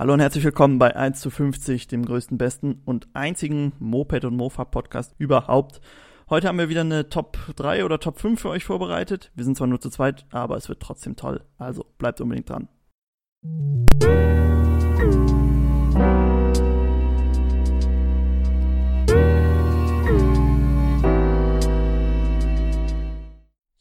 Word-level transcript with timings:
Hallo 0.00 0.14
und 0.14 0.20
herzlich 0.20 0.44
willkommen 0.44 0.78
bei 0.78 0.96
1 0.96 1.20
zu 1.20 1.28
50, 1.28 1.86
dem 1.86 2.06
größten, 2.06 2.38
besten 2.38 2.80
und 2.86 3.08
einzigen 3.12 3.74
Moped- 3.80 4.24
und 4.24 4.34
Mofa-Podcast 4.34 5.14
überhaupt. 5.18 5.82
Heute 6.30 6.48
haben 6.48 6.56
wir 6.56 6.70
wieder 6.70 6.80
eine 6.80 7.10
Top 7.10 7.36
3 7.56 7.84
oder 7.84 8.00
Top 8.00 8.18
5 8.18 8.40
für 8.40 8.48
euch 8.48 8.64
vorbereitet. 8.64 9.30
Wir 9.34 9.44
sind 9.44 9.58
zwar 9.58 9.66
nur 9.66 9.78
zu 9.78 9.90
zweit, 9.90 10.24
aber 10.30 10.56
es 10.56 10.70
wird 10.70 10.80
trotzdem 10.80 11.16
toll. 11.16 11.44
Also 11.58 11.84
bleibt 11.98 12.22
unbedingt 12.22 12.48
dran. 12.48 12.68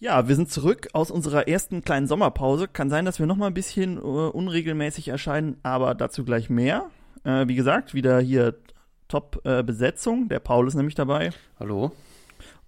Ja, 0.02 0.30
wir 0.30 0.36
sind 0.38 0.50
zurück 0.50 0.88
aus 0.94 1.12
unserer 1.12 1.50
ersten 1.50 1.82
kleinen 1.82 2.08
Sommerpause. 2.08 2.70
Kann 2.70 2.90
sein, 2.90 3.04
dass 3.04 3.20
wir 3.20 3.26
noch 3.26 3.36
mal 3.36 3.48
ein 3.48 3.54
bisschen 3.54 3.98
äh, 3.98 4.00
unregelmäßig 4.00 5.10
erscheinen, 5.10 5.58
aber 5.62 5.94
dazu 5.94 6.24
gleich 6.24 6.50
mehr. 6.50 6.86
Äh, 7.26 7.50
wie 7.50 7.56
gesagt, 7.56 7.94
wieder 7.94 8.22
hier 8.22 8.56
Top-Besetzung. 9.10 10.26
Äh, 10.26 10.28
der 10.30 10.40
Paul 10.40 10.70
ist 10.70 10.76
nämlich 10.76 10.96
dabei. 10.96 11.32
Hallo. 11.60 11.92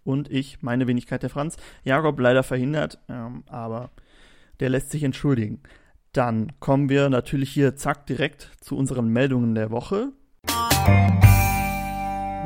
Und 0.04 0.30
ich, 0.30 0.62
meine 0.62 0.88
Wenigkeit 0.88 1.24
der 1.24 1.30
Franz. 1.30 1.55
Jakob 1.86 2.20
leider 2.20 2.44
verhindert, 2.44 3.00
ähm, 3.08 3.46
aber 3.48 3.91
der 4.60 4.68
lässt 4.68 4.91
sich 4.91 5.04
entschuldigen. 5.04 5.62
Dann 6.12 6.52
kommen 6.60 6.90
wir 6.90 7.08
natürlich 7.10 7.52
hier 7.52 7.77
zack 7.77 8.08
direkt 8.08 8.52
zu 8.60 8.76
unseren 8.76 9.08
Meldungen 9.08 9.55
der 9.55 9.72
Woche. 9.72 10.10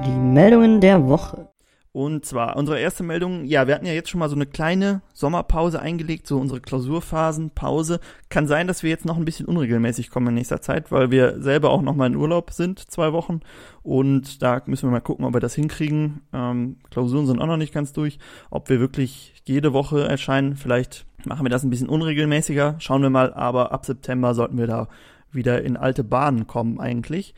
Die 0.05 0.19
Meldungen 0.19 0.79
der 0.79 1.07
Woche. 1.07 1.54
Und 1.95 2.25
zwar 2.25 2.57
unsere 2.57 2.77
erste 2.77 3.03
Meldung, 3.03 3.45
ja, 3.45 3.67
wir 3.67 3.73
hatten 3.73 3.85
ja 3.85 3.93
jetzt 3.93 4.09
schon 4.09 4.19
mal 4.19 4.27
so 4.27 4.35
eine 4.35 4.45
kleine 4.45 5.01
Sommerpause 5.13 5.79
eingelegt, 5.79 6.27
so 6.27 6.37
unsere 6.37 6.59
Klausurphasenpause. 6.59 8.01
Kann 8.27 8.49
sein, 8.49 8.67
dass 8.67 8.83
wir 8.83 8.89
jetzt 8.89 9.05
noch 9.05 9.15
ein 9.15 9.23
bisschen 9.23 9.45
unregelmäßig 9.45 10.09
kommen 10.09 10.27
in 10.27 10.33
nächster 10.33 10.59
Zeit, 10.59 10.91
weil 10.91 11.09
wir 11.09 11.41
selber 11.41 11.69
auch 11.69 11.81
noch 11.81 11.95
mal 11.95 12.07
in 12.07 12.17
Urlaub 12.17 12.51
sind, 12.51 12.79
zwei 12.79 13.13
Wochen. 13.13 13.39
Und 13.81 14.41
da 14.41 14.61
müssen 14.65 14.89
wir 14.89 14.91
mal 14.91 14.99
gucken, 14.99 15.23
ob 15.23 15.33
wir 15.33 15.39
das 15.39 15.55
hinkriegen. 15.55 16.19
Ähm, 16.33 16.79
Klausuren 16.91 17.27
sind 17.27 17.39
auch 17.39 17.47
noch 17.47 17.55
nicht 17.55 17.73
ganz 17.73 17.93
durch. 17.93 18.19
Ob 18.49 18.67
wir 18.67 18.81
wirklich 18.81 19.33
jede 19.45 19.71
Woche 19.71 20.05
erscheinen, 20.05 20.57
vielleicht 20.57 21.05
machen 21.23 21.45
wir 21.45 21.49
das 21.49 21.63
ein 21.63 21.69
bisschen 21.69 21.87
unregelmäßiger, 21.87 22.75
schauen 22.79 23.03
wir 23.03 23.09
mal. 23.09 23.33
Aber 23.33 23.71
ab 23.71 23.85
September 23.85 24.35
sollten 24.35 24.57
wir 24.57 24.67
da 24.67 24.89
wieder 25.31 25.63
in 25.63 25.77
alte 25.77 26.03
Bahnen 26.03 26.45
kommen 26.45 26.77
eigentlich. 26.77 27.33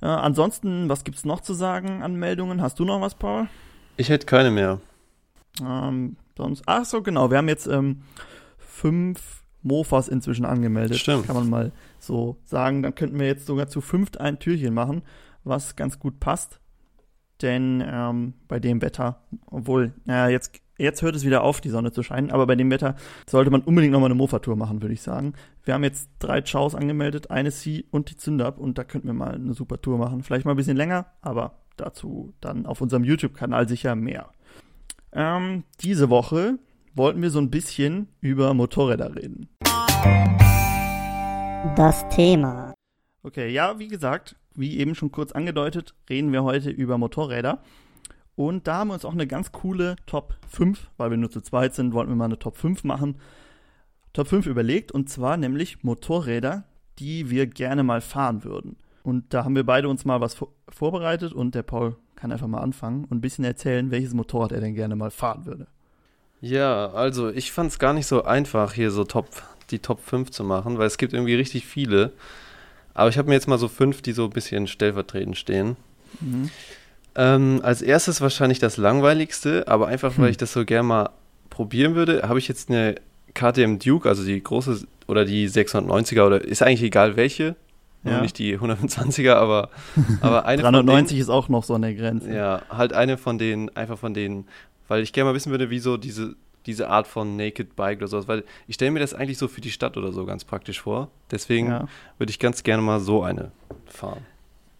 Äh, 0.00 0.06
ansonsten, 0.06 0.88
was 0.88 1.02
gibt's 1.02 1.24
noch 1.24 1.40
zu 1.40 1.52
sagen 1.52 2.04
an 2.04 2.14
Meldungen? 2.14 2.62
Hast 2.62 2.78
du 2.78 2.84
noch 2.84 3.00
was, 3.00 3.16
Paul? 3.16 3.48
Ich 3.98 4.08
hätte 4.08 4.26
keine 4.26 4.52
mehr. 4.52 4.80
Ähm, 5.60 6.16
sonst, 6.36 6.62
ach 6.66 6.84
so, 6.84 7.02
genau. 7.02 7.30
Wir 7.30 7.38
haben 7.38 7.48
jetzt 7.48 7.66
ähm, 7.66 8.02
fünf 8.56 9.42
Mofas 9.62 10.06
inzwischen 10.06 10.44
angemeldet. 10.44 10.98
Stimmt. 10.98 11.26
Kann 11.26 11.34
man 11.34 11.50
mal 11.50 11.72
so 11.98 12.36
sagen. 12.44 12.82
Dann 12.82 12.94
könnten 12.94 13.18
wir 13.18 13.26
jetzt 13.26 13.44
sogar 13.44 13.66
zu 13.66 13.80
fünft 13.80 14.20
ein 14.20 14.38
Türchen 14.38 14.72
machen, 14.72 15.02
was 15.42 15.74
ganz 15.74 15.98
gut 15.98 16.20
passt. 16.20 16.60
Denn 17.42 17.84
ähm, 17.84 18.34
bei 18.46 18.60
dem 18.60 18.82
Wetter, 18.82 19.20
obwohl, 19.46 19.92
naja, 20.04 20.28
jetzt, 20.28 20.60
jetzt 20.76 21.02
hört 21.02 21.16
es 21.16 21.24
wieder 21.24 21.42
auf, 21.42 21.60
die 21.60 21.68
Sonne 21.68 21.90
zu 21.90 22.04
scheinen, 22.04 22.30
aber 22.30 22.46
bei 22.46 22.54
dem 22.54 22.70
Wetter 22.70 22.94
sollte 23.28 23.50
man 23.50 23.62
unbedingt 23.62 23.92
nochmal 23.92 24.08
eine 24.08 24.16
Mofa-Tour 24.16 24.54
machen, 24.54 24.80
würde 24.80 24.94
ich 24.94 25.02
sagen. 25.02 25.34
Wir 25.64 25.74
haben 25.74 25.84
jetzt 25.84 26.08
drei 26.20 26.40
Chows 26.40 26.76
angemeldet, 26.76 27.32
eine 27.32 27.50
C 27.50 27.84
und 27.90 28.10
die 28.10 28.16
Zündab 28.16 28.58
und 28.58 28.78
da 28.78 28.84
könnten 28.84 29.08
wir 29.08 29.14
mal 29.14 29.34
eine 29.34 29.54
super 29.54 29.80
Tour 29.80 29.98
machen. 29.98 30.22
Vielleicht 30.22 30.44
mal 30.44 30.52
ein 30.52 30.56
bisschen 30.56 30.76
länger, 30.76 31.06
aber 31.20 31.58
Dazu 31.80 32.34
dann 32.40 32.66
auf 32.66 32.80
unserem 32.80 33.04
YouTube-Kanal 33.04 33.68
sicher 33.68 33.94
mehr. 33.94 34.30
Ähm, 35.12 35.64
diese 35.80 36.10
Woche 36.10 36.58
wollten 36.94 37.22
wir 37.22 37.30
so 37.30 37.38
ein 37.38 37.50
bisschen 37.50 38.08
über 38.20 38.52
Motorräder 38.54 39.14
reden. 39.14 39.48
Das 41.76 42.08
Thema. 42.08 42.74
Okay, 43.22 43.48
ja, 43.50 43.78
wie 43.78 43.88
gesagt, 43.88 44.36
wie 44.54 44.78
eben 44.78 44.94
schon 44.94 45.12
kurz 45.12 45.32
angedeutet, 45.32 45.94
reden 46.08 46.32
wir 46.32 46.42
heute 46.42 46.70
über 46.70 46.98
Motorräder. 46.98 47.62
Und 48.34 48.68
da 48.68 48.78
haben 48.78 48.88
wir 48.88 48.94
uns 48.94 49.04
auch 49.04 49.12
eine 49.12 49.26
ganz 49.26 49.50
coole 49.50 49.96
Top 50.06 50.34
5, 50.48 50.90
weil 50.96 51.10
wir 51.10 51.16
nur 51.16 51.30
zu 51.30 51.40
zweit 51.40 51.74
sind, 51.74 51.92
wollten 51.92 52.10
wir 52.10 52.16
mal 52.16 52.26
eine 52.26 52.38
Top 52.38 52.56
5 52.56 52.84
machen. 52.84 53.18
Top 54.12 54.28
5 54.28 54.46
überlegt 54.46 54.92
und 54.92 55.08
zwar 55.08 55.36
nämlich 55.36 55.82
Motorräder, 55.82 56.64
die 56.98 57.30
wir 57.30 57.46
gerne 57.46 57.82
mal 57.82 58.00
fahren 58.00 58.44
würden. 58.44 58.76
Und 59.08 59.32
da 59.32 59.42
haben 59.42 59.56
wir 59.56 59.64
beide 59.64 59.88
uns 59.88 60.04
mal 60.04 60.20
was 60.20 60.36
vorbereitet 60.68 61.32
und 61.32 61.54
der 61.54 61.62
Paul 61.62 61.96
kann 62.14 62.30
einfach 62.30 62.46
mal 62.46 62.60
anfangen 62.60 63.04
und 63.04 63.16
ein 63.16 63.20
bisschen 63.22 63.42
erzählen, 63.42 63.90
welches 63.90 64.12
Motorrad 64.12 64.52
er 64.52 64.60
denn 64.60 64.74
gerne 64.74 64.96
mal 64.96 65.10
fahren 65.10 65.46
würde. 65.46 65.66
Ja, 66.42 66.90
also 66.90 67.30
ich 67.30 67.50
fand 67.50 67.70
es 67.70 67.78
gar 67.78 67.94
nicht 67.94 68.06
so 68.06 68.24
einfach, 68.24 68.74
hier 68.74 68.90
so 68.90 69.04
Top, 69.04 69.28
die 69.70 69.78
Top 69.78 70.00
5 70.00 70.30
zu 70.30 70.44
machen, 70.44 70.76
weil 70.76 70.86
es 70.86 70.98
gibt 70.98 71.14
irgendwie 71.14 71.36
richtig 71.36 71.64
viele. 71.64 72.12
Aber 72.92 73.08
ich 73.08 73.16
habe 73.16 73.28
mir 73.28 73.34
jetzt 73.34 73.48
mal 73.48 73.56
so 73.56 73.68
fünf, 73.68 74.02
die 74.02 74.12
so 74.12 74.24
ein 74.24 74.30
bisschen 74.30 74.66
stellvertretend 74.66 75.38
stehen. 75.38 75.78
Mhm. 76.20 76.50
Ähm, 77.14 77.60
als 77.62 77.80
erstes 77.80 78.20
wahrscheinlich 78.20 78.58
das 78.58 78.76
langweiligste, 78.76 79.68
aber 79.68 79.86
einfach 79.86 80.18
weil 80.18 80.26
hm. 80.26 80.32
ich 80.32 80.36
das 80.36 80.52
so 80.52 80.66
gerne 80.66 80.86
mal 80.86 81.10
probieren 81.48 81.94
würde, 81.94 82.28
habe 82.28 82.38
ich 82.38 82.46
jetzt 82.46 82.68
eine 82.68 82.96
KTM 83.32 83.78
Duke, 83.78 84.06
also 84.06 84.22
die 84.22 84.42
große 84.42 84.86
oder 85.06 85.24
die 85.24 85.48
690er 85.48 86.26
oder 86.26 86.44
ist 86.44 86.60
eigentlich 86.62 86.82
egal 86.82 87.16
welche, 87.16 87.56
ja. 88.10 88.20
nicht 88.20 88.38
die 88.38 88.58
120er, 88.58 89.34
aber, 89.34 89.70
aber 90.20 90.44
eine 90.44 90.62
390 90.62 91.10
denen, 91.10 91.20
ist 91.22 91.28
auch 91.28 91.48
noch 91.48 91.64
so 91.64 91.74
an 91.74 91.82
der 91.82 91.94
Grenze. 91.94 92.32
Ja, 92.32 92.62
halt 92.70 92.92
eine 92.92 93.18
von 93.18 93.38
denen, 93.38 93.74
einfach 93.76 93.98
von 93.98 94.14
denen, 94.14 94.46
weil 94.88 95.02
ich 95.02 95.12
gerne 95.12 95.30
mal 95.30 95.34
wissen 95.34 95.50
würde, 95.50 95.70
wieso 95.70 95.96
diese, 95.96 96.36
diese 96.66 96.88
Art 96.88 97.06
von 97.06 97.36
Naked 97.36 97.76
Bike 97.76 97.98
oder 97.98 98.08
sowas, 98.08 98.28
weil 98.28 98.44
ich 98.66 98.74
stelle 98.74 98.90
mir 98.90 99.00
das 99.00 99.14
eigentlich 99.14 99.38
so 99.38 99.48
für 99.48 99.60
die 99.60 99.70
Stadt 99.70 99.96
oder 99.96 100.12
so 100.12 100.26
ganz 100.26 100.44
praktisch 100.44 100.80
vor. 100.80 101.10
Deswegen 101.30 101.68
ja. 101.68 101.88
würde 102.18 102.30
ich 102.30 102.38
ganz 102.38 102.62
gerne 102.62 102.82
mal 102.82 103.00
so 103.00 103.22
eine 103.22 103.52
fahren. 103.86 104.24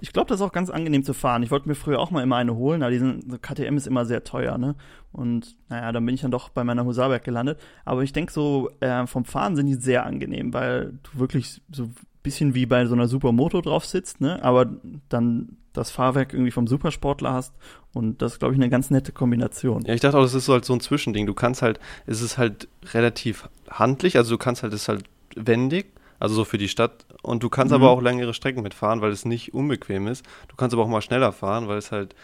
Ich 0.00 0.12
glaube, 0.12 0.28
das 0.28 0.38
ist 0.38 0.46
auch 0.46 0.52
ganz 0.52 0.70
angenehm 0.70 1.02
zu 1.02 1.12
fahren. 1.12 1.42
Ich 1.42 1.50
wollte 1.50 1.68
mir 1.68 1.74
früher 1.74 1.98
auch 1.98 2.12
mal 2.12 2.22
immer 2.22 2.36
eine 2.36 2.54
holen, 2.54 2.82
aber 2.82 2.92
diesen 2.92 3.28
so 3.28 3.36
KTM 3.36 3.76
ist 3.76 3.86
immer 3.86 4.04
sehr 4.04 4.22
teuer, 4.22 4.56
ne? 4.56 4.76
Und 5.10 5.56
naja, 5.68 5.90
dann 5.90 6.06
bin 6.06 6.14
ich 6.14 6.20
dann 6.20 6.30
doch 6.30 6.50
bei 6.50 6.62
meiner 6.62 6.84
Husaberg 6.84 7.24
gelandet. 7.24 7.58
Aber 7.84 8.02
ich 8.02 8.12
denke 8.12 8.32
so, 8.32 8.70
äh, 8.78 9.06
vom 9.06 9.24
Fahren 9.24 9.56
sind 9.56 9.66
die 9.66 9.74
sehr 9.74 10.06
angenehm, 10.06 10.52
weil 10.54 10.98
du 11.02 11.18
wirklich 11.18 11.60
so 11.72 11.90
bisschen 12.22 12.54
wie 12.54 12.66
bei 12.66 12.86
so 12.86 12.94
einer 12.94 13.08
Supermoto 13.08 13.60
drauf 13.60 13.84
sitzt, 13.84 14.20
ne? 14.20 14.42
aber 14.42 14.66
dann 15.08 15.56
das 15.72 15.90
Fahrwerk 15.90 16.32
irgendwie 16.32 16.50
vom 16.50 16.66
Supersportler 16.66 17.32
hast 17.32 17.54
und 17.94 18.20
das 18.20 18.32
ist, 18.32 18.38
glaube 18.40 18.54
ich, 18.54 18.60
eine 18.60 18.68
ganz 18.68 18.90
nette 18.90 19.12
Kombination. 19.12 19.84
Ja, 19.84 19.94
ich 19.94 20.00
dachte 20.00 20.18
auch, 20.18 20.22
das 20.22 20.34
ist 20.34 20.46
so 20.46 20.52
halt 20.52 20.64
so 20.64 20.72
ein 20.72 20.80
Zwischending. 20.80 21.26
Du 21.26 21.34
kannst 21.34 21.62
halt, 21.62 21.78
es 22.06 22.20
ist 22.20 22.36
halt 22.36 22.68
relativ 22.92 23.48
handlich, 23.70 24.16
also 24.16 24.34
du 24.34 24.38
kannst 24.38 24.62
halt, 24.62 24.72
es 24.72 24.82
ist 24.82 24.88
halt 24.88 25.04
wendig, 25.36 25.86
also 26.18 26.34
so 26.34 26.44
für 26.44 26.58
die 26.58 26.68
Stadt 26.68 27.06
und 27.22 27.42
du 27.42 27.48
kannst 27.48 27.70
mhm. 27.70 27.82
aber 27.82 27.90
auch 27.90 28.02
längere 28.02 28.34
Strecken 28.34 28.62
mitfahren, 28.62 29.00
weil 29.00 29.10
es 29.10 29.24
nicht 29.24 29.54
unbequem 29.54 30.08
ist. 30.08 30.24
Du 30.48 30.56
kannst 30.56 30.74
aber 30.74 30.82
auch 30.82 30.88
mal 30.88 31.02
schneller 31.02 31.32
fahren, 31.32 31.68
weil 31.68 31.78
es 31.78 31.92
halt 31.92 32.14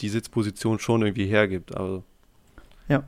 die 0.00 0.08
Sitzposition 0.10 0.78
schon 0.78 1.02
irgendwie 1.02 1.26
hergibt. 1.26 1.74
Also. 1.74 2.04
Ja. 2.88 3.04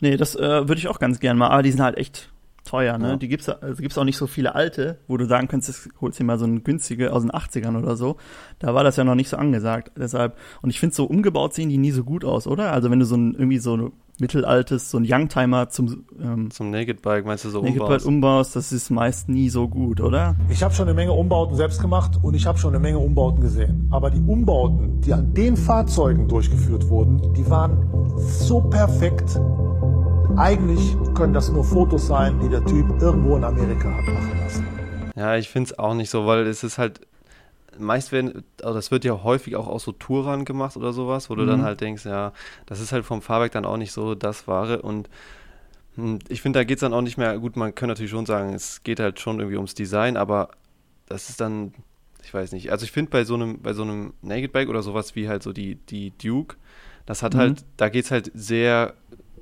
Nee, 0.00 0.16
das 0.16 0.34
äh, 0.34 0.68
würde 0.68 0.78
ich 0.78 0.88
auch 0.88 0.98
ganz 0.98 1.20
gern 1.20 1.38
mal, 1.38 1.48
aber 1.48 1.62
die 1.62 1.70
sind 1.70 1.80
halt 1.80 1.96
echt 1.96 2.30
teuer, 2.64 2.98
ne? 2.98 3.10
Ja. 3.10 3.16
Die 3.16 3.28
gibt's, 3.28 3.48
also 3.48 3.80
gibt's 3.80 3.96
auch 3.98 4.04
nicht 4.04 4.16
so 4.16 4.26
viele 4.26 4.54
alte, 4.54 4.98
wo 5.06 5.16
du 5.16 5.26
sagen 5.26 5.48
könntest, 5.48 5.88
holst 6.00 6.18
dir 6.18 6.24
mal 6.24 6.38
so 6.38 6.44
eine 6.44 6.60
günstige 6.60 7.12
aus 7.12 7.22
den 7.22 7.30
80ern 7.30 7.78
oder 7.78 7.96
so. 7.96 8.16
Da 8.58 8.74
war 8.74 8.84
das 8.84 8.96
ja 8.96 9.04
noch 9.04 9.14
nicht 9.14 9.28
so 9.28 9.36
angesagt. 9.36 9.92
Deshalb, 9.96 10.36
und 10.62 10.70
ich 10.70 10.80
finde, 10.80 10.94
so 10.94 11.04
umgebaut 11.04 11.54
sehen 11.54 11.68
die 11.68 11.78
nie 11.78 11.90
so 11.90 12.04
gut 12.04 12.24
aus, 12.24 12.46
oder? 12.46 12.72
Also 12.72 12.90
wenn 12.90 12.98
du 12.98 13.06
so 13.06 13.16
ein, 13.16 13.34
irgendwie 13.34 13.58
so 13.58 13.76
ein 13.76 13.92
mittelaltes, 14.20 14.90
so 14.90 14.98
ein 14.98 15.04
Youngtimer 15.08 15.68
zum, 15.68 16.04
ähm, 16.22 16.50
zum 16.50 16.70
Naked 16.70 17.02
Bike, 17.02 17.26
meinst 17.26 17.44
du 17.44 17.50
so 17.50 17.60
Naked 17.60 17.80
umbaust? 17.80 18.04
Bike 18.04 18.06
umbaust, 18.06 18.56
das 18.56 18.72
ist 18.72 18.90
meist 18.90 19.28
nie 19.28 19.48
so 19.48 19.68
gut, 19.68 20.00
oder? 20.00 20.36
Ich 20.48 20.62
habe 20.62 20.72
schon 20.72 20.86
eine 20.86 20.94
Menge 20.94 21.12
Umbauten 21.12 21.56
selbst 21.56 21.80
gemacht 21.80 22.18
und 22.22 22.34
ich 22.34 22.46
habe 22.46 22.58
schon 22.58 22.70
eine 22.70 22.80
Menge 22.80 22.98
Umbauten 22.98 23.40
gesehen. 23.40 23.88
Aber 23.90 24.10
die 24.10 24.20
Umbauten, 24.20 25.00
die 25.00 25.12
an 25.12 25.34
den 25.34 25.56
Fahrzeugen 25.56 26.28
durchgeführt 26.28 26.88
wurden, 26.88 27.34
die 27.34 27.48
waren 27.50 27.88
so 28.16 28.60
perfekt 28.60 29.40
eigentlich 30.36 30.96
können 31.14 31.32
das 31.32 31.50
nur 31.50 31.64
Fotos 31.64 32.06
sein, 32.06 32.38
die 32.40 32.48
der 32.48 32.64
Typ 32.64 33.00
irgendwo 33.00 33.36
in 33.36 33.44
Amerika 33.44 33.90
hat 33.90 34.04
machen 34.06 34.38
lassen. 34.40 34.66
Ja, 35.16 35.36
ich 35.36 35.48
finde 35.48 35.70
es 35.70 35.78
auch 35.78 35.94
nicht 35.94 36.10
so, 36.10 36.26
weil 36.26 36.46
es 36.46 36.64
ist 36.64 36.78
halt, 36.78 37.00
meist 37.78 38.10
werden, 38.10 38.44
also 38.62 38.74
das 38.74 38.90
wird 38.90 39.04
ja 39.04 39.22
häufig 39.22 39.56
auch 39.56 39.68
aus 39.68 39.84
so 39.84 39.92
Touran 39.92 40.44
gemacht 40.44 40.76
oder 40.76 40.92
sowas, 40.92 41.30
wo 41.30 41.34
du 41.34 41.46
dann 41.46 41.60
mhm. 41.60 41.64
halt 41.64 41.80
denkst, 41.80 42.04
ja, 42.04 42.32
das 42.66 42.80
ist 42.80 42.92
halt 42.92 43.04
vom 43.04 43.22
Fahrwerk 43.22 43.52
dann 43.52 43.64
auch 43.64 43.76
nicht 43.76 43.92
so 43.92 44.14
das 44.14 44.48
Wahre 44.48 44.82
und 44.82 45.08
hm, 45.96 46.18
ich 46.28 46.42
finde, 46.42 46.58
da 46.58 46.64
geht 46.64 46.78
es 46.78 46.80
dann 46.80 46.94
auch 46.94 47.02
nicht 47.02 47.16
mehr, 47.16 47.38
gut, 47.38 47.56
man 47.56 47.74
kann 47.74 47.88
natürlich 47.88 48.10
schon 48.10 48.26
sagen, 48.26 48.54
es 48.54 48.82
geht 48.82 48.98
halt 49.00 49.20
schon 49.20 49.38
irgendwie 49.38 49.56
ums 49.56 49.74
Design, 49.74 50.16
aber 50.16 50.50
das 51.06 51.28
ist 51.28 51.40
dann, 51.40 51.74
ich 52.24 52.34
weiß 52.34 52.52
nicht, 52.52 52.72
also 52.72 52.84
ich 52.84 52.92
finde 52.92 53.10
bei 53.10 53.24
so 53.24 53.34
einem, 53.34 53.60
bei 53.60 53.72
so 53.72 53.82
einem 53.82 54.14
Naked 54.22 54.52
Bike 54.52 54.68
oder 54.68 54.82
sowas 54.82 55.14
wie 55.14 55.28
halt 55.28 55.42
so 55.42 55.52
die, 55.52 55.76
die 55.76 56.12
Duke, 56.18 56.56
das 57.06 57.22
hat 57.22 57.34
mhm. 57.34 57.38
halt, 57.38 57.64
da 57.76 57.88
geht 57.88 58.06
es 58.06 58.10
halt 58.10 58.32
sehr 58.34 58.94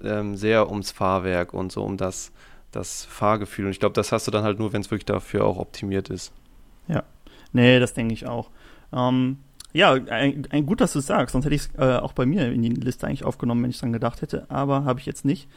ähm, 0.04 0.36
sehr 0.36 0.70
ums 0.70 0.90
Fahrwerk 0.90 1.54
und 1.54 1.72
so 1.72 1.82
um 1.82 1.96
das, 1.96 2.32
das 2.70 3.04
Fahrgefühl. 3.04 3.66
Und 3.66 3.70
ich 3.72 3.80
glaube, 3.80 3.94
das 3.94 4.12
hast 4.12 4.26
du 4.26 4.30
dann 4.30 4.44
halt 4.44 4.58
nur, 4.58 4.72
wenn 4.72 4.80
es 4.80 4.90
wirklich 4.90 5.06
dafür 5.06 5.44
auch 5.44 5.58
optimiert 5.58 6.08
ist. 6.10 6.32
Ja, 6.88 7.04
nee, 7.52 7.78
das 7.78 7.94
denke 7.94 8.14
ich 8.14 8.26
auch. 8.26 8.50
Ähm, 8.92 9.38
Ja, 9.74 9.92
ein, 9.94 10.46
ein 10.50 10.66
gut, 10.66 10.82
dass 10.82 10.92
du 10.92 10.98
es 10.98 11.06
sagst, 11.06 11.32
sonst 11.32 11.46
hätte 11.46 11.54
ich 11.54 11.62
es 11.62 11.70
äh, 11.78 11.96
auch 11.96 12.12
bei 12.12 12.26
mir 12.26 12.52
in 12.52 12.60
die 12.60 12.68
Liste 12.68 13.06
eigentlich 13.06 13.24
aufgenommen, 13.24 13.62
wenn 13.62 13.70
ich 13.70 13.78
dran 13.80 13.92
gedacht 13.92 14.20
hätte, 14.20 14.44
aber 14.50 14.84
habe 14.84 15.00
ich 15.00 15.06
jetzt 15.06 15.24
nicht. 15.24 15.48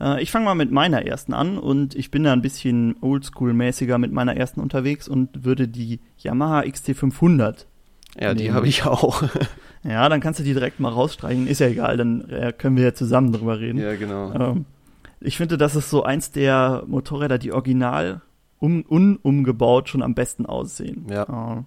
Äh, 0.00 0.22
ich 0.22 0.30
fange 0.30 0.44
mal 0.44 0.54
mit 0.54 0.70
meiner 0.70 1.04
ersten 1.04 1.34
an 1.34 1.58
und 1.58 1.96
ich 1.96 2.12
bin 2.12 2.22
da 2.22 2.32
ein 2.32 2.42
bisschen 2.42 2.94
oldschool-mäßiger 3.00 3.98
mit 3.98 4.12
meiner 4.12 4.36
ersten 4.36 4.60
unterwegs 4.60 5.08
und 5.08 5.44
würde 5.44 5.66
die 5.66 5.98
Yamaha 6.18 6.60
XT500 6.60 7.66
Ja, 8.18 8.34
die 8.34 8.44
nehmen. 8.44 8.54
habe 8.54 8.68
ich 8.68 8.84
auch. 8.84 9.22
Ja, 9.86 10.08
dann 10.08 10.20
kannst 10.20 10.40
du 10.40 10.44
die 10.44 10.54
direkt 10.54 10.80
mal 10.80 10.88
rausstreichen, 10.88 11.46
ist 11.46 11.58
ja 11.60 11.66
egal, 11.66 11.98
dann 11.98 12.26
äh, 12.30 12.54
können 12.56 12.78
wir 12.78 12.84
ja 12.84 12.94
zusammen 12.94 13.32
drüber 13.32 13.60
reden. 13.60 13.78
ja, 13.78 13.94
genau. 13.96 14.32
Ähm, 14.32 14.64
ich 15.20 15.36
finde, 15.36 15.58
das 15.58 15.76
ist 15.76 15.90
so 15.90 16.02
eins 16.02 16.30
der 16.30 16.84
Motorräder, 16.86 17.36
die 17.36 17.52
original 17.52 18.22
um, 18.60 18.82
unumgebaut 18.82 19.90
schon 19.90 20.02
am 20.02 20.14
besten 20.14 20.46
aussehen. 20.46 21.06
Ja. 21.10 21.58
Äh, 21.58 21.62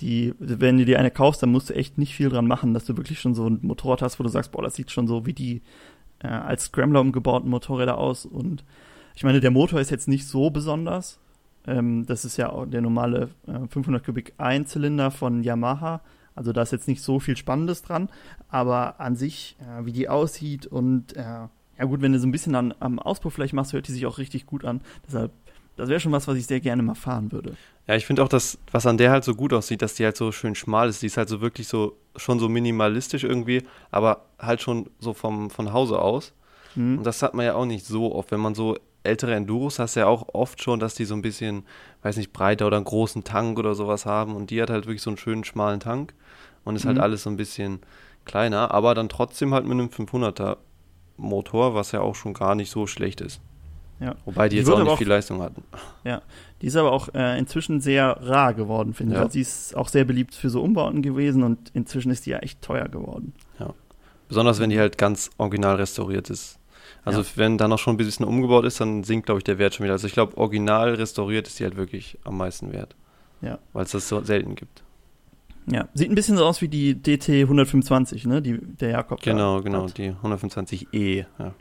die, 0.00 0.34
wenn 0.38 0.78
du 0.78 0.86
dir 0.86 0.98
eine 0.98 1.10
kaufst, 1.10 1.42
dann 1.42 1.52
musst 1.52 1.68
du 1.68 1.74
echt 1.74 1.98
nicht 1.98 2.14
viel 2.14 2.30
dran 2.30 2.46
machen, 2.46 2.72
dass 2.72 2.86
du 2.86 2.96
wirklich 2.96 3.20
schon 3.20 3.34
so 3.34 3.46
ein 3.46 3.58
Motorrad 3.60 4.00
hast, 4.00 4.18
wo 4.18 4.22
du 4.22 4.30
sagst, 4.30 4.52
boah, 4.52 4.62
das 4.62 4.74
sieht 4.74 4.90
schon 4.90 5.06
so 5.06 5.26
wie 5.26 5.34
die 5.34 5.60
äh, 6.20 6.28
als 6.28 6.64
Scrambler 6.64 7.00
umgebauten 7.00 7.50
Motorräder 7.50 7.98
aus. 7.98 8.24
Und 8.24 8.64
ich 9.14 9.24
meine, 9.24 9.40
der 9.40 9.50
Motor 9.50 9.80
ist 9.80 9.90
jetzt 9.90 10.08
nicht 10.08 10.26
so 10.26 10.50
besonders. 10.50 11.20
Ähm, 11.66 12.06
das 12.06 12.24
ist 12.24 12.36
ja 12.36 12.50
auch 12.50 12.66
der 12.66 12.80
normale 12.80 13.30
äh, 13.46 13.66
500 13.68 14.04
Kubik 14.04 14.34
Einzylinder 14.38 15.10
von 15.10 15.42
Yamaha. 15.42 16.00
Also 16.34 16.52
da 16.52 16.62
ist 16.62 16.72
jetzt 16.72 16.88
nicht 16.88 17.02
so 17.02 17.20
viel 17.20 17.36
Spannendes 17.36 17.82
dran. 17.82 18.08
Aber 18.48 19.00
an 19.00 19.16
sich, 19.16 19.56
äh, 19.60 19.84
wie 19.84 19.92
die 19.92 20.08
aussieht 20.08 20.66
und 20.66 21.16
äh, 21.16 21.48
ja 21.80 21.86
gut, 21.86 22.02
wenn 22.02 22.12
du 22.12 22.18
so 22.18 22.26
ein 22.26 22.32
bisschen 22.32 22.54
an, 22.54 22.74
am 22.78 22.98
Auspuff 22.98 23.32
vielleicht 23.32 23.54
machst, 23.54 23.72
hört 23.72 23.88
die 23.88 23.92
sich 23.92 24.04
auch 24.04 24.18
richtig 24.18 24.44
gut 24.44 24.66
an. 24.66 24.82
Deshalb, 25.06 25.32
das 25.76 25.88
wäre 25.88 25.98
schon 25.98 26.12
was, 26.12 26.28
was 26.28 26.36
ich 26.36 26.46
sehr 26.46 26.60
gerne 26.60 26.82
mal 26.82 26.94
fahren 26.94 27.32
würde. 27.32 27.56
Ja, 27.86 27.96
ich 27.96 28.04
finde 28.04 28.22
auch, 28.22 28.28
dass, 28.28 28.58
was 28.70 28.84
an 28.84 28.98
der 28.98 29.10
halt 29.10 29.24
so 29.24 29.34
gut 29.34 29.54
aussieht, 29.54 29.80
dass 29.80 29.94
die 29.94 30.04
halt 30.04 30.16
so 30.16 30.30
schön 30.30 30.54
schmal 30.54 30.90
ist. 30.90 31.00
Die 31.00 31.06
ist 31.06 31.16
halt 31.16 31.30
so 31.30 31.40
wirklich 31.40 31.68
so, 31.68 31.96
schon 32.16 32.38
so 32.38 32.50
minimalistisch 32.50 33.24
irgendwie, 33.24 33.62
aber 33.90 34.26
halt 34.38 34.60
schon 34.60 34.90
so 34.98 35.14
vom, 35.14 35.48
von 35.48 35.72
Hause 35.72 35.98
aus. 36.00 36.34
Hm? 36.74 36.98
Und 36.98 37.04
das 37.04 37.22
hat 37.22 37.32
man 37.32 37.46
ja 37.46 37.54
auch 37.54 37.64
nicht 37.64 37.86
so 37.86 38.14
oft. 38.14 38.30
Wenn 38.30 38.40
man 38.40 38.54
so 38.54 38.76
ältere 39.02 39.34
Enduros 39.34 39.78
hast, 39.78 39.94
ja 39.94 40.06
auch 40.06 40.28
oft 40.34 40.62
schon, 40.62 40.78
dass 40.80 40.94
die 40.94 41.04
so 41.04 41.14
ein 41.14 41.22
bisschen, 41.22 41.64
weiß 42.02 42.16
nicht, 42.16 42.32
breiter 42.32 42.66
oder 42.66 42.76
einen 42.76 42.84
großen 42.84 43.24
Tank 43.24 43.58
oder 43.58 43.74
sowas 43.74 44.06
haben. 44.06 44.34
Und 44.36 44.50
die 44.50 44.60
hat 44.60 44.70
halt 44.70 44.86
wirklich 44.86 45.02
so 45.02 45.10
einen 45.10 45.16
schönen 45.16 45.44
schmalen 45.44 45.80
Tank 45.80 46.14
und 46.64 46.76
ist 46.76 46.84
halt 46.84 46.96
Mhm. 46.96 47.02
alles 47.02 47.22
so 47.22 47.30
ein 47.30 47.36
bisschen 47.36 47.80
kleiner, 48.26 48.70
aber 48.72 48.94
dann 48.94 49.08
trotzdem 49.08 49.54
halt 49.54 49.64
mit 49.64 49.72
einem 49.72 49.88
500er 49.88 50.58
Motor, 51.16 51.74
was 51.74 51.92
ja 51.92 52.00
auch 52.00 52.14
schon 52.14 52.34
gar 52.34 52.54
nicht 52.54 52.70
so 52.70 52.86
schlecht 52.86 53.20
ist. 53.20 53.40
Ja. 54.00 54.14
Wobei 54.24 54.48
die 54.48 54.56
Die 54.56 54.60
jetzt 54.62 54.70
auch 54.70 54.78
nicht 54.78 54.88
auch- 54.88 54.96
viel 54.98 55.08
Leistung 55.08 55.42
hatten. 55.42 55.62
Die 56.62 56.66
ist 56.66 56.76
aber 56.76 56.92
auch 56.92 57.08
äh, 57.14 57.38
inzwischen 57.38 57.80
sehr 57.80 58.18
rar 58.22 58.54
geworden, 58.54 58.94
finde 58.94 59.12
ich. 59.12 59.16
Ja. 59.16 59.22
Also 59.24 59.32
sie 59.34 59.40
ist 59.42 59.76
auch 59.76 59.88
sehr 59.88 60.04
beliebt 60.04 60.34
für 60.34 60.48
so 60.50 60.62
Umbauten 60.62 61.02
gewesen 61.02 61.42
und 61.42 61.70
inzwischen 61.74 62.10
ist 62.10 62.24
die 62.26 62.30
ja 62.30 62.38
echt 62.38 62.62
teuer 62.62 62.88
geworden. 62.88 63.32
Besonders 64.28 64.60
wenn 64.60 64.70
die 64.70 64.78
halt 64.78 64.96
ganz 64.96 65.28
original 65.38 65.74
restauriert 65.76 66.30
ist. 66.30 66.59
Also 67.04 67.20
Ja. 67.20 67.26
wenn 67.36 67.58
da 67.58 67.66
noch 67.68 67.78
schon 67.78 67.94
ein 67.94 67.96
bisschen 67.96 68.26
umgebaut 68.26 68.64
ist, 68.64 68.80
dann 68.80 69.04
sinkt, 69.04 69.26
glaube 69.26 69.38
ich, 69.38 69.44
der 69.44 69.58
Wert 69.58 69.74
schon 69.74 69.84
wieder. 69.84 69.94
Also 69.94 70.06
ich 70.06 70.12
glaube, 70.12 70.36
original 70.36 70.94
restauriert 70.94 71.46
ist 71.46 71.58
die 71.58 71.64
halt 71.64 71.76
wirklich 71.76 72.18
am 72.24 72.36
meisten 72.36 72.72
wert. 72.72 72.94
Ja. 73.40 73.58
Weil 73.72 73.84
es 73.84 73.92
das 73.92 74.08
so 74.08 74.22
selten 74.22 74.54
gibt. 74.54 74.82
Ja, 75.66 75.88
sieht 75.94 76.10
ein 76.10 76.14
bisschen 76.14 76.36
so 76.36 76.44
aus 76.44 76.60
wie 76.62 76.68
die 76.68 76.94
DT 76.94 77.28
125, 77.42 78.26
ne? 78.26 78.42
Die, 78.42 78.58
der 78.58 78.90
Jakob. 78.90 79.22
Genau, 79.22 79.60
genau, 79.62 79.84
hat. 79.84 79.96
die 79.98 80.12
125e. 80.22 81.26
Ja. 81.38 81.54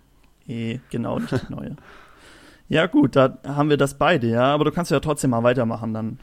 Eh, 0.47 0.79
genau, 0.89 1.19
nicht 1.19 1.31
die 1.47 1.53
neue. 1.53 1.75
Ja, 2.71 2.85
gut, 2.85 3.15
da 3.15 3.39
haben 3.47 3.71
wir 3.71 3.77
das 3.77 3.95
beide, 3.97 4.27
ja. 4.29 4.43
Aber 4.53 4.63
du 4.63 4.71
kannst 4.71 4.91
ja 4.91 4.99
trotzdem 4.99 5.31
mal 5.31 5.41
weitermachen, 5.41 5.91
dann 5.91 6.19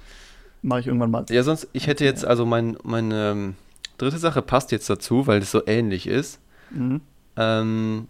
mache 0.62 0.78
ich 0.78 0.86
irgendwann 0.86 1.10
mal. 1.10 1.24
ja, 1.28 1.42
sonst, 1.42 1.68
ich 1.72 1.88
hätte 1.88 2.04
jetzt, 2.04 2.24
also 2.24 2.46
mein, 2.46 2.76
meine 2.84 3.32
ähm, 3.32 3.54
dritte 3.98 4.18
Sache 4.18 4.42
passt 4.42 4.70
jetzt 4.70 4.88
dazu, 4.88 5.26
weil 5.26 5.40
es 5.42 5.50
so 5.50 5.66
ähnlich 5.66 6.06
ist. 6.06 6.38
Mhm. 6.70 7.00
Ähm, 7.36 8.06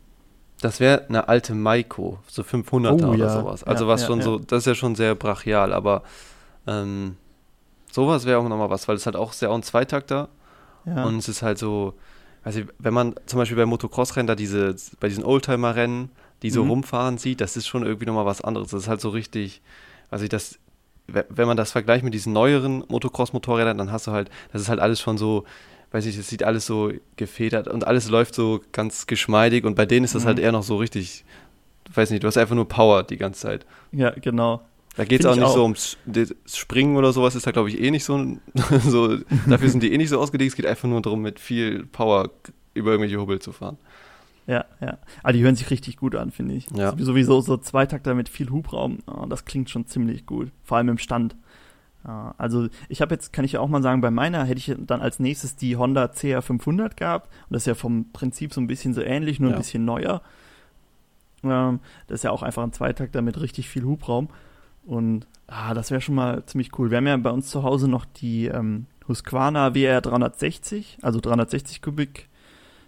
das 0.60 0.80
wäre 0.80 1.06
eine 1.08 1.28
alte 1.28 1.54
Maiko, 1.54 2.18
so 2.28 2.42
500er 2.42 3.08
Oh, 3.08 3.12
oder 3.12 3.24
ja. 3.26 3.28
sowas. 3.28 3.64
Also 3.64 3.84
Ja, 3.84 3.90
was 3.90 4.00
ja, 4.02 4.06
schon 4.06 4.22
so, 4.22 4.38
das 4.38 4.60
ist 4.60 4.66
ja 4.66 4.74
schon 4.74 4.94
sehr 4.94 5.14
brachial, 5.14 5.72
aber 5.72 6.02
ähm, 6.66 7.16
sowas 7.92 8.26
wäre 8.26 8.38
auch 8.38 8.48
nochmal 8.48 8.70
was, 8.70 8.88
weil 8.88 8.96
es 8.96 9.06
halt 9.06 9.16
auch 9.16 9.32
sehr 9.32 9.50
auch 9.50 9.54
ein 9.56 9.62
Zweitakter 9.62 10.28
und 11.04 11.18
es 11.18 11.28
ist 11.28 11.42
halt 11.42 11.58
so, 11.58 11.94
ich, 12.48 12.64
wenn 12.78 12.94
man 12.94 13.14
zum 13.26 13.38
Beispiel 13.38 13.56
bei 13.56 13.66
Motocross-Rennen 13.66 14.26
da 14.28 14.34
diese, 14.36 14.76
bei 15.00 15.08
diesen 15.08 15.24
Oldtimer-Rennen, 15.24 16.10
die 16.42 16.50
so 16.50 16.62
Mhm. 16.62 16.70
rumfahren 16.70 17.18
sieht, 17.18 17.40
das 17.40 17.56
ist 17.56 17.66
schon 17.66 17.84
irgendwie 17.84 18.06
nochmal 18.06 18.26
was 18.26 18.40
anderes. 18.40 18.70
Das 18.70 18.82
ist 18.82 18.88
halt 18.88 19.00
so 19.00 19.08
richtig, 19.10 19.62
ich, 20.22 20.28
das, 20.28 20.58
we- 21.08 21.26
wenn 21.28 21.48
man 21.48 21.56
das 21.56 21.72
vergleicht 21.72 22.04
mit 22.04 22.14
diesen 22.14 22.32
neueren 22.32 22.84
Motocross-Motorrädern, 22.88 23.78
dann 23.78 23.90
hast 23.90 24.06
du 24.06 24.12
halt, 24.12 24.30
das 24.52 24.62
ist 24.62 24.68
halt 24.68 24.80
alles 24.80 25.00
schon 25.00 25.18
so, 25.18 25.44
weiß 25.96 26.04
ich, 26.06 26.16
das 26.16 26.28
sieht 26.28 26.42
alles 26.42 26.66
so 26.66 26.92
gefedert 27.16 27.68
und 27.68 27.86
alles 27.86 28.10
läuft 28.10 28.34
so 28.34 28.60
ganz 28.72 29.06
geschmeidig 29.06 29.64
und 29.64 29.74
bei 29.76 29.86
denen 29.86 30.04
ist 30.04 30.14
das 30.14 30.24
Mhm. 30.24 30.26
halt 30.28 30.38
eher 30.40 30.52
noch 30.52 30.62
so 30.62 30.76
richtig, 30.76 31.24
weiß 31.94 32.10
nicht, 32.10 32.22
du 32.22 32.26
hast 32.28 32.36
einfach 32.36 32.54
nur 32.54 32.68
Power 32.68 33.02
die 33.02 33.16
ganze 33.16 33.40
Zeit. 33.40 33.66
ja, 33.92 34.10
genau. 34.10 34.60
Da 34.98 35.04
geht 35.04 35.20
es 35.20 35.26
auch 35.26 35.32
ich 35.32 35.40
nicht 35.40 35.46
auch. 35.48 35.54
so 35.54 35.62
ums 35.62 35.98
Springen 36.46 36.96
oder 36.96 37.12
sowas, 37.12 37.34
ist 37.34 37.46
da 37.46 37.50
glaube 37.50 37.68
ich 37.68 37.78
eh 37.80 37.90
nicht 37.90 38.04
so, 38.04 38.38
so, 38.86 39.18
dafür 39.46 39.68
sind 39.68 39.82
die 39.82 39.92
eh 39.92 39.98
nicht 39.98 40.08
so 40.08 40.18
ausgelegt, 40.20 40.50
es 40.52 40.56
geht 40.56 40.64
einfach 40.66 40.88
nur 40.88 41.02
darum, 41.02 41.20
mit 41.22 41.38
viel 41.38 41.84
Power 41.86 42.30
über 42.74 42.90
irgendwelche 42.92 43.20
Hubbel 43.20 43.38
zu 43.38 43.52
fahren. 43.52 43.76
Ja, 44.46 44.64
ja. 44.80 44.98
Aber 45.22 45.32
die 45.34 45.42
hören 45.42 45.56
sich 45.56 45.70
richtig 45.70 45.96
gut 45.96 46.14
an, 46.14 46.30
finde 46.30 46.54
ich. 46.54 46.66
Ja. 46.74 46.94
Sowieso 46.96 47.40
so 47.40 47.56
Zweitakter 47.56 48.14
mit 48.14 48.28
viel 48.28 48.48
Hubraum, 48.50 48.98
oh, 49.06 49.26
das 49.26 49.44
klingt 49.44 49.68
schon 49.70 49.86
ziemlich 49.86 50.24
gut. 50.24 50.50
Vor 50.64 50.76
allem 50.78 50.88
im 50.88 50.98
Stand. 50.98 51.36
Also 52.06 52.68
ich 52.88 53.00
habe 53.02 53.14
jetzt, 53.14 53.32
kann 53.32 53.44
ich 53.44 53.52
ja 53.52 53.60
auch 53.60 53.68
mal 53.68 53.82
sagen, 53.82 54.00
bei 54.00 54.10
meiner 54.10 54.44
hätte 54.44 54.58
ich 54.58 54.74
dann 54.78 55.00
als 55.00 55.18
nächstes 55.18 55.56
die 55.56 55.76
Honda 55.76 56.04
CR500 56.06 56.96
gehabt. 56.96 57.26
Und 57.48 57.54
das 57.54 57.62
ist 57.62 57.66
ja 57.66 57.74
vom 57.74 58.12
Prinzip 58.12 58.52
so 58.54 58.60
ein 58.60 58.66
bisschen 58.66 58.94
so 58.94 59.00
ähnlich, 59.02 59.40
nur 59.40 59.50
Ja. 59.50 59.56
ein 59.56 59.62
bisschen 59.62 59.84
neuer. 59.84 60.22
Ähm, 61.42 61.80
das 62.06 62.16
ist 62.20 62.22
ja 62.24 62.30
auch 62.30 62.42
einfach 62.42 62.62
ein 62.62 62.72
Zweitakter 62.72 63.22
mit 63.22 63.40
richtig 63.40 63.68
viel 63.68 63.84
Hubraum. 63.84 64.28
Und 64.84 65.26
ah, 65.48 65.74
das 65.74 65.90
wäre 65.90 66.00
schon 66.00 66.14
mal 66.14 66.44
ziemlich 66.46 66.78
cool. 66.78 66.90
Wir 66.90 66.98
haben 66.98 67.06
ja 67.06 67.16
bei 67.16 67.30
uns 67.30 67.48
zu 67.48 67.62
Hause 67.62 67.88
noch 67.88 68.04
die 68.04 68.46
ähm, 68.46 68.86
Husqvarna 69.08 69.74
WR 69.74 70.00
360, 70.00 70.98
also 71.02 71.20
360 71.20 71.82
Kubik 71.82 72.28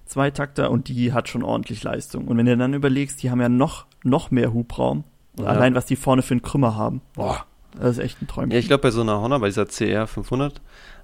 Zweitakter 0.05 0.71
und 0.71 0.89
die 0.89 1.13
hat 1.13 1.29
schon 1.29 1.43
ordentlich 1.43 1.83
Leistung. 1.83 2.27
Und 2.29 2.39
wenn 2.39 2.47
du 2.47 2.57
dann 2.57 2.73
überlegst, 2.73 3.23
die 3.23 3.31
haben 3.31 3.41
ja 3.41 3.49
noch, 3.49 3.87
noch 4.05 4.31
mehr 4.31 4.53
Hubraum. 4.53 5.05
Ja. 5.39 5.45
allein, 5.47 5.75
was 5.77 5.87
die 5.87 5.95
vorne 5.97 6.23
für 6.23 6.33
einen 6.35 6.43
Krümmer 6.43 6.75
haben. 6.75 7.01
Boah, 7.15 7.45
das 7.77 7.99
ist 7.99 8.05
echt 8.05 8.21
ein 8.23 8.27
Träumchen. 8.29 8.53
Ja, 8.53 8.59
ich 8.59 8.67
glaube 8.67 8.83
bei 8.83 8.91
so 8.91 9.01
einer 9.03 9.21
Honda, 9.21 9.39
bei 9.39 9.49
dieser 9.49 9.67
CR 9.67 10.07
500, 10.07 10.61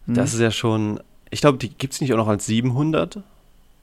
Hm? 0.06 0.14
das 0.14 0.34
ist 0.34 0.40
ja 0.40 0.50
schon, 0.50 1.00
ich 1.31 1.40
glaube, 1.40 1.58
die 1.58 1.69
gibt 1.70 1.94
es 1.94 2.00
nicht 2.00 2.12
auch 2.12 2.19
noch 2.19 2.28
als 2.28 2.46
700? 2.46 3.20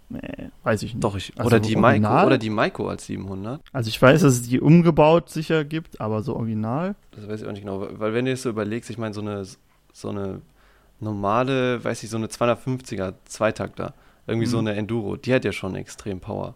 Nee, 0.09 0.19
weiß 0.63 0.83
ich 0.83 0.93
nicht. 0.93 1.03
Doch, 1.03 1.15
ich, 1.15 1.31
Also 1.37 1.47
oder 1.47 1.59
die 1.61 1.75
Maiko, 1.77 2.25
oder 2.25 2.37
die 2.37 2.49
Maiko 2.49 2.89
als 2.89 3.05
700. 3.05 3.61
Also 3.71 3.87
ich 3.87 4.01
weiß, 4.01 4.21
dass 4.21 4.33
es 4.33 4.41
die 4.43 4.59
umgebaut 4.59 5.29
sicher 5.29 5.63
gibt, 5.63 6.01
aber 6.01 6.21
so 6.21 6.35
original. 6.35 6.95
Das 7.11 7.27
weiß 7.29 7.41
ich 7.41 7.47
auch 7.47 7.51
nicht 7.51 7.61
genau, 7.61 7.87
weil 7.93 8.13
wenn 8.13 8.25
du 8.25 8.31
es 8.31 8.41
so 8.41 8.49
überlegst, 8.49 8.89
ich 8.89 8.97
meine, 8.97 9.13
so 9.13 9.21
eine, 9.21 9.43
so 9.93 10.09
eine 10.09 10.41
normale, 10.99 11.83
weiß 11.83 12.03
ich, 12.03 12.09
so 12.09 12.17
eine 12.17 12.27
250er 12.27 13.13
Zweitakter, 13.25 13.93
irgendwie 14.27 14.47
so 14.47 14.61
Mhm. 14.61 14.67
eine 14.67 14.77
Enduro, 14.77 15.15
die 15.15 15.33
hat 15.33 15.45
ja 15.45 15.51
schon 15.51 15.75
extrem 15.75 16.19
Power. 16.19 16.55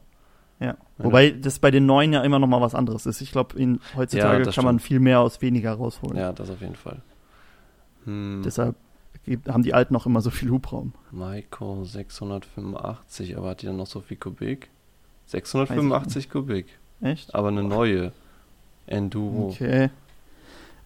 Ja. 0.59 0.77
Wobei 0.97 1.31
das 1.31 1.59
bei 1.59 1.71
den 1.71 1.85
neuen 1.85 2.13
ja 2.13 2.21
immer 2.21 2.39
noch 2.39 2.47
mal 2.47 2.61
was 2.61 2.75
anderes 2.75 3.05
ist. 3.05 3.21
Ich 3.21 3.31
glaube, 3.31 3.55
heutzutage 3.95 4.43
Ja, 4.45 4.51
kann 4.51 4.65
man 4.65 4.79
viel 4.79 4.99
mehr 4.99 5.19
aus 5.19 5.41
weniger 5.41 5.73
rausholen. 5.73 6.17
Ja, 6.17 6.31
das 6.31 6.49
auf 6.49 6.61
jeden 6.61 6.75
Fall. 6.75 7.01
Hm, 8.05 8.41
Deshalb 8.45 8.75
haben 9.47 9.63
die 9.63 9.73
alten 9.73 9.93
noch 9.93 10.05
immer 10.05 10.21
so 10.21 10.29
viel 10.29 10.49
Hubraum. 10.49 10.93
Maiko 11.11 11.83
685, 11.83 13.37
aber 13.37 13.49
hat 13.49 13.61
die 13.61 13.65
dann 13.65 13.77
noch 13.77 13.87
so 13.87 13.99
viel 14.01 14.17
Kubik? 14.17 14.69
685 15.27 16.29
Kubik, 16.29 16.67
Echt? 17.01 17.33
aber 17.33 17.47
eine 17.47 17.63
neue 17.63 18.11
Enduro. 18.85 19.47
Okay. 19.49 19.89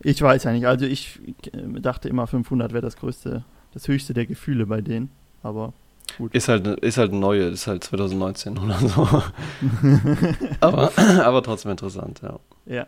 Ich 0.01 0.21
weiß 0.21 0.45
ja 0.45 0.53
nicht. 0.53 0.65
Also 0.65 0.85
ich 0.85 1.19
äh, 1.51 1.81
dachte 1.81 2.07
immer 2.07 2.25
500 2.25 2.71
wäre 2.71 2.81
das 2.81 2.95
größte, 2.95 3.43
das 3.73 3.87
höchste 3.87 4.13
der 4.13 4.25
Gefühle 4.25 4.65
bei 4.65 4.79
denen. 4.81 5.11
Aber 5.43 5.73
gut. 6.17 6.33
Ist 6.33 6.47
halt, 6.47 6.67
ist 6.67 6.97
halt 6.97 7.11
eine 7.11 7.19
neue, 7.19 7.43
ist 7.43 7.67
halt 7.67 7.83
2019 7.83 8.57
oder 8.57 8.75
so. 8.75 9.07
aber, 10.59 10.91
aber 11.23 11.43
trotzdem 11.43 11.71
interessant, 11.71 12.21
ja. 12.23 12.39
Ja. 12.65 12.87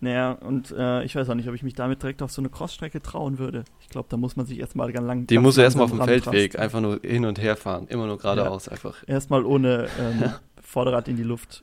Naja, 0.00 0.32
und 0.32 0.72
äh, 0.76 1.04
ich 1.04 1.14
weiß 1.14 1.30
auch 1.30 1.36
nicht, 1.36 1.48
ob 1.48 1.54
ich 1.54 1.62
mich 1.62 1.74
damit 1.74 2.02
direkt 2.02 2.22
auf 2.22 2.32
so 2.32 2.42
eine 2.42 2.48
Crossstrecke 2.48 3.00
trauen 3.00 3.38
würde. 3.38 3.64
Ich 3.80 3.88
glaube, 3.88 4.08
da 4.10 4.16
muss 4.16 4.34
man 4.34 4.46
sich 4.46 4.58
erstmal 4.58 4.92
ganz 4.92 5.06
lang. 5.06 5.26
Die 5.28 5.38
muss 5.38 5.56
er 5.58 5.62
erstmal 5.62 5.84
auf 5.84 5.92
dem 5.92 6.02
Feldweg 6.02 6.58
einfach 6.58 6.80
nur 6.80 6.98
hin 7.04 7.24
und 7.24 7.40
her 7.40 7.54
fahren. 7.56 7.86
Immer 7.86 8.08
nur 8.08 8.18
geradeaus 8.18 8.66
einfach. 8.66 8.96
Erstmal 9.06 9.44
ohne 9.44 9.86
ähm, 10.00 10.32
Vorderrad 10.60 11.06
in 11.06 11.16
die 11.16 11.22
Luft 11.22 11.62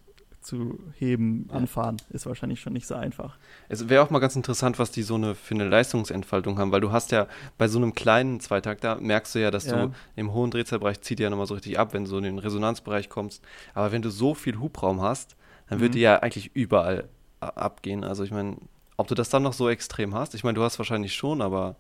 zu 0.50 0.80
heben, 0.98 1.48
anfahren. 1.52 1.98
Ist 2.10 2.26
wahrscheinlich 2.26 2.60
schon 2.60 2.74
nicht 2.74 2.88
so 2.88 2.96
einfach. 2.96 3.38
Es 3.70 3.88
wäre 3.88 4.04
auch 4.04 4.10
mal 4.10 4.20
ganz 4.20 4.36
interessant, 4.36 4.80
was 4.80 4.92
die 4.92 5.04
so 5.04 5.16
eine 5.16 5.36
für 5.36 5.54
eine 5.56 5.68
Leistungsentfaltung 5.70 6.58
haben, 6.60 6.72
weil 6.72 6.82
du 6.82 6.92
hast 6.92 7.12
ja 7.12 7.28
bei 7.58 7.68
so 7.68 7.78
einem 7.78 7.94
kleinen 7.94 8.40
Zweitakter 8.40 9.00
merkst 9.00 9.36
du 9.36 9.40
ja, 9.40 9.52
dass 9.52 9.66
Ja. 9.66 9.86
du 9.88 9.94
im 10.16 10.34
hohen 10.34 10.52
Drehzahlbereich 10.52 11.02
zieht 11.02 11.20
ja 11.20 11.30
nochmal 11.30 11.46
so 11.46 11.54
richtig 11.54 11.78
ab, 11.80 11.94
wenn 11.94 12.04
du 12.04 12.10
so 12.10 12.18
in 12.18 12.24
den 12.24 12.40
Resonanzbereich 12.40 13.10
kommst. 13.10 13.44
Aber 13.74 13.92
wenn 13.92 14.02
du 14.02 14.10
so 14.10 14.34
viel 14.34 14.60
Hubraum 14.60 15.02
hast, 15.02 15.36
dann 15.70 15.80
wird 15.80 15.92
Mhm. 15.92 15.96
die 15.96 16.02
ja 16.02 16.18
eigentlich 16.20 16.56
überall 16.56 17.08
abgehen. 17.40 18.04
Also 18.04 18.24
ich 18.24 18.32
meine, 18.32 18.58
ob 18.98 19.08
du 19.08 19.16
das 19.16 19.30
dann 19.30 19.44
noch 19.44 19.54
so 19.54 19.70
extrem 19.70 20.14
hast, 20.16 20.34
ich 20.36 20.44
meine, 20.44 20.56
du 20.56 20.64
hast 20.64 20.78
wahrscheinlich 20.80 21.14
schon, 21.14 21.42
aber 21.42 21.76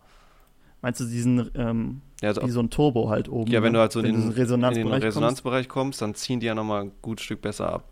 Meinst 0.81 1.01
du 1.01 1.05
diesen, 1.05 1.51
ähm, 1.55 2.01
Ja, 2.21 2.29
also, 2.29 2.41
wie 2.43 2.51
so 2.51 2.61
ein 2.61 2.69
Turbo 2.69 3.09
halt 3.09 3.27
oben? 3.27 3.51
ja 3.51 3.61
wenn 3.61 3.73
ne? 3.73 3.79
du 3.79 3.81
halt 3.81 3.91
so 3.91 3.99
in, 3.99 4.05
den, 4.05 4.15
in 4.15 4.21
den 4.21 4.31
Resonanzbereich 4.37 5.03
Resonanzbereich 5.03 5.67
kommst, 5.67 6.01
dann 6.01 6.15
ziehen 6.15 6.39
die 6.39 6.45
ja 6.45 6.55
nochmal 6.55 6.83
ein 6.83 6.91
gut 7.01 7.19
Stück 7.19 7.41
besser 7.41 7.73
ab. 7.73 7.83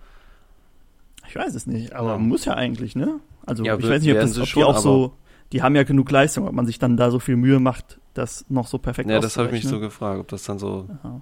Ich 1.28 1.36
weiß 1.36 1.54
es 1.56 1.68
nicht, 1.68 1.94
aber 1.94 2.12
Ja. 2.12 2.18
muss 2.18 2.46
ja 2.46 2.54
eigentlich, 2.54 2.96
ne? 2.96 3.20
Also 3.46 3.64
Ja, 3.64 3.78
ich 3.78 3.88
weiß 3.88 4.02
nicht, 4.02 4.12
ob, 4.14 4.20
das, 4.22 4.38
ob 4.38 4.44
die 4.44 4.50
schon, 4.50 4.64
auch 4.64 4.70
aber- 4.70 4.80
so, 4.82 5.14
die 5.52 5.62
haben 5.62 5.76
ja 5.76 5.84
genug 5.84 6.10
Leistung, 6.12 6.48
ob 6.48 6.54
man 6.54 6.66
sich 6.66 6.80
dann 6.80 6.98
da 6.98 7.12
so 7.12 7.20
viel 7.20 7.36
Mühe 7.38 7.60
macht, 7.60 8.00
das 8.14 8.46
noch 8.50 8.68
so 8.68 8.78
perfekt 8.78 9.10
Ja, 9.10 9.20
das 9.20 9.38
habe 9.38 9.48
ich 9.48 9.54
mich 9.54 9.68
so 9.68 9.80
gefragt, 9.80 10.20
ob 10.20 10.28
das 10.30 10.44
dann 10.44 10.60
so 10.60 10.88
Ja. 11.04 11.22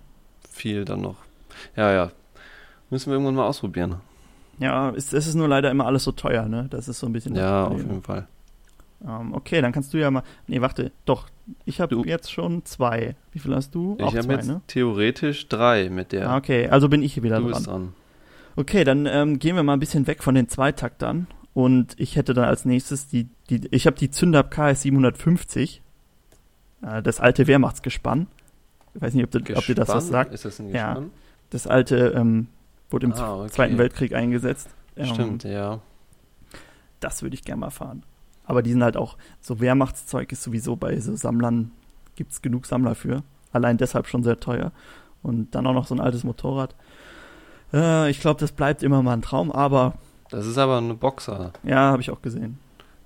viel 0.49 0.85
dann 0.85 1.01
noch. 1.01 1.17
Ja, 1.75 1.91
ja. 1.91 2.11
Müssen 2.89 3.07
wir 3.07 3.13
irgendwann 3.13 3.35
mal 3.35 3.47
ausprobieren. 3.47 3.95
Ja, 4.59 4.89
es, 4.91 5.11
es 5.11 5.27
ist 5.27 5.35
nur 5.35 5.47
leider 5.47 5.69
immer 5.71 5.85
alles 5.85 6.03
so 6.05 6.11
teuer, 6.11 6.47
ne? 6.47 6.67
Das 6.69 6.87
ist 6.87 6.99
so 6.99 7.07
ein 7.07 7.13
bisschen 7.13 7.35
Ja, 7.35 7.65
auf 7.67 7.77
jeden 7.77 8.01
Fall. 8.03 8.27
Ähm, 9.05 9.33
okay, 9.33 9.61
dann 9.61 9.71
kannst 9.73 9.93
du 9.93 9.97
ja 9.99 10.09
mal. 10.09 10.23
Nee, 10.47 10.61
warte, 10.61 10.91
doch. 11.05 11.27
Ich 11.65 11.81
habe 11.81 11.93
Du- 11.95 12.05
jetzt 12.05 12.31
schon 12.31 12.63
zwei. 12.65 13.15
Wie 13.33 13.39
viel 13.39 13.53
hast 13.53 13.75
du? 13.75 13.97
Auch 14.01 14.13
Ich 14.13 14.17
habe 14.17 14.33
jetzt 14.33 14.47
ne? 14.47 14.61
theoretisch 14.67 15.47
drei 15.49 15.89
mit 15.89 16.11
der. 16.13 16.29
Ah, 16.29 16.37
okay, 16.37 16.69
also 16.69 16.87
bin 16.89 17.03
ich 17.03 17.13
hier 17.15 17.23
wieder 17.23 17.37
du 17.37 17.43
dran. 17.43 17.53
bist 17.53 17.67
dran. 17.67 17.93
Okay, 18.55 18.83
dann 18.83 19.05
ähm, 19.05 19.39
gehen 19.39 19.55
wir 19.55 19.63
mal 19.63 19.73
ein 19.73 19.79
bisschen 19.79 20.07
weg 20.07 20.23
von 20.23 20.35
den 20.35 20.47
Zweitaktern. 20.49 21.27
Und 21.53 21.95
ich 21.99 22.15
hätte 22.15 22.33
dann 22.33 22.45
als 22.45 22.65
nächstes 22.65 23.07
die, 23.07 23.29
die 23.49 23.67
ich 23.71 23.87
habe 23.87 23.97
die 23.97 24.09
Zündab 24.09 24.51
KS 24.51 24.81
750, 24.81 25.81
äh, 26.81 27.01
das 27.01 27.19
alte 27.19 27.47
Wehrmachtsgespann. 27.47 28.27
Ich 28.93 29.01
weiß 29.01 29.13
nicht, 29.13 29.23
ob, 29.23 29.31
du, 29.31 29.39
ob 29.55 29.65
dir 29.65 29.75
das 29.75 29.89
was 29.89 30.07
sagt. 30.07 30.33
Ist 30.33 30.45
das 30.45 30.59
ein 30.59 30.69
Ja. 30.69 30.93
Gespann? 30.93 31.11
Das 31.49 31.67
alte 31.67 32.13
ähm, 32.15 32.47
wurde 32.89 33.05
im 33.07 33.13
Ah, 33.13 33.41
okay. 33.41 33.51
Zweiten 33.51 33.77
Weltkrieg 33.77 34.13
eingesetzt. 34.13 34.69
Ähm, 34.97 35.05
Stimmt, 35.05 35.43
ja. 35.43 35.79
Das 36.99 37.21
würde 37.21 37.35
ich 37.35 37.43
gerne 37.43 37.59
mal 37.61 37.69
fahren. 37.69 38.03
Aber 38.45 38.61
die 38.61 38.71
sind 38.71 38.83
halt 38.83 38.97
auch, 38.97 39.17
so 39.41 39.59
Wehrmachtszeug 39.59 40.31
ist 40.31 40.43
sowieso 40.43 40.75
bei 40.75 40.99
so 40.99 41.15
Sammlern, 41.15 41.71
gibt 42.15 42.31
es 42.31 42.41
genug 42.41 42.65
Sammler 42.65 42.95
für. 42.95 43.23
Allein 43.51 43.77
deshalb 43.77 44.07
schon 44.07 44.23
sehr 44.23 44.39
teuer. 44.39 44.71
Und 45.23 45.55
dann 45.55 45.65
auch 45.67 45.73
noch 45.73 45.87
so 45.87 45.95
ein 45.95 46.01
altes 46.01 46.23
Motorrad. 46.23 46.75
Äh, 47.73 48.09
ich 48.09 48.19
glaube, 48.19 48.39
das 48.39 48.51
bleibt 48.51 48.83
immer 48.83 49.01
mal 49.01 49.13
ein 49.13 49.21
Traum, 49.21 49.51
aber 49.51 49.93
Das 50.29 50.45
ist 50.45 50.57
aber 50.57 50.77
eine 50.77 50.93
Boxer. 50.93 51.51
ja, 51.63 51.91
habe 51.91 52.01
ich 52.01 52.11
auch 52.11 52.21
gesehen. 52.21 52.59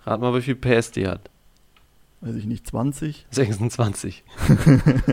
Rat 0.06 0.22
mal, 0.22 0.34
wie 0.36 0.42
viel 0.42 0.56
PS 0.56 0.92
die 0.92 1.08
hat. 1.08 1.30
Weiß 2.22 2.36
ich 2.36 2.46
nicht, 2.46 2.68
20? 2.68 3.26
26. 3.32 4.24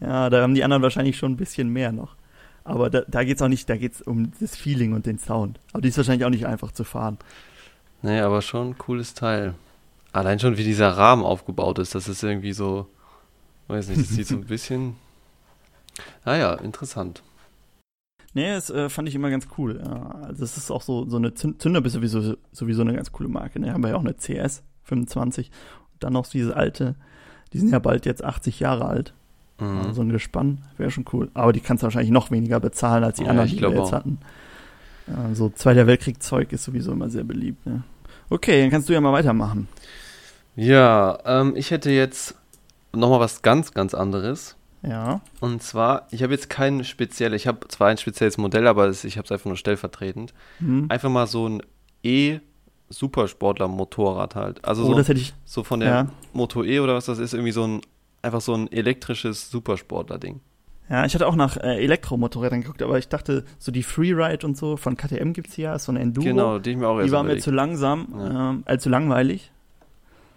Ja, 0.00 0.30
da 0.30 0.42
haben 0.42 0.54
die 0.54 0.62
anderen 0.64 0.82
wahrscheinlich 0.82 1.18
schon 1.18 1.32
ein 1.32 1.36
bisschen 1.36 1.68
mehr 1.68 1.92
noch. 1.92 2.14
Aber 2.64 2.88
da, 2.88 3.02
da 3.08 3.24
geht 3.24 3.36
es 3.36 3.42
auch 3.42 3.48
nicht, 3.48 3.68
da 3.68 3.76
geht 3.76 3.94
es 3.94 4.02
um 4.02 4.30
das 4.40 4.56
Feeling 4.56 4.92
und 4.92 5.06
den 5.06 5.18
Sound. 5.18 5.58
Aber 5.72 5.82
die 5.82 5.88
ist 5.88 5.96
wahrscheinlich 5.96 6.24
auch 6.24 6.30
nicht 6.30 6.46
einfach 6.46 6.70
zu 6.72 6.84
fahren. 6.84 7.18
Nee, 8.02 8.20
aber 8.20 8.42
schon 8.42 8.70
ein 8.70 8.78
cooles 8.78 9.14
Teil. 9.14 9.54
Allein 10.12 10.38
schon, 10.38 10.56
wie 10.56 10.64
dieser 10.64 10.90
Rahmen 10.96 11.24
aufgebaut 11.24 11.78
ist, 11.80 11.94
das 11.94 12.06
ist 12.08 12.22
irgendwie 12.22 12.52
so, 12.52 12.86
weiß 13.68 13.88
nicht, 13.88 14.02
das 14.02 14.08
sieht 14.10 14.28
so 14.28 14.36
ein 14.36 14.44
bisschen. 14.46 14.96
Naja, 16.24 16.54
interessant. 16.54 17.22
Nee, 18.34 18.48
das 18.54 18.70
äh, 18.70 18.88
fand 18.88 19.08
ich 19.08 19.14
immer 19.14 19.28
ganz 19.30 19.46
cool. 19.58 19.80
Ja, 19.84 20.10
also 20.22 20.42
es 20.44 20.56
ist 20.56 20.70
auch 20.70 20.82
so, 20.82 21.08
so 21.08 21.16
eine 21.16 21.34
Zünd 21.34 21.60
Zünder 21.60 21.84
ist 21.84 21.92
sowieso, 21.92 22.34
sowieso 22.52 22.80
eine 22.82 22.94
ganz 22.94 23.12
coole 23.12 23.28
Marke. 23.28 23.60
Ne? 23.60 23.72
Haben 23.72 23.82
wir 23.82 23.90
ja 23.90 23.96
auch 23.96 24.00
eine 24.00 24.14
CS 24.14 24.62
25 24.84 25.50
und 25.92 26.02
dann 26.02 26.14
noch 26.14 26.26
diese 26.26 26.56
alte, 26.56 26.94
die 27.52 27.58
sind 27.58 27.70
ja 27.70 27.78
bald 27.78 28.06
jetzt 28.06 28.24
80 28.24 28.60
Jahre 28.60 28.86
alt. 28.86 29.12
Mhm. 29.60 29.78
Also 29.78 29.92
so 29.92 30.00
ein 30.02 30.08
Gespann 30.08 30.62
wäre 30.78 30.90
schon 30.90 31.04
cool. 31.12 31.30
Aber 31.34 31.52
die 31.52 31.60
kannst 31.60 31.82
du 31.82 31.84
wahrscheinlich 31.84 32.10
noch 32.10 32.30
weniger 32.30 32.58
bezahlen 32.58 33.04
als 33.04 33.18
die 33.18 33.24
Ja, 33.24 33.30
anderen, 33.30 33.48
ich 33.48 33.56
die 33.56 33.62
wir 33.62 33.68
jetzt 33.70 33.78
auch. 33.80 33.92
hatten. 33.92 34.18
Ja, 35.06 35.34
so 35.34 35.50
Zweiter 35.50 35.86
Weltkrieg-Zeug 35.86 36.52
ist 36.52 36.64
sowieso 36.64 36.92
immer 36.92 37.10
sehr 37.10 37.24
beliebt. 37.24 37.66
Ne? 37.66 37.82
Okay, 38.30 38.62
dann 38.62 38.70
kannst 38.70 38.88
du 38.88 38.92
ja 38.94 39.00
mal 39.00 39.12
weitermachen. 39.12 39.68
Ja, 40.56 41.18
ähm, 41.26 41.54
ich 41.56 41.70
hätte 41.70 41.90
jetzt 41.90 42.34
nochmal 42.94 43.20
was 43.20 43.42
ganz, 43.42 43.72
ganz 43.72 43.94
anderes. 43.94 44.56
Ja. 44.82 45.20
Und 45.40 45.62
zwar, 45.62 46.08
ich 46.10 46.22
habe 46.24 46.32
jetzt 46.32 46.50
kein 46.50 46.82
spezielles, 46.84 47.42
ich 47.42 47.46
habe 47.46 47.68
zwar 47.68 47.88
ein 47.88 47.98
spezielles 47.98 48.36
Modell, 48.38 48.66
aber 48.66 48.86
es- 48.88 49.04
ich 49.04 49.16
habe 49.16 49.24
es 49.26 49.30
einfach 49.32 49.46
nur 49.46 49.56
stellvertretend. 49.56 50.34
Hm. 50.58 50.86
Einfach 50.88 51.08
mal 51.10 51.26
so 51.28 51.48
ein 51.48 51.62
E-Supersportler-Motorrad 52.02 54.34
halt. 54.34 54.64
Also 54.64 54.82
oh, 54.84 54.88
so, 54.88 54.94
das 54.94 55.08
hätte 55.08 55.20
ich. 55.20 55.34
so 55.44 55.62
von 55.64 55.80
der 55.80 55.88
Ja. 55.88 56.06
Moto 56.32 56.64
E 56.64 56.80
oder 56.80 56.94
was 56.94 57.06
das 57.06 57.18
ist, 57.18 57.34
irgendwie 57.34 57.52
so 57.52 57.66
ein, 57.66 57.80
einfach 58.22 58.40
so 58.40 58.54
ein 58.54 58.70
elektrisches 58.72 59.50
Supersportler-Ding. 59.50 60.40
Ja, 60.90 61.04
ich 61.06 61.14
hatte 61.14 61.26
auch 61.26 61.36
nach 61.36 61.56
äh, 61.56 61.82
Elektromotorrädern 61.82 62.60
geguckt, 62.62 62.82
aber 62.82 62.98
ich 62.98 63.08
dachte, 63.08 63.44
so 63.58 63.72
die 63.72 63.82
Freeride 63.82 64.46
und 64.46 64.56
so 64.56 64.76
von 64.76 64.96
KTM 64.96 65.32
gibt's 65.32 65.54
hier, 65.54 65.72
ist 65.74 65.84
so 65.84 65.92
ein 65.92 65.96
Enduro. 65.96 66.26
Genau, 66.26 66.58
die 66.58 66.70
ich 66.72 66.76
mir 66.76 66.88
auch 66.88 66.96
erst 66.98 67.08
Die 67.08 67.12
war 67.12 67.22
mir 67.22 67.38
zu 67.38 67.50
langsam, 67.50 68.08
Ja. 68.18 68.50
ähm, 68.50 68.62
äh, 68.66 68.78
zu 68.78 68.88
langweilig. 68.90 69.50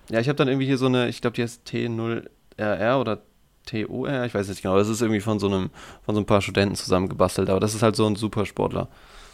Ja, 0.10 0.20
ich 0.20 0.28
habe 0.30 0.36
dann 0.36 0.48
irgendwie 0.48 0.68
hier 0.68 0.78
so 0.78 0.86
eine, 0.86 1.10
ich 1.10 1.20
glaube, 1.20 1.36
die 1.36 1.42
heißt 1.42 1.68
T0RR 1.68 3.00
oder 3.02 3.22
TOR, 3.66 4.26
ich 4.26 4.34
weiß 4.34 4.48
nicht 4.48 4.62
genau. 4.62 4.78
Das 4.78 4.88
ist 4.88 5.02
irgendwie 5.02 5.22
von 5.22 5.40
so 5.40 5.48
einem, 5.48 5.70
von 6.06 6.16
so 6.16 6.22
ein 6.22 6.26
paar 6.26 6.42
Studenten 6.42 6.76
zusammengebastelt, 6.76 7.50
aber 7.50 7.60
das 7.60 7.76
ist 7.76 7.82
halt 7.82 7.96
so 7.96 8.06
ein 8.06 8.16
Supersportler. 8.16 8.88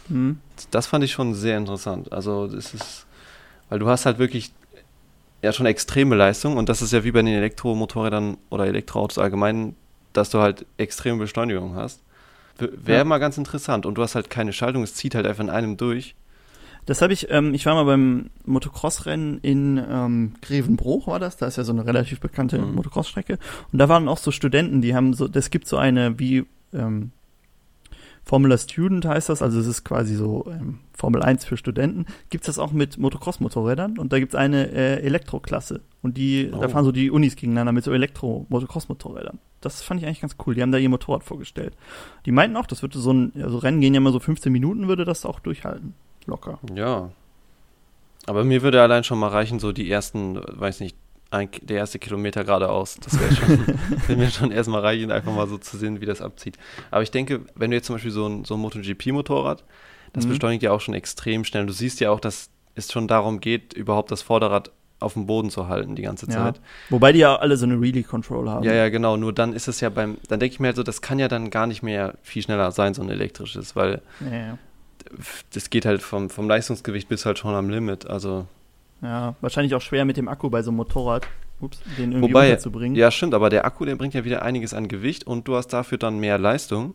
Hm. 0.08 0.38
Das 0.70 0.86
fand 0.86 1.04
ich 1.04 1.12
schon 1.12 1.34
sehr 1.34 1.56
interessant. 1.58 2.12
Also, 2.12 2.46
das 2.48 2.74
ist, 2.74 3.06
weil 3.68 3.78
du 3.78 3.88
hast 3.88 4.06
halt 4.06 4.18
wirklich 4.18 4.52
ja 5.42 5.52
schon 5.52 5.66
extreme 5.66 6.14
Leistung 6.14 6.56
und 6.56 6.68
das 6.68 6.82
ist 6.82 6.92
ja 6.92 7.04
wie 7.04 7.10
bei 7.12 7.20
den 7.22 7.34
Elektromotorrädern 7.34 8.36
oder 8.50 8.66
Elektroautos 8.66 9.18
allgemein, 9.18 9.74
dass 10.12 10.30
du 10.30 10.38
halt 10.38 10.66
extreme 10.76 11.18
Beschleunigung 11.18 11.74
hast. 11.74 12.00
Wäre 12.58 12.98
Ja. 12.98 13.04
mal 13.04 13.18
ganz 13.18 13.38
interessant 13.38 13.86
und 13.86 13.96
du 13.96 14.02
hast 14.02 14.14
halt 14.14 14.30
keine 14.30 14.52
Schaltung, 14.52 14.82
es 14.82 14.94
zieht 14.94 15.14
halt 15.14 15.26
einfach 15.26 15.42
in 15.42 15.50
einem 15.50 15.76
durch. 15.76 16.14
Das 16.86 17.00
habe 17.00 17.12
ich, 17.12 17.30
ähm, 17.30 17.54
ich 17.54 17.64
war 17.66 17.74
mal 17.74 17.84
beim 17.84 18.30
Motocross-Rennen 18.44 19.38
in 19.42 19.76
ähm, 19.88 20.34
Grevenbruch, 20.42 21.06
war 21.06 21.20
das? 21.20 21.36
Da 21.36 21.46
ist 21.46 21.56
ja 21.56 21.64
so 21.64 21.72
eine 21.72 21.86
relativ 21.86 22.18
bekannte 22.20 22.58
Mhm. 22.58 22.74
Motocross-Strecke. 22.74 23.38
Und 23.72 23.78
da 23.78 23.88
waren 23.88 24.08
auch 24.08 24.18
so 24.18 24.30
Studenten, 24.32 24.80
die 24.82 24.94
haben 24.94 25.14
so, 25.14 25.28
das 25.28 25.50
gibt 25.50 25.68
so 25.68 25.76
eine 25.76 26.18
wie 26.18 26.44
ähm, 26.72 27.12
Formula 28.24 28.56
Student 28.56 29.04
heißt 29.04 29.28
das, 29.30 29.42
also 29.42 29.58
es 29.58 29.66
ist 29.66 29.82
quasi 29.84 30.14
so 30.14 30.46
ähm, 30.48 30.78
Formel 30.92 31.22
1 31.24 31.44
für 31.44 31.56
Studenten. 31.56 32.06
Gibt's 32.30 32.46
das 32.46 32.58
auch 32.60 32.70
mit 32.70 32.96
Motocross-Motorrädern 32.96 33.98
und 33.98 34.12
da 34.12 34.20
gibt's 34.20 34.36
eine 34.36 34.70
äh, 34.70 35.00
Elektroklasse. 35.02 35.80
Und 36.02 36.16
die, 36.16 36.48
da 36.50 36.58
Oh. 36.58 36.68
fahren 36.68 36.84
so 36.84 36.92
die 36.92 37.10
Unis 37.10 37.34
gegeneinander 37.34 37.72
mit 37.72 37.82
so 37.82 37.92
Elektro-Motocross-Motorrädern. 37.92 39.38
Das 39.60 39.82
fand 39.82 40.00
ich 40.00 40.06
eigentlich 40.06 40.20
ganz 40.20 40.36
cool. 40.46 40.54
Die 40.54 40.62
haben 40.62 40.70
da 40.72 40.78
ihr 40.78 40.88
Motorrad 40.88 41.24
vorgestellt. 41.24 41.74
Die 42.26 42.32
meinten 42.32 42.56
auch, 42.56 42.66
das 42.66 42.82
würde 42.82 42.98
so 42.98 43.12
ein, 43.12 43.32
also 43.42 43.58
Rennen 43.58 43.80
gehen 43.80 43.94
ja 43.94 43.98
immer 43.98 44.12
so 44.12 44.20
15 44.20 44.52
Minuten, 44.52 44.86
würde 44.88 45.04
das 45.04 45.26
auch 45.26 45.40
durchhalten. 45.40 45.94
Locker. 46.26 46.58
Ja. 46.74 47.10
Aber 48.26 48.44
mir 48.44 48.62
würde 48.62 48.80
allein 48.80 49.04
schon 49.04 49.18
mal 49.18 49.28
reichen, 49.28 49.58
so 49.58 49.72
die 49.72 49.90
ersten, 49.90 50.38
weiß 50.46 50.80
nicht, 50.80 50.96
ein, 51.30 51.48
der 51.62 51.78
erste 51.78 51.98
Kilometer 51.98 52.44
geradeaus. 52.44 52.96
Das 53.02 53.18
wäre 53.18 53.34
schon, 53.34 53.66
würde 54.06 54.16
mir 54.16 54.30
schon 54.30 54.50
erstmal 54.52 54.82
reichen, 54.82 55.10
einfach 55.10 55.32
mal 55.34 55.48
so 55.48 55.58
zu 55.58 55.76
sehen, 55.78 56.00
wie 56.00 56.06
das 56.06 56.20
abzieht. 56.20 56.56
Aber 56.90 57.02
ich 57.02 57.10
denke, 57.10 57.40
wenn 57.54 57.70
du 57.70 57.76
jetzt 57.76 57.86
zum 57.86 57.96
Beispiel 57.96 58.10
so 58.12 58.26
ein, 58.28 58.44
so 58.44 58.54
ein 58.54 58.60
MotoGP-Motorrad, 58.60 59.64
das 60.12 60.26
Mhm. 60.26 60.30
beschleunigt 60.30 60.62
ja 60.62 60.72
auch 60.72 60.80
schon 60.80 60.94
extrem 60.94 61.44
schnell. 61.44 61.64
Du 61.66 61.72
siehst 61.72 62.00
ja 62.00 62.10
auch, 62.10 62.20
dass 62.20 62.50
es 62.74 62.92
schon 62.92 63.08
darum 63.08 63.40
geht, 63.40 63.72
überhaupt 63.72 64.10
das 64.10 64.20
Vorderrad 64.22 64.70
auf 65.00 65.14
dem 65.14 65.26
Boden 65.26 65.50
zu 65.50 65.66
halten 65.68 65.96
die 65.96 66.02
ganze 66.02 66.26
Ja. 66.26 66.32
Zeit. 66.32 66.60
Wobei 66.90 67.12
die 67.12 67.18
ja 67.20 67.34
alle 67.36 67.56
so 67.56 67.64
eine 67.66 67.80
Relay 67.80 68.02
Control 68.04 68.48
haben. 68.48 68.62
Ja, 68.64 68.72
ja, 68.72 68.88
genau. 68.88 69.16
Nur 69.16 69.32
dann 69.32 69.52
ist 69.52 69.66
es 69.68 69.80
ja 69.80 69.88
beim, 69.88 70.18
dann 70.28 70.38
denke 70.38 70.52
ich 70.52 70.60
mir 70.60 70.68
halt 70.68 70.76
so, 70.76 70.82
das 70.84 71.00
kann 71.02 71.18
ja 71.18 71.26
dann 71.28 71.50
gar 71.50 71.66
nicht 71.66 71.82
mehr 71.82 72.14
viel 72.22 72.42
schneller 72.42 72.70
sein, 72.70 72.94
so 72.94 73.02
ein 73.02 73.08
elektrisches, 73.10 73.74
weil 73.74 74.00
Ja, 74.20 74.36
ja. 74.36 74.58
Das 75.52 75.70
geht 75.70 75.84
halt 75.84 76.02
vom, 76.02 76.30
vom 76.30 76.48
Leistungsgewicht 76.48 77.08
bis 77.08 77.26
halt 77.26 77.38
schon 77.38 77.54
am 77.54 77.68
Limit. 77.70 78.06
Also 78.08 78.46
ja, 79.02 79.34
wahrscheinlich 79.40 79.74
auch 79.74 79.80
schwer 79.80 80.04
mit 80.04 80.16
dem 80.16 80.28
Akku 80.28 80.48
bei 80.48 80.62
so 80.62 80.70
einem 80.70 80.76
Motorrad, 80.76 81.26
ups, 81.60 81.80
den 81.98 82.12
irgendwie 82.12 82.30
Wobei, 82.30 82.50
unterzubringen. 82.50 82.96
ja, 82.96 83.10
stimmt, 83.10 83.34
aber 83.34 83.50
der 83.50 83.64
Akku, 83.64 83.84
der 83.84 83.96
bringt 83.96 84.14
ja 84.14 84.24
wieder 84.24 84.42
einiges 84.42 84.74
an 84.74 84.88
Gewicht 84.88 85.26
und 85.26 85.48
du 85.48 85.56
hast 85.56 85.68
dafür 85.68 85.98
dann 85.98 86.18
mehr 86.18 86.38
Leistung. 86.38 86.94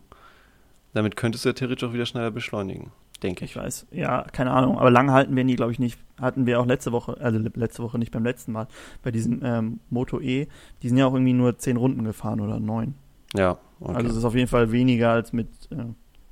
Damit 0.94 1.16
könntest 1.16 1.44
du 1.44 1.50
ja 1.50 1.52
theoretisch 1.52 1.86
auch 1.86 1.92
wieder 1.92 2.06
schneller 2.06 2.30
beschleunigen, 2.30 2.90
denke 3.22 3.44
ich. 3.44 3.50
Ich 3.50 3.56
weiß, 3.56 3.88
ja, 3.90 4.22
keine 4.32 4.52
Ahnung, 4.52 4.78
aber 4.78 4.90
lang 4.90 5.10
halten 5.10 5.36
werden 5.36 5.46
die, 5.48 5.56
glaube 5.56 5.70
ich, 5.70 5.78
nicht. 5.78 5.98
Hatten 6.18 6.46
wir 6.46 6.58
auch 6.58 6.66
letzte 6.66 6.92
Woche, 6.92 7.18
also 7.20 7.38
le- 7.38 7.52
letzte 7.54 7.82
Woche 7.82 7.98
nicht 7.98 8.10
beim 8.10 8.24
letzten 8.24 8.52
Mal, 8.52 8.68
bei 9.02 9.10
diesem 9.10 9.40
ähm, 9.44 9.80
Moto 9.90 10.18
E, 10.18 10.48
die 10.82 10.88
sind 10.88 10.96
ja 10.96 11.06
auch 11.06 11.12
irgendwie 11.12 11.34
nur 11.34 11.58
zehn 11.58 11.76
Runden 11.76 12.04
gefahren 12.04 12.40
oder 12.40 12.58
neun. 12.58 12.94
Ja, 13.34 13.58
okay. 13.80 13.96
Also 13.96 14.08
es 14.10 14.16
ist 14.16 14.24
auf 14.24 14.34
jeden 14.34 14.48
Fall 14.48 14.72
weniger 14.72 15.10
als 15.10 15.34
mit, 15.34 15.48
äh, 15.70 15.84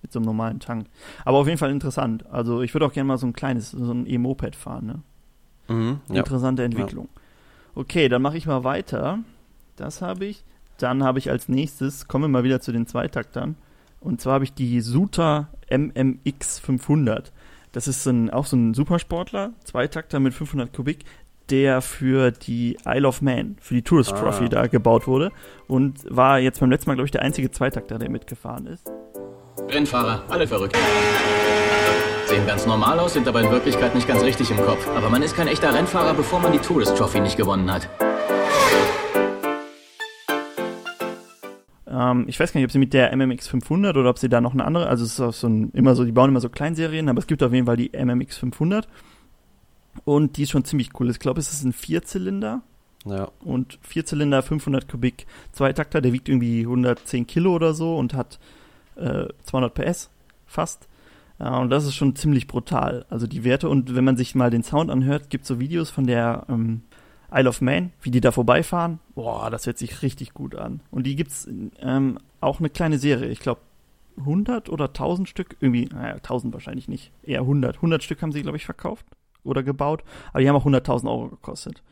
mit 0.06 0.12
so 0.12 0.20
einem 0.20 0.26
normalen 0.26 0.60
Tank. 0.60 0.86
Aber 1.25 1.38
auf 1.38 1.46
jeden 1.46 1.58
Fall 1.58 1.70
interessant. 1.72 2.25
Also 2.30 2.62
ich 2.62 2.72
würde 2.75 2.86
auch 2.86 2.92
gerne 2.92 3.08
mal 3.08 3.18
so 3.18 3.26
ein 3.26 3.32
kleines, 3.32 3.72
so 3.72 3.92
ein 3.92 4.06
E-Moped 4.08 4.54
fahren, 4.54 4.86
ne? 4.86 5.75
mhm, 5.75 6.00
ja. 6.08 6.20
Interessante 6.20 6.62
Entwicklung. 6.62 7.08
Okay, 7.75 8.08
dann 8.08 8.22
mache 8.22 8.36
ich 8.36 8.46
mal 8.46 8.62
weiter. 8.62 9.18
Das 9.75 10.00
habe 10.02 10.26
ich. 10.26 10.44
Dann 10.78 11.02
habe 11.02 11.18
ich 11.18 11.28
als 11.30 11.48
nächstes, 11.48 12.06
kommen 12.06 12.25
wir 12.25 12.28
mal 12.28 12.44
wieder 12.44 12.60
zu 12.60 12.70
den 12.70 12.86
Zweitaktern. 12.86 13.56
Und 14.00 14.20
zwar 14.20 14.34
habe 14.34 14.44
ich 14.44 14.52
die 14.54 14.80
Suter 14.80 15.48
MMX 15.70 16.60
500. 16.60 17.32
Das 17.72 17.88
ist 17.88 18.06
ein, 18.06 18.30
auch 18.30 18.46
so 18.46 18.56
ein 18.56 18.75
Supersportler, 18.75 19.52
Zweitakter 19.64 20.20
mit 20.20 20.34
500 20.34 20.72
Kubik, 20.72 21.04
der 21.50 21.80
für 21.82 22.30
die 22.30 22.78
Isle 22.86 23.08
of 23.08 23.22
Man, 23.22 23.56
für 23.60 23.75
die 23.75 23.82
Tourist 23.82 24.12
Ah. 24.12 24.20
Trophy 24.20 24.48
da 24.48 24.66
gebaut 24.68 25.06
wurde. 25.06 25.32
Und 25.66 26.04
war 26.08 26.38
jetzt 26.38 26.60
beim 26.60 26.70
letzten 26.70 26.90
Mal, 26.90 26.94
glaube 26.94 27.06
ich, 27.06 27.12
der 27.12 27.22
einzige 27.22 27.50
Zweitakter, 27.50 27.98
der 27.98 28.10
mitgefahren 28.10 28.66
ist. 28.66 28.86
Rennfahrer, 29.58 30.22
alle 30.28 30.46
verrückt. 30.46 30.76
Sehen 32.26 32.46
ganz 32.46 32.66
normal 32.66 32.98
aus, 32.98 33.14
sind 33.14 33.26
aber 33.26 33.40
in 33.40 33.50
Wirklichkeit 33.50 33.94
nicht 33.94 34.06
ganz 34.06 34.22
richtig 34.22 34.50
im 34.50 34.58
Kopf. 34.58 34.86
Aber 34.88 35.08
man 35.08 35.22
ist 35.22 35.34
kein 35.36 35.48
echter 35.48 35.72
Rennfahrer, 35.75 36.14
bevor 36.14 36.40
man 36.40 36.52
die 36.52 36.58
Tourist 36.58 36.96
Trophy 36.96 37.20
nicht 37.20 37.36
gewonnen 37.36 37.72
hat. 37.72 37.88
Ähm, 41.88 42.25
ich 42.28 42.38
weiß 42.38 42.52
gar 42.52 42.58
nicht, 42.60 42.66
ob 42.66 42.72
sie 42.72 42.78
mit 42.78 42.92
der 42.92 43.16
MMX 43.16 43.48
500 43.48 43.96
oder 43.96 44.10
ob 44.10 44.18
sie 44.18 44.28
da 44.28 44.40
noch 44.40 44.52
eine 44.52 44.64
andere, 44.64 44.88
also 44.88 45.04
es 45.04 45.12
ist 45.14 45.20
auch 45.20 45.32
so 45.32 45.48
ein, 45.48 45.70
immer 45.72 45.94
so, 45.94 46.04
die 46.04 46.12
bauen 46.12 46.28
immer 46.30 46.40
so 46.40 46.48
Kleinserien, 46.48 47.08
aber 47.08 47.20
es 47.20 47.26
gibt 47.26 47.42
auf 47.42 47.52
jeden 47.52 47.66
Fall 47.66 47.76
die 47.76 47.90
MMX 47.96 48.36
500 48.38 48.86
und 50.04 50.36
die 50.36 50.42
ist 50.42 50.50
schon 50.50 50.64
ziemlich 50.64 50.90
cool. 51.00 51.08
Ich 51.10 51.18
glaube, 51.18 51.40
es 51.40 51.50
ist 51.52 51.64
ein 51.64 51.72
Vierzylinder 51.72 52.62
Ja. 53.06 53.28
und 53.40 53.78
Vierzylinder 53.82 54.42
500 54.42 54.88
Kubik 54.88 55.26
Zweitakter, 55.52 56.00
der 56.00 56.12
wiegt 56.12 56.28
irgendwie 56.28 56.60
110 56.62 57.26
Kilo 57.26 57.54
oder 57.54 57.72
so 57.72 57.96
und 57.96 58.12
hat 58.14 58.38
äh, 58.96 59.28
200 59.44 59.74
PS 59.74 60.10
fast. 60.46 60.88
Ja, 61.38 61.58
und 61.58 61.70
das 61.70 61.84
ist 61.84 61.94
schon 61.94 62.16
ziemlich 62.16 62.46
brutal. 62.46 63.04
Also 63.10 63.26
die 63.26 63.44
Werte 63.44 63.68
und 63.68 63.94
wenn 63.94 64.04
man 64.04 64.16
sich 64.16 64.34
mal 64.34 64.50
den 64.50 64.62
Sound 64.62 64.90
anhört, 64.90 65.28
gibt 65.28 65.42
es 65.42 65.48
so 65.48 65.60
Videos 65.60 65.90
von 65.90 66.06
der 66.06 66.46
ähm, 66.48 66.82
Isle 67.32 67.48
of 67.48 67.60
Man, 67.60 67.92
wie 68.00 68.10
die 68.10 68.20
da 68.20 68.32
vorbeifahren. 68.32 69.00
Boah, 69.14 69.50
das 69.50 69.66
hört 69.66 69.78
sich 69.78 70.02
richtig 70.02 70.32
gut 70.32 70.54
an. 70.54 70.80
Und 70.90 71.06
die 71.06 71.16
gibt's 71.16 71.46
ähm, 71.80 72.18
auch 72.40 72.60
eine 72.60 72.70
kleine 72.70 72.98
Serie. 72.98 73.28
Ich 73.28 73.40
glaube 73.40 73.60
100 74.18 74.70
oder 74.70 74.86
1000 74.86 75.28
Stück, 75.28 75.56
irgendwie, 75.60 75.86
naja, 75.86 76.14
1000 76.14 76.54
wahrscheinlich 76.54 76.88
nicht, 76.88 77.12
eher 77.22 77.40
100. 77.40 77.76
100 77.76 78.02
Stück 78.02 78.22
haben 78.22 78.32
sie, 78.32 78.42
glaube 78.42 78.56
ich, 78.56 78.64
verkauft 78.64 79.04
oder 79.44 79.62
gebaut, 79.62 80.02
aber 80.30 80.40
die 80.40 80.48
haben 80.48 80.56
auch 80.56 80.66
100.000 80.66 81.08
Euro 81.08 81.28
gekostet. 81.28 81.82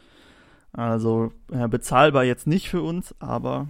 Also 0.73 1.33
äh, 1.53 1.69
bezahlbar 1.69 2.25
jetzt 2.25 2.47
nicht 2.47 2.69
für 2.69 2.83
uns, 2.83 3.15
aber 3.21 3.69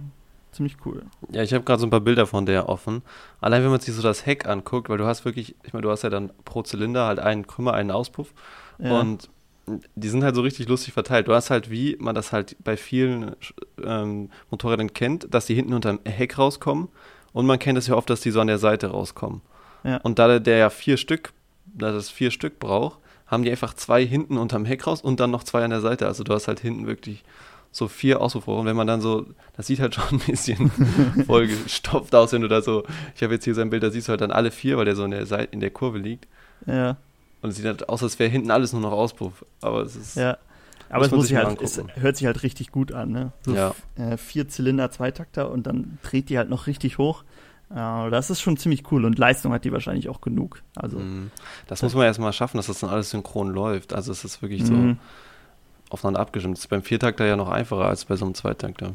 ziemlich 0.55 0.77
cool. 0.85 1.03
Ja, 1.31 1.43
ich 1.43 1.53
habe 1.53 1.63
gerade 1.63 1.79
so 1.79 1.87
ein 1.87 1.89
paar 1.91 1.99
Bilder 2.01 2.25
von 2.27 2.45
der 2.45 2.67
offen. 2.69 3.01
Allein 3.41 3.63
wenn 3.63 3.69
man 3.71 3.79
sich 3.79 3.93
so 3.93 4.01
das 4.01 4.25
Heck 4.25 4.47
anguckt, 4.47 4.89
weil 4.89 4.97
du 4.97 5.05
hast 5.05 5.25
wirklich, 5.25 5.55
ich 5.63 5.73
meine, 5.73 5.83
du 5.83 5.91
hast 5.91 6.03
ja 6.03 6.09
dann 6.09 6.31
pro 6.45 6.61
Zylinder 6.63 7.05
halt 7.05 7.19
einen 7.19 7.45
Krümmer, 7.47 7.73
einen 7.73 7.91
Auspuff 7.91 8.33
Ja. 8.79 8.99
und 8.99 9.29
die 9.95 10.09
sind 10.09 10.23
halt 10.23 10.35
so 10.35 10.41
richtig 10.41 10.67
lustig 10.67 10.93
verteilt. 10.93 11.27
Du 11.27 11.33
hast 11.33 11.49
halt, 11.49 11.71
wie 11.71 11.97
man 11.99 12.13
das 12.13 12.31
halt 12.31 12.55
bei 12.63 12.77
vielen 12.77 13.35
ähm, 13.83 14.29
Motorrädern 14.51 14.93
kennt, 14.93 15.33
dass 15.33 15.47
die 15.47 15.55
hinten 15.55 15.73
unterm 15.73 15.99
Heck 16.05 16.37
rauskommen 16.37 16.89
und 17.33 17.45
man 17.47 17.57
kennt 17.59 17.77
es 17.77 17.87
ja 17.87 17.95
oft, 17.95 18.09
dass 18.09 18.21
die 18.21 18.29
so 18.31 18.39
an 18.41 18.47
der 18.47 18.59
Seite 18.59 18.87
rauskommen. 18.87 19.41
Ja. 19.83 19.97
Und 19.97 20.19
da 20.19 20.39
der- 20.39 20.57
ja 20.57 20.69
vier 20.69 20.97
Stück, 20.97 21.33
da 21.65 21.91
das 21.91 22.09
vier 22.09 22.29
Stück 22.31 22.59
braucht, 22.59 22.99
haben 23.27 23.41
die 23.43 23.49
einfach 23.49 23.73
zwei 23.73 24.05
hinten 24.05 24.37
unterm 24.37 24.65
Heck 24.65 24.85
raus 24.85 25.01
und 25.01 25.19
dann 25.19 25.31
noch 25.31 25.43
zwei 25.43 25.63
an 25.63 25.71
der 25.71 25.81
Seite. 25.81 26.05
Also 26.05 26.23
du 26.23 26.31
hast 26.31 26.47
halt 26.47 26.59
hinten 26.59 26.85
wirklich 26.85 27.23
so 27.75 27.87
vier. 27.87 28.21
Und 28.21 28.65
wenn 28.65 28.75
man 28.75 28.87
dann 28.87 29.01
so, 29.01 29.25
das 29.57 29.67
sieht 29.67 29.79
halt 29.79 29.95
schon 29.95 30.19
ein 30.19 30.19
bisschen 30.19 30.71
vollgestopft 31.27 32.13
aus, 32.15 32.31
wenn 32.33 32.41
du 32.41 32.47
da 32.47 32.61
so, 32.61 32.83
ich 33.15 33.23
habe 33.23 33.33
jetzt 33.33 33.43
hier 33.43 33.55
sein 33.55 33.69
Bild, 33.69 33.83
da 33.83 33.89
siehst 33.91 34.07
du 34.07 34.11
halt 34.11 34.21
dann 34.21 34.31
alle 34.31 34.51
vier, 34.51 34.77
weil 34.77 34.85
der 34.85 34.95
so 34.95 35.03
in 35.03 35.11
der 35.11 35.25
Seite, 35.25 35.49
in 35.51 35.59
der 35.59 35.71
Kurve 35.71 35.97
liegt. 35.97 36.27
Ja, 36.65 36.97
Und 37.41 37.49
es 37.49 37.57
sieht 37.57 37.65
halt 37.65 37.89
aus, 37.89 38.01
als 38.01 38.17
wäre 38.17 38.29
hinten 38.29 38.49
alles 38.51 38.71
nur 38.73 38.81
noch 38.81 38.91
Auspuff. 38.93 39.45
Aber 39.61 39.81
es 39.81 39.95
ist, 39.95 40.15
ja. 40.15 40.37
Aber 40.89 40.99
Muss 40.99 41.07
es 41.07 41.13
muss 41.13 41.27
sich 41.27 41.35
halt, 41.35 41.61
es 41.61 41.81
hört 41.95 42.15
sich 42.15 42.27
halt 42.27 42.43
richtig 42.43 42.71
gut 42.71 42.91
an, 42.91 43.11
ne? 43.11 43.31
So 43.43 43.55
Ja. 43.55 43.73
äh, 43.97 44.17
vier 44.17 44.47
Zylinder, 44.47 44.91
Zweitakter 44.91 45.49
und 45.51 45.65
dann 45.67 45.97
dreht 46.03 46.29
die 46.29 46.37
halt 46.37 46.49
noch 46.49 46.67
richtig 46.67 46.97
hoch. 46.99 47.23
Äh, 47.71 48.09
das 48.11 48.29
ist 48.29 48.39
schon 48.39 48.55
ziemlich 48.55 48.89
cool 48.91 49.03
und 49.03 49.17
Leistung 49.17 49.51
hat 49.51 49.65
die 49.65 49.71
wahrscheinlich 49.73 50.09
auch 50.09 50.21
genug. 50.21 50.61
Also, 50.75 50.99
Mhm. 50.99 51.31
das 51.67 51.81
muss 51.81 51.95
man 51.95 52.05
erstmal 52.05 52.31
schaffen, 52.33 52.57
dass 52.57 52.67
das 52.67 52.79
dann 52.79 52.91
alles 52.91 53.09
synchron 53.09 53.49
läuft. 53.49 53.93
Also 53.93 54.11
es 54.11 54.23
ist 54.23 54.41
wirklich 54.43 54.65
so 54.65 54.75
mhm. 54.75 54.97
Aufeinander 55.89 56.19
abgestimmt. 56.19 56.57
Das 56.57 56.65
ist 56.65 56.69
beim 56.69 56.83
Viertakter 56.83 57.25
ja 57.25 57.35
noch 57.35 57.49
einfacher 57.49 57.85
als 57.85 58.05
bei 58.05 58.15
so 58.15 58.25
einem 58.25 58.35
Zweitakter. 58.35 58.93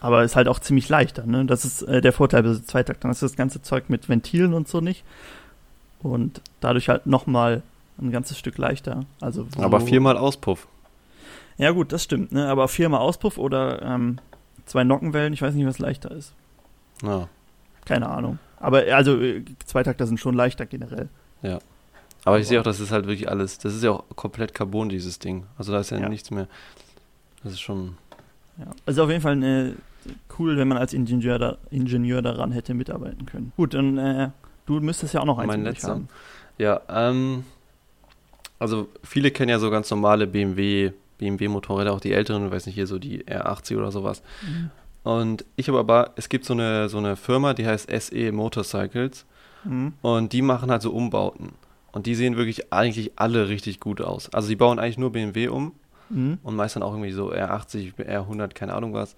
aber 0.00 0.24
ist 0.24 0.36
halt 0.36 0.48
auch 0.48 0.58
ziemlich 0.58 0.88
leichter, 0.88 1.26
ne? 1.26 1.44
Das 1.46 1.64
ist 1.64 1.82
äh, 1.82 2.00
der 2.00 2.12
Vorteil 2.12 2.42
bei 2.42 2.52
so 2.52 2.60
Zweitaktern. 2.60 3.10
Das 3.10 3.22
ist 3.22 3.32
das 3.32 3.36
ganze 3.36 3.62
Zeug 3.62 3.88
mit 3.88 4.08
Ventilen 4.08 4.52
und 4.52 4.68
so 4.68 4.80
nicht. 4.80 5.04
Und 6.02 6.42
dadurch 6.60 6.88
halt 6.88 7.06
nochmal 7.06 7.62
ein 7.98 8.10
ganzes 8.12 8.38
Stück 8.38 8.58
leichter. 8.58 9.04
Also 9.20 9.46
so, 9.56 9.62
Aber 9.62 9.80
viermal 9.80 10.18
Auspuff. 10.18 10.66
Ja 11.56 11.70
gut, 11.70 11.92
das 11.92 12.04
stimmt, 12.04 12.32
ne? 12.32 12.46
Aber 12.48 12.68
viermal 12.68 13.00
Auspuff 13.00 13.38
oder 13.38 13.80
ähm, 13.82 14.18
zwei 14.66 14.84
Nockenwellen, 14.84 15.32
ich 15.32 15.40
weiß 15.40 15.54
nicht, 15.54 15.66
was 15.66 15.78
leichter 15.78 16.10
ist. 16.10 16.34
Ja. 17.02 17.28
Keine 17.86 18.08
Ahnung. 18.10 18.38
Aber 18.58 18.82
also 18.94 19.18
äh, 19.20 19.44
Zweitakter 19.64 20.06
sind 20.06 20.20
schon 20.20 20.34
leichter 20.34 20.66
generell. 20.66 21.08
Aber 22.26 22.38
ich 22.38 22.46
sehe 22.48 22.58
auch, 22.60 22.64
das 22.64 22.80
ist 22.80 22.90
halt 22.90 23.06
wirklich 23.06 23.28
alles, 23.30 23.58
das 23.58 23.74
ist 23.74 23.82
ja 23.84 23.92
auch 23.92 24.04
komplett 24.16 24.52
Carbon, 24.52 24.88
dieses 24.88 25.18
Ding. 25.18 25.44
Also 25.56 25.72
da 25.72 25.80
ist 25.80 25.90
ja, 25.90 25.98
Ja. 25.98 26.08
nichts 26.08 26.30
mehr. 26.30 26.46
Das 27.44 27.52
ist 27.52 27.60
schon, 27.60 27.96
Ja. 28.58 28.66
Also 28.84 29.04
auf 29.04 29.10
jeden 29.10 29.22
Fall 29.22 29.42
äh, 29.42 29.72
cool, 30.38 30.56
wenn 30.56 30.66
man 30.68 30.78
als 30.78 30.92
Ingenieur, 30.92 31.38
da, 31.38 31.56
Ingenieur 31.70 32.22
daran 32.22 32.52
hätte 32.52 32.74
mitarbeiten 32.74 33.26
können. 33.26 33.52
Gut, 33.56 33.74
dann 33.74 33.96
äh, 33.98 34.30
du 34.66 34.80
müsstest 34.80 35.14
ja 35.14 35.20
auch 35.20 35.24
noch 35.26 35.38
eins 35.38 35.46
Mein 35.46 35.62
letzter. 35.64 35.90
haben. 35.90 36.08
Ja, 36.58 36.80
ähm, 36.88 37.44
also 38.58 38.88
viele 39.04 39.30
kennen 39.30 39.50
ja 39.50 39.58
so 39.58 39.70
ganz 39.70 39.90
normale 39.90 40.26
BMW, 40.26 40.92
BMW-Motorräder, 41.18 41.92
auch 41.92 42.00
die 42.00 42.12
älteren, 42.12 42.50
weiß 42.50 42.66
nicht, 42.66 42.74
hier 42.74 42.86
so 42.86 42.98
die 42.98 43.24
R80 43.24 43.76
oder 43.76 43.92
sowas. 43.92 44.22
Und 45.02 45.44
ich 45.56 45.68
habe 45.68 45.78
aber, 45.78 46.12
es 46.16 46.28
gibt 46.28 46.44
so 46.44 46.54
eine, 46.54 46.88
so 46.88 46.98
eine 46.98 47.16
Firma, 47.16 47.54
die 47.54 47.66
heißt 47.66 47.88
SE 48.00 48.32
Motorcycles 48.32 49.24
Mhm. 49.64 49.92
und 50.02 50.32
die 50.32 50.42
machen 50.42 50.70
halt 50.70 50.82
so 50.82 50.92
Umbauten. 50.92 51.50
Und 51.96 52.04
die 52.04 52.14
sehen 52.14 52.36
wirklich 52.36 52.74
eigentlich 52.74 53.12
alle 53.16 53.48
richtig 53.48 53.80
gut 53.80 54.02
aus. 54.02 54.28
Also 54.34 54.48
die 54.48 54.56
bauen 54.56 54.78
eigentlich 54.78 54.98
nur 54.98 55.12
BMW 55.12 55.48
um 55.48 55.72
Mhm. 56.10 56.36
und 56.42 56.54
meist 56.54 56.76
dann 56.76 56.82
auch 56.82 56.92
irgendwie 56.92 57.10
so 57.10 57.32
R80, 57.32 57.94
R100, 57.96 58.48
keine 58.54 58.74
Ahnung 58.74 58.92
was. 58.92 59.16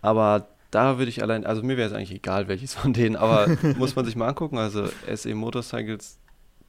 Aber 0.00 0.48
da 0.70 0.96
würde 0.96 1.10
ich 1.10 1.22
allein, 1.22 1.44
also 1.44 1.62
mir 1.62 1.76
wäre 1.76 1.86
es 1.88 1.94
eigentlich 1.94 2.12
egal, 2.14 2.48
welches 2.48 2.72
von 2.74 2.94
denen, 2.94 3.14
aber 3.14 3.46
muss 3.76 3.94
man 3.94 4.06
sich 4.06 4.16
mal 4.16 4.26
angucken. 4.26 4.56
Also 4.56 4.88
SE 5.14 5.34
Motorcycles, 5.34 6.18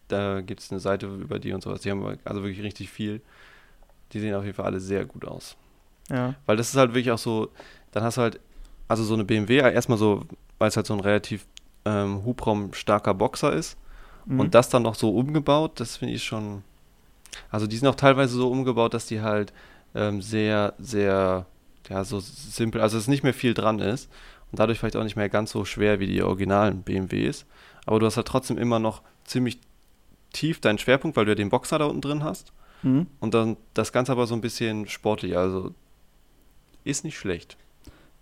da 0.09 0.41
gibt 0.41 0.59
es 0.59 0.71
eine 0.71 0.81
Seite 0.81 1.07
über 1.07 1.39
die 1.39 1.53
und 1.53 1.63
sowas. 1.63 1.79
Die 1.79 1.89
haben 1.89 2.17
also 2.25 2.43
wirklich 2.43 2.61
richtig 2.61 2.89
viel. 2.89 3.21
Die 4.11 4.19
sehen 4.19 4.35
auf 4.35 4.43
jeden 4.43 4.55
Fall 4.57 4.65
alle 4.65 4.81
sehr 4.81 5.05
gut 5.05 5.23
aus. 5.25 5.55
Ja. 6.09 6.35
Weil 6.45 6.57
das 6.57 6.69
ist 6.69 6.75
halt 6.75 6.89
wirklich 6.93 7.11
auch 7.11 7.17
so, 7.17 7.49
dann 7.91 8.03
hast 8.03 8.17
du 8.17 8.21
halt, 8.23 8.39
also 8.89 9.05
so 9.05 9.13
eine 9.13 9.23
BMW, 9.23 9.59
erstmal 9.59 9.97
so, 9.97 10.25
weil 10.57 10.67
es 10.67 10.75
halt 10.75 10.85
so 10.85 10.93
ein 10.95 10.99
relativ 10.99 11.47
ähm, 11.85 12.25
hubraumstarker 12.25 13.13
Boxer 13.13 13.53
ist. 13.53 13.77
Mhm. 14.25 14.39
Und 14.39 14.55
das 14.55 14.69
dann 14.69 14.83
noch 14.83 14.95
so 14.95 15.15
umgebaut, 15.15 15.79
das 15.79 15.97
finde 15.97 16.15
ich 16.15 16.23
schon. 16.23 16.63
Also 17.51 17.67
die 17.67 17.77
sind 17.77 17.87
auch 17.87 17.95
teilweise 17.95 18.35
so 18.35 18.49
umgebaut, 18.49 18.93
dass 18.93 19.05
die 19.05 19.21
halt 19.21 19.53
ähm, 19.95 20.21
sehr, 20.21 20.73
sehr, 20.79 21.45
ja, 21.89 22.03
so 22.03 22.19
simpel, 22.19 22.81
also 22.81 22.97
es 22.97 23.07
nicht 23.07 23.23
mehr 23.23 23.33
viel 23.33 23.53
dran 23.53 23.79
ist 23.79 24.09
und 24.51 24.59
dadurch 24.59 24.79
vielleicht 24.79 24.95
auch 24.95 25.03
nicht 25.03 25.15
mehr 25.15 25.29
ganz 25.29 25.51
so 25.51 25.65
schwer 25.65 25.99
wie 25.99 26.07
die 26.07 26.23
originalen 26.23 26.81
BMWs. 26.81 27.45
Aber 27.85 27.99
du 27.99 28.05
hast 28.05 28.17
halt 28.17 28.27
trotzdem 28.27 28.57
immer 28.57 28.79
noch 28.79 29.01
ziemlich 29.23 29.59
tief 30.33 30.59
deinen 30.59 30.77
Schwerpunkt, 30.77 31.17
weil 31.17 31.25
du 31.25 31.31
ja 31.31 31.35
den 31.35 31.49
Boxer 31.49 31.79
da 31.79 31.85
unten 31.85 32.01
drin 32.01 32.23
hast. 32.23 32.51
Mhm. 32.83 33.07
Und 33.19 33.33
dann 33.33 33.57
das 33.73 33.91
Ganze 33.91 34.11
aber 34.11 34.27
so 34.27 34.35
ein 34.35 34.41
bisschen 34.41 34.87
sportlich, 34.87 35.37
also 35.37 35.73
ist 36.83 37.03
nicht 37.03 37.17
schlecht. 37.17 37.57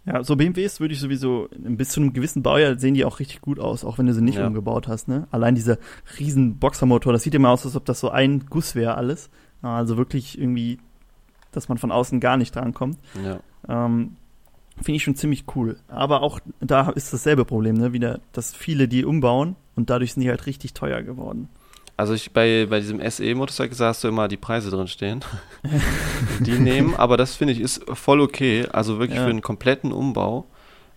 Ja, 0.07 0.23
so 0.23 0.37
BMWs 0.37 0.79
würde 0.79 0.93
ich 0.93 1.01
sowieso, 1.01 1.49
bis 1.57 1.89
zu 1.89 1.99
einem 1.99 2.13
gewissen 2.13 2.41
Baujahr 2.41 2.79
sehen 2.79 2.93
die 2.93 3.03
auch 3.03 3.19
richtig 3.19 3.41
gut 3.41 3.59
aus, 3.59 3.83
auch 3.83 3.97
wenn 3.97 4.05
du 4.05 4.13
sie 4.13 4.21
nicht 4.21 4.37
Ja. 4.37 4.47
umgebaut 4.47 4.87
hast, 4.87 5.07
ne? 5.09 5.27
Allein 5.31 5.53
dieser 5.53 5.77
riesen 6.17 6.57
Boxermotor, 6.57 7.11
das 7.11 7.23
sieht 7.23 7.35
immer 7.35 7.49
aus, 7.49 7.65
als 7.65 7.75
ob 7.75 7.83
das 7.85 7.99
so 7.99 8.09
ein 8.09 8.45
Guss 8.49 8.73
wäre 8.73 8.95
alles. 8.95 9.29
Also 9.61 9.97
wirklich 9.97 10.39
irgendwie, 10.39 10.79
dass 11.51 11.67
man 11.67 11.77
von 11.77 11.91
außen 11.91 12.19
gar 12.21 12.37
nicht 12.37 12.55
drankommt. 12.55 12.97
Ja. 13.23 13.39
Ähm, 13.67 14.15
Finde 14.79 14.97
ich 14.97 15.03
schon 15.03 15.15
ziemlich 15.15 15.43
cool. 15.55 15.77
Aber 15.87 16.21
auch 16.21 16.39
da 16.61 16.91
ist 16.91 17.11
dasselbe 17.11 17.43
Problem, 17.45 17.75
ne? 17.75 17.91
Wieder, 17.93 18.19
dass 18.31 18.53
viele 18.53 18.87
die 18.87 19.03
umbauen 19.03 19.55
und 19.75 19.89
dadurch 19.89 20.13
sind 20.13 20.21
die 20.23 20.29
halt 20.29 20.45
richtig 20.45 20.73
teuer 20.73 21.01
geworden. 21.01 21.49
Also 21.97 22.13
ich, 22.13 22.31
bei, 22.31 22.67
bei 22.69 22.79
diesem 22.79 22.99
SE-Motorcycle 23.01 23.75
hast 23.85 24.03
du 24.03 24.07
immer 24.07 24.27
die 24.27 24.37
Preise 24.37 24.69
drin 24.69 24.87
stehen. 24.87 25.21
die 26.39 26.51
nehmen, 26.59 26.93
aber 26.95 27.17
das 27.17 27.35
finde 27.35 27.53
ich 27.53 27.59
ist 27.59 27.83
voll 27.93 28.21
okay. 28.21 28.67
Also 28.71 28.99
wirklich 28.99 29.17
Ja. 29.17 29.23
für 29.25 29.31
einen 29.31 29.41
kompletten 29.41 29.91
Umbau 29.91 30.45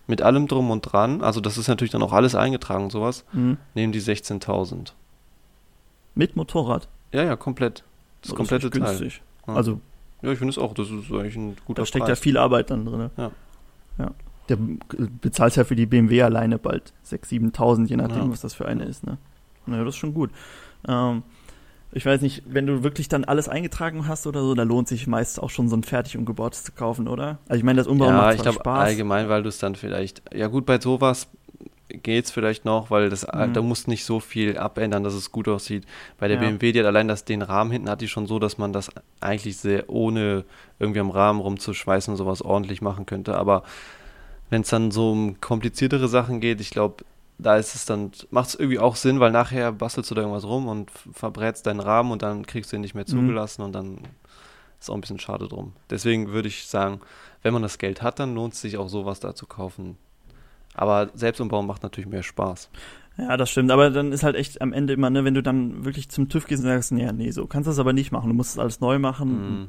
mit 0.06 0.20
allem 0.20 0.46
drum 0.46 0.70
und 0.70 0.82
dran. 0.82 1.22
Also 1.22 1.40
das 1.40 1.56
ist 1.56 1.68
natürlich 1.68 1.90
dann 1.92 2.02
auch 2.02 2.12
alles 2.12 2.34
eingetragen 2.34 2.84
und 2.84 2.90
sowas. 2.92 3.24
Mhm. 3.32 3.56
Nehmen 3.74 3.92
die 3.92 4.00
16.000. 4.02 4.92
Mit 6.14 6.36
Motorrad. 6.36 6.88
Ja, 7.12 7.22
ja, 7.24 7.36
komplett. 7.36 7.82
Das 8.22 8.32
Oh, 8.32 8.36
komplette 8.36 8.66
ist 8.66 8.74
echt 8.74 8.84
Teil. 8.84 8.98
günstig. 8.98 9.22
Ja. 9.46 9.54
Also 9.54 9.80
Ja, 10.22 10.32
ich 10.32 10.38
finde 10.38 10.50
es 10.50 10.58
auch. 10.58 10.74
Das 10.74 10.90
ist 10.90 11.10
eigentlich 11.10 11.36
ein 11.36 11.56
guter 11.64 11.82
da 11.82 11.86
steckt 11.86 12.04
Preis. 12.04 12.18
ja 12.18 12.22
viel 12.22 12.36
Arbeit 12.36 12.70
dann 12.70 12.84
drin. 12.84 13.08
Ja. 13.16 13.30
ja. 13.98 14.10
Der 14.50 14.58
bezahlt 15.22 15.56
ja 15.56 15.64
für 15.64 15.76
die 15.76 15.86
BMW 15.86 16.22
alleine 16.22 16.58
bald 16.58 16.92
6.000, 17.08 17.52
7.000, 17.54 17.86
je 17.86 17.96
nachdem, 17.96 18.24
Ja. 18.24 18.30
was 18.30 18.40
das 18.42 18.52
für 18.52 18.66
eine 18.66 18.84
ist. 18.84 19.06
Ne? 19.06 19.16
Naja, 19.66 19.84
das 19.84 19.94
ist 19.94 19.98
schon 20.00 20.12
gut. 20.12 20.30
Ähm, 20.88 21.22
ich 21.92 22.06
weiß 22.06 22.20
nicht, 22.20 22.42
wenn 22.46 22.66
du 22.66 22.84
wirklich 22.84 23.08
dann 23.08 23.24
alles 23.24 23.48
eingetragen 23.48 24.06
hast 24.06 24.26
oder 24.26 24.42
so, 24.42 24.54
da 24.54 24.62
lohnt 24.62 24.86
sich 24.86 25.06
meist 25.08 25.42
auch 25.42 25.50
schon 25.50 25.68
so 25.68 25.76
ein 25.76 25.82
fertig 25.82 26.16
umgebautes 26.16 26.62
zu 26.62 26.72
kaufen, 26.72 27.08
oder? 27.08 27.38
Also 27.48 27.58
ich 27.58 27.64
meine, 27.64 27.78
das 27.78 27.86
Umbau 27.88 28.06
ja, 28.06 28.16
macht 28.16 28.30
ich 28.34 28.36
zwar 28.36 28.44
glaube 28.44 28.58
Spaß. 28.60 28.78
allgemein, 28.88 29.28
weil 29.28 29.42
du 29.42 29.48
es 29.48 29.58
dann 29.58 29.74
vielleicht. 29.74 30.22
Ja, 30.32 30.46
gut, 30.46 30.66
bei 30.66 30.78
sowas 30.80 31.26
geht's 31.88 32.30
vielleicht 32.30 32.64
noch, 32.64 32.92
weil 32.92 33.10
das, 33.10 33.26
Mhm. 33.26 33.52
da 33.52 33.62
musst 33.62 33.88
nicht 33.88 34.04
so 34.04 34.20
viel 34.20 34.56
abändern, 34.56 35.02
dass 35.02 35.14
es 35.14 35.32
gut 35.32 35.48
aussieht. 35.48 35.84
Bei 36.20 36.28
der 36.28 36.36
Ja. 36.36 36.48
BMW, 36.48 36.70
die 36.70 36.78
hat 36.78 36.86
allein 36.86 37.08
das, 37.08 37.24
den 37.24 37.42
Rahmen 37.42 37.72
hinten, 37.72 37.90
hat 37.90 38.00
die 38.00 38.06
schon 38.08 38.26
so, 38.28 38.38
dass 38.38 38.58
man 38.58 38.72
das 38.72 38.90
eigentlich 39.18 39.56
sehr 39.56 39.90
ohne 39.90 40.44
irgendwie 40.78 41.00
am 41.00 41.10
Rahmen 41.10 41.40
rumzuschweißen 41.40 42.12
und 42.12 42.18
sowas 42.18 42.42
ordentlich 42.42 42.80
machen 42.80 43.06
könnte. 43.06 43.36
Aber 43.36 43.64
wenn 44.50 44.62
es 44.62 44.68
dann 44.68 44.92
so 44.92 45.10
um 45.10 45.40
kompliziertere 45.40 46.06
Sachen 46.06 46.38
geht, 46.38 46.60
ich 46.60 46.70
glaube, 46.70 47.04
da 47.42 47.56
ist 47.56 47.74
es 47.74 47.84
dann, 47.86 48.10
macht 48.30 48.50
es 48.50 48.54
irgendwie 48.54 48.78
auch 48.78 48.96
Sinn, 48.96 49.20
weil 49.20 49.30
nachher 49.30 49.72
bastelst 49.72 50.10
du 50.10 50.14
da 50.14 50.22
irgendwas 50.22 50.44
rum 50.44 50.68
und 50.68 50.90
verbrätst 51.12 51.66
deinen 51.66 51.80
Rahmen 51.80 52.12
und 52.12 52.22
dann 52.22 52.46
kriegst 52.46 52.72
du 52.72 52.76
ihn 52.76 52.82
nicht 52.82 52.94
mehr 52.94 53.04
Mhm. 53.04 53.10
zugelassen 53.10 53.62
und 53.62 53.72
dann 53.72 53.98
ist 54.78 54.90
auch 54.90 54.94
ein 54.94 55.00
bisschen 55.00 55.18
schade 55.18 55.48
drum. 55.48 55.72
Deswegen 55.90 56.30
würde 56.32 56.48
ich 56.48 56.66
sagen, 56.66 57.00
wenn 57.42 57.52
man 57.52 57.62
das 57.62 57.78
Geld 57.78 58.02
hat, 58.02 58.18
dann 58.18 58.34
lohnt 58.34 58.54
es 58.54 58.60
sich 58.60 58.76
auch 58.78 58.88
sowas 58.88 59.20
da 59.20 59.34
zu 59.34 59.46
kaufen. 59.46 59.96
Aber 60.74 61.10
Selbstumbau 61.14 61.62
macht 61.62 61.82
natürlich 61.82 62.08
mehr 62.08 62.22
Spaß. 62.22 62.70
Ja, 63.18 63.36
das 63.36 63.50
stimmt. 63.50 63.70
Aber 63.70 63.90
dann 63.90 64.12
ist 64.12 64.22
halt 64.22 64.36
echt 64.36 64.62
am 64.62 64.72
Ende 64.72 64.92
immer, 64.94 65.10
ne, 65.10 65.24
wenn 65.24 65.34
du 65.34 65.42
dann 65.42 65.84
wirklich 65.84 66.08
zum 66.08 66.28
TÜV 66.28 66.46
gehst 66.46 66.62
und 66.62 66.68
sagst, 66.70 66.92
ja, 66.92 67.12
nee, 67.12 67.30
so 67.32 67.46
kannst 67.46 67.66
du 67.66 67.70
das 67.70 67.78
aber 67.78 67.92
nicht 67.92 68.12
machen. 68.12 68.28
Du 68.28 68.34
musst 68.34 68.52
es 68.52 68.58
alles 68.58 68.80
neu 68.80 68.98
machen. 68.98 69.60
Mhm. 69.62 69.66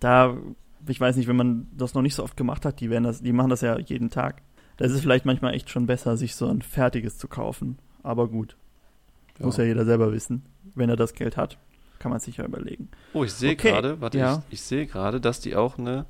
Da, 0.00 0.36
ich 0.86 1.00
weiß 1.00 1.16
nicht, 1.16 1.28
wenn 1.28 1.36
man 1.36 1.68
das 1.76 1.94
noch 1.94 2.02
nicht 2.02 2.14
so 2.14 2.22
oft 2.24 2.36
gemacht 2.36 2.64
hat, 2.64 2.80
die 2.80 2.90
werden 2.90 3.04
das, 3.04 3.22
die 3.22 3.32
machen 3.32 3.50
das 3.50 3.60
ja 3.60 3.78
jeden 3.78 4.10
Tag. 4.10 4.42
Da 4.78 4.84
ist 4.84 4.98
vielleicht 5.00 5.26
manchmal 5.26 5.54
echt 5.54 5.68
schon 5.70 5.86
besser, 5.86 6.16
sich 6.16 6.34
so 6.34 6.46
ein 6.46 6.62
fertiges 6.62 7.18
zu 7.18 7.28
kaufen. 7.28 7.78
Aber 8.02 8.28
gut. 8.28 8.56
Muss 9.38 9.56
ja 9.56 9.64
jeder 9.64 9.84
selber 9.84 10.12
wissen. 10.12 10.44
Wenn 10.74 10.88
er 10.88 10.96
das 10.96 11.12
Geld 11.14 11.36
hat, 11.36 11.58
kann 11.98 12.10
man 12.10 12.20
sich 12.20 12.38
ja 12.38 12.44
überlegen. 12.44 12.88
Oh, 13.12 13.24
ich 13.24 13.32
sehe 13.32 13.52
Okay, 13.52 13.70
gerade, 13.70 14.00
warte, 14.00 14.18
ja. 14.18 14.42
ich, 14.48 14.54
ich 14.54 14.62
sehe 14.62 14.86
gerade, 14.86 15.20
dass 15.20 15.40
die 15.40 15.56
auch 15.56 15.78
eine, 15.78 16.06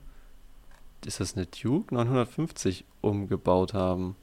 ist 1.05 1.21
das 1.21 1.37
eine 1.37 1.47
Duke 1.47 1.95
950 1.95 2.85
umgebaut 3.01 3.75
haben 3.75 4.17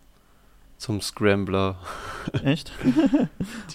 zum 0.78 1.02
Scrambler. 1.02 1.78
Echt? 2.44 2.72
Duke, 2.84 3.30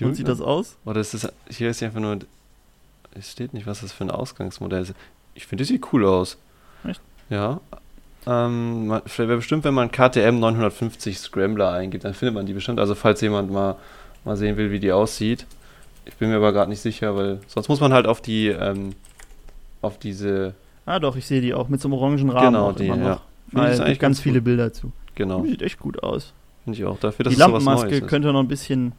Und 0.05 0.15
sieht 0.15 0.29
das 0.29 0.41
aus? 0.41 0.77
Oder 0.85 1.01
ist 1.01 1.15
das, 1.15 1.33
hier 1.49 1.71
ist 1.71 1.83
einfach 1.83 2.01
nur, 2.01 2.19
es 3.15 3.33
steht 3.33 3.55
nicht, 3.55 3.67
was 3.67 3.81
das 3.81 3.93
für 3.93 4.05
ein 4.05 4.11
Ausgangsmodell 4.11 4.83
ist. 4.83 4.95
Ich 5.35 5.47
finde, 5.47 5.63
es 5.63 5.69
sieht 5.69 5.93
cool 5.93 6.05
aus. 6.07 6.39
Echt? 6.85 7.01
Ja. 7.29 7.61
Ähm, 8.27 8.91
wäre 9.17 9.37
bestimmt, 9.37 9.65
wenn 9.65 9.75
man 9.75 9.91
KTM 9.91 10.39
950 10.41 11.19
Scrambler 11.19 11.73
eingibt, 11.73 12.05
dann 12.05 12.15
findet 12.15 12.35
man 12.35 12.47
die 12.47 12.53
bestimmt. 12.53 12.79
Also 12.79 12.95
falls 12.95 13.21
jemand 13.21 13.51
mal, 13.51 13.77
mal 14.25 14.37
sehen 14.37 14.57
will, 14.57 14.71
wie 14.71 14.81
die 14.81 14.93
aussieht. 14.93 15.47
Ich 16.05 16.15
bin 16.17 16.29
mir 16.31 16.37
aber 16.37 16.53
gerade 16.53 16.71
nicht 16.71 16.81
sicher, 16.81 17.17
weil 17.17 17.41
sonst 17.47 17.69
muss 17.69 17.81
man 17.81 17.93
halt 17.93 18.07
auf 18.07 18.21
die, 18.21 18.49
ähm, 18.49 18.91
auf 19.83 19.99
diese, 19.99 20.55
Ah, 20.87 20.99
doch, 20.99 21.17
ich 21.17 21.27
sehe 21.27 21.41
die 21.41 21.55
auch 21.55 21.69
mit 21.69 21.81
so 21.81 21.89
einem 21.89 21.95
orangen 21.95 22.31
Rahmen. 22.31 22.47
Genau, 22.47 22.73
die, 22.73 22.87
ja. 22.87 23.21
es 23.53 23.81
eigentlich 23.81 23.99
ganz 23.99 24.01
ganz 24.01 24.21
viele. 24.21 24.41
Bilder 24.43 24.73
zu. 24.73 24.93
genau, 25.15 25.45
Sieht 25.45 25.63
echt 25.63 25.79
gut 25.79 26.03
aus. 26.03 26.33
finde 26.65 26.79
ich 26.79 26.85
auch. 26.85 26.99
Dafür, 26.99 27.25
dass 27.25 27.35
die 27.35 27.39
Lampenmaske 27.39 27.89
ist. 27.97 28.09
könnte 28.09 28.33
noch 28.33 28.41
ein 28.41 28.49
bisschen, 28.49 28.93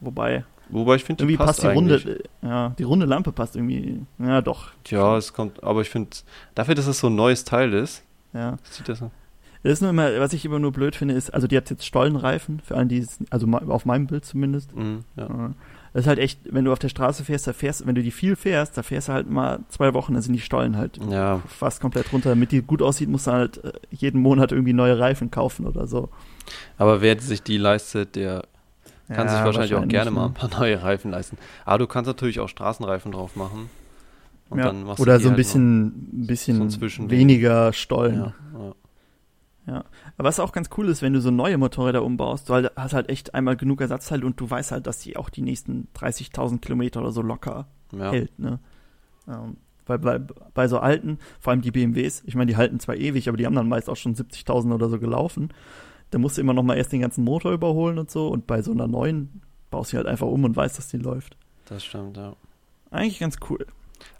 wobei, 0.00 0.44
Wobei 0.70 0.96
ich 0.96 1.04
finde, 1.04 1.24
die 1.24 1.32
irgendwie 1.32 1.44
passt, 1.44 1.60
passt, 1.60 1.72
die 1.72 1.76
runde, 1.76 1.94
eigentlich. 1.94 2.16
äh, 2.42 2.46
ja, 2.46 2.74
die 2.78 2.82
runde 2.82 3.06
Lampe 3.06 3.32
passt 3.32 3.56
irgendwie, 3.56 4.00
ja 4.18 4.40
doch, 4.42 4.68
Ja, 4.88 5.16
es 5.16 5.32
kommt, 5.32 5.62
aber 5.62 5.80
ich 5.80 5.88
finde, 5.88 6.10
dafür, 6.54 6.74
dass 6.74 6.86
es 6.86 6.98
so 6.98 7.06
ein 7.06 7.14
neues 7.14 7.44
Teil 7.44 7.72
ist, 7.72 8.02
ja. 8.38 8.56
sieht 8.70 8.88
das 8.88 8.98
so. 9.00 9.10
Das 9.64 9.72
ist 9.72 9.80
nur 9.80 9.90
immer, 9.90 10.20
was 10.20 10.32
ich 10.34 10.44
immer 10.44 10.60
nur 10.60 10.70
blöd 10.72 10.94
finde, 10.94 11.14
ist, 11.14 11.34
also 11.34 11.48
die 11.48 11.56
hat 11.56 11.68
jetzt 11.68 11.84
Stollenreifen, 11.84 12.60
für 12.60 12.76
allen, 12.76 12.88
die 12.88 12.98
es, 12.98 13.18
also 13.30 13.48
auf 13.48 13.84
meinem 13.86 14.06
Bild 14.06 14.24
zumindest. 14.24 14.74
Mhm, 14.76 15.00
ja. 15.16 15.50
Das 15.92 16.02
ist 16.02 16.06
halt 16.06 16.20
echt, 16.20 16.40
wenn 16.52 16.64
du 16.64 16.70
auf 16.72 16.78
der 16.78 16.90
Straße 16.90 17.24
fährst, 17.24 17.46
da 17.48 17.52
fährst, 17.52 17.84
wenn 17.84 17.96
du 17.96 18.02
die 18.02 18.12
viel 18.12 18.36
fährst, 18.36 18.76
da 18.78 18.82
fährst 18.84 19.08
du 19.08 19.14
halt 19.14 19.28
mal 19.28 19.60
zwei 19.68 19.94
Wochen, 19.94 20.12
dann 20.12 20.22
sind 20.22 20.34
die 20.34 20.40
Stollen 20.40 20.76
halt 20.76 21.00
ja, 21.10 21.40
fast 21.48 21.80
komplett 21.80 22.12
runter. 22.12 22.28
Damit 22.28 22.52
die 22.52 22.62
gut 22.62 22.82
aussieht, 22.82 23.08
musst 23.08 23.26
du 23.26 23.32
halt 23.32 23.64
äh, 23.64 23.72
jeden 23.90 24.20
Monat 24.20 24.52
irgendwie 24.52 24.74
neue 24.74 24.98
Reifen 24.98 25.30
kaufen 25.32 25.66
oder 25.66 25.88
so. 25.88 26.08
aber 26.76 27.00
wer 27.00 27.18
sich 27.20 27.42
die 27.42 27.58
leistet, 27.58 28.14
der 28.14 28.44
kann 29.08 29.26
Ja, 29.26 29.34
sich 29.34 29.44
wahrscheinlich, 29.44 29.74
auch 29.74 29.88
gerne 29.88 30.10
mal 30.12 30.24
ne? 30.24 30.26
ein 30.28 30.34
paar 30.34 30.50
neue 30.60 30.80
Reifen 30.82 31.10
leisten. 31.10 31.36
Aber 31.64 31.78
du 31.78 31.86
kannst 31.88 32.06
natürlich 32.06 32.38
auch 32.38 32.48
Straßenreifen 32.48 33.10
drauf 33.10 33.34
machen. 33.34 33.70
Und 34.50 34.58
Ja. 34.58 34.66
dann 34.66 34.84
machst 34.84 35.00
Oder 35.00 35.18
so 35.20 35.26
ein 35.28 35.30
halt 35.32 35.36
bisschen, 35.36 36.08
so 36.20 36.26
bisschen 36.26 36.70
Zwischending. 36.70 37.18
weniger. 37.18 37.72
Stollen. 37.72 38.14
Ja, 38.14 38.74
ja. 39.66 39.84
Aber 40.16 40.28
was 40.28 40.40
auch 40.40 40.52
ganz 40.52 40.70
cool 40.78 40.88
ist, 40.88 41.02
wenn 41.02 41.12
du 41.12 41.20
so 41.20 41.30
neue 41.30 41.58
Motorräder 41.58 42.02
umbaust, 42.02 42.48
weil 42.48 42.62
du 42.62 42.72
hast 42.76 42.94
halt 42.94 43.10
echt 43.10 43.34
einmal 43.34 43.56
genug 43.56 43.80
Ersatzteile 43.82 44.24
und 44.24 44.40
du 44.40 44.48
weißt 44.48 44.72
halt, 44.72 44.86
dass 44.86 45.00
die 45.00 45.16
auch 45.16 45.28
die 45.28 45.42
nächsten 45.42 45.88
30.000 45.94 46.60
Kilometer 46.60 47.00
oder 47.00 47.12
so 47.12 47.20
locker 47.22 47.66
Ja. 47.92 48.10
hält, 48.10 48.38
ne? 48.38 48.58
Ähm, 49.28 49.58
weil 49.86 49.98
bei, 49.98 50.18
bei 50.18 50.68
so 50.68 50.78
alten, 50.78 51.18
vor 51.40 51.50
allem 51.52 51.60
die 51.62 51.70
BMWs, 51.70 52.22
ich 52.26 52.34
meine, 52.34 52.50
die 52.50 52.56
halten 52.56 52.78
zwar 52.80 52.96
ewig, 52.96 53.28
aber 53.28 53.36
die 53.38 53.46
haben 53.46 53.54
dann 53.54 53.68
meist 53.68 53.88
auch 53.90 53.96
schon 53.96 54.14
70.000 54.14 54.72
oder 54.74 54.88
so 54.88 54.98
gelaufen. 54.98 55.48
Da 56.10 56.18
musst 56.18 56.36
du 56.38 56.40
immer 56.40 56.54
noch 56.54 56.62
mal 56.62 56.76
erst 56.76 56.92
den 56.92 57.00
ganzen 57.00 57.24
Motor 57.24 57.52
überholen 57.52 57.98
und 57.98 58.10
so 58.10 58.28
und 58.28 58.46
bei 58.46 58.62
so 58.62 58.72
einer 58.72 58.86
neuen 58.86 59.42
baust 59.70 59.92
du 59.92 59.98
halt 59.98 60.06
einfach 60.06 60.26
um 60.26 60.44
und 60.44 60.56
weißt, 60.56 60.78
dass 60.78 60.88
die 60.88 60.96
läuft. 60.98 61.36
Das 61.66 61.84
stimmt, 61.84 62.16
ja. 62.16 62.34
Eigentlich 62.90 63.18
ganz 63.18 63.36
cool. 63.50 63.66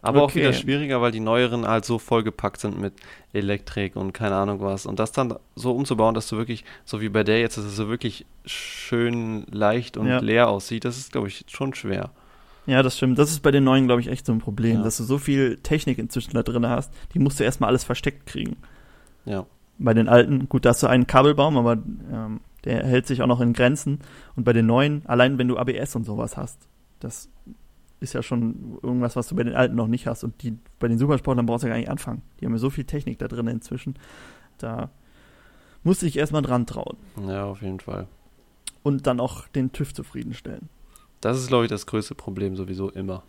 Aber 0.00 0.22
auch 0.22 0.30
Okay. 0.30 0.40
wieder 0.40 0.52
schwieriger, 0.52 1.00
weil 1.00 1.10
die 1.12 1.20
neueren 1.20 1.66
halt 1.66 1.84
so 1.84 1.98
vollgepackt 1.98 2.60
sind 2.60 2.80
mit 2.80 2.94
Elektrik 3.32 3.96
und 3.96 4.12
keine 4.12 4.36
Ahnung 4.36 4.60
was. 4.60 4.86
Und 4.86 4.98
das 5.00 5.10
dann 5.12 5.34
so 5.56 5.72
umzubauen, 5.74 6.14
dass 6.14 6.28
du 6.28 6.36
wirklich, 6.36 6.64
so 6.84 7.00
wie 7.00 7.08
bei 7.08 7.24
der 7.24 7.40
jetzt, 7.40 7.58
dass 7.58 7.64
es 7.64 7.74
so 7.76 7.88
wirklich 7.88 8.24
schön 8.46 9.44
leicht 9.50 9.96
und 9.96 10.06
Ja. 10.06 10.20
leer 10.20 10.48
aussieht, 10.48 10.84
das 10.84 10.98
ist, 10.98 11.12
glaube 11.12 11.28
ich, 11.28 11.44
schon 11.48 11.74
schwer. 11.74 12.10
Ja, 12.66 12.82
das 12.82 12.96
stimmt. 12.96 13.18
Das 13.18 13.30
ist 13.30 13.40
bei 13.40 13.50
den 13.50 13.64
neuen, 13.64 13.86
glaube 13.86 14.00
ich, 14.00 14.08
echt 14.08 14.26
so 14.26 14.32
ein 14.32 14.40
Problem, 14.40 14.76
Ja. 14.78 14.82
dass 14.84 14.98
du 14.98 15.04
so 15.04 15.18
viel 15.18 15.56
Technik 15.62 15.98
inzwischen 15.98 16.34
da 16.34 16.42
drin 16.42 16.66
hast, 16.68 16.92
die 17.14 17.18
musst 17.18 17.40
du 17.40 17.44
erstmal 17.44 17.68
alles 17.68 17.82
versteckt 17.84 18.26
kriegen. 18.26 18.56
Ja. 19.24 19.46
Bei 19.78 19.94
den 19.94 20.08
alten, 20.08 20.48
gut, 20.48 20.64
da 20.64 20.70
hast 20.70 20.82
du 20.82 20.86
einen 20.86 21.06
Kabelbaum, 21.06 21.56
aber 21.56 21.72
ähm, 22.12 22.40
der 22.64 22.84
hält 22.84 23.06
sich 23.06 23.22
auch 23.22 23.26
noch 23.26 23.40
in 23.40 23.52
Grenzen. 23.52 24.00
Und 24.36 24.44
bei 24.44 24.52
den 24.52 24.66
neuen, 24.66 25.02
allein 25.06 25.38
wenn 25.38 25.48
du 25.48 25.56
ABS 25.56 25.96
und 25.96 26.04
sowas 26.04 26.36
hast, 26.36 26.58
das 27.00 27.28
ist 28.00 28.12
ja 28.12 28.22
schon 28.22 28.78
irgendwas, 28.82 29.16
was 29.16 29.28
du 29.28 29.36
bei 29.36 29.42
den 29.44 29.54
alten 29.54 29.74
noch 29.74 29.88
nicht 29.88 30.06
hast. 30.06 30.24
Und 30.24 30.42
die 30.42 30.58
bei 30.78 30.88
den 30.88 30.98
Supersportlern 30.98 31.46
brauchst 31.46 31.64
du 31.64 31.68
ja 31.68 31.74
gar 31.74 31.78
nicht 31.80 31.90
anfangen. 31.90 32.22
Die 32.40 32.46
haben 32.46 32.52
ja 32.52 32.58
so 32.58 32.70
viel 32.70 32.84
Technik 32.84 33.18
da 33.18 33.28
drin 33.28 33.46
inzwischen. 33.48 33.94
Da 34.58 34.90
musste 35.82 36.06
ich 36.06 36.16
erstmal 36.18 36.42
dran 36.42 36.66
trauen. 36.66 36.96
Ja, 37.26 37.44
auf 37.44 37.62
jeden 37.62 37.80
Fall. 37.80 38.06
Und 38.82 39.06
dann 39.06 39.20
auch 39.20 39.48
den 39.48 39.72
TÜV 39.72 39.94
zufriedenstellen. 39.94 40.68
Das 41.20 41.38
ist, 41.38 41.48
glaube 41.48 41.64
ich, 41.64 41.70
das 41.70 41.86
größte 41.86 42.14
Problem 42.14 42.56
sowieso 42.56 42.90
immer. 42.90 43.24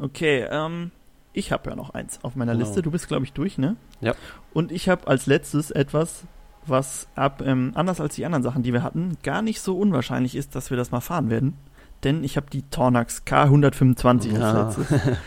Okay, 0.00 0.46
ähm, 0.50 0.90
ich 1.32 1.52
habe 1.52 1.70
ja 1.70 1.76
noch 1.76 1.90
eins 1.90 2.22
auf 2.22 2.36
meiner 2.36 2.52
Genau. 2.52 2.64
Liste. 2.64 2.82
Du 2.82 2.90
bist, 2.90 3.08
glaube 3.08 3.24
ich, 3.24 3.32
durch, 3.32 3.58
ne? 3.58 3.76
Ja. 4.00 4.14
Und 4.52 4.72
ich 4.72 4.88
habe 4.88 5.06
als 5.06 5.26
letztes 5.26 5.70
etwas, 5.70 6.24
was 6.66 7.08
ab, 7.14 7.42
ähm, 7.44 7.72
anders 7.74 8.00
als 8.00 8.14
die 8.14 8.24
anderen 8.24 8.42
Sachen, 8.42 8.62
die 8.62 8.72
wir 8.72 8.82
hatten, 8.82 9.16
gar 9.22 9.42
nicht 9.42 9.60
so 9.60 9.78
unwahrscheinlich 9.78 10.34
ist, 10.36 10.54
dass 10.54 10.70
wir 10.70 10.76
das 10.76 10.90
mal 10.90 11.00
fahren 11.00 11.30
werden. 11.30 11.54
Denn 12.04 12.22
ich 12.24 12.36
habe 12.36 12.46
die 12.50 12.62
Tornax 12.62 13.22
K125 13.26 14.38
Ja. 14.38 14.66
als 14.66 14.76
letztes. 14.78 15.00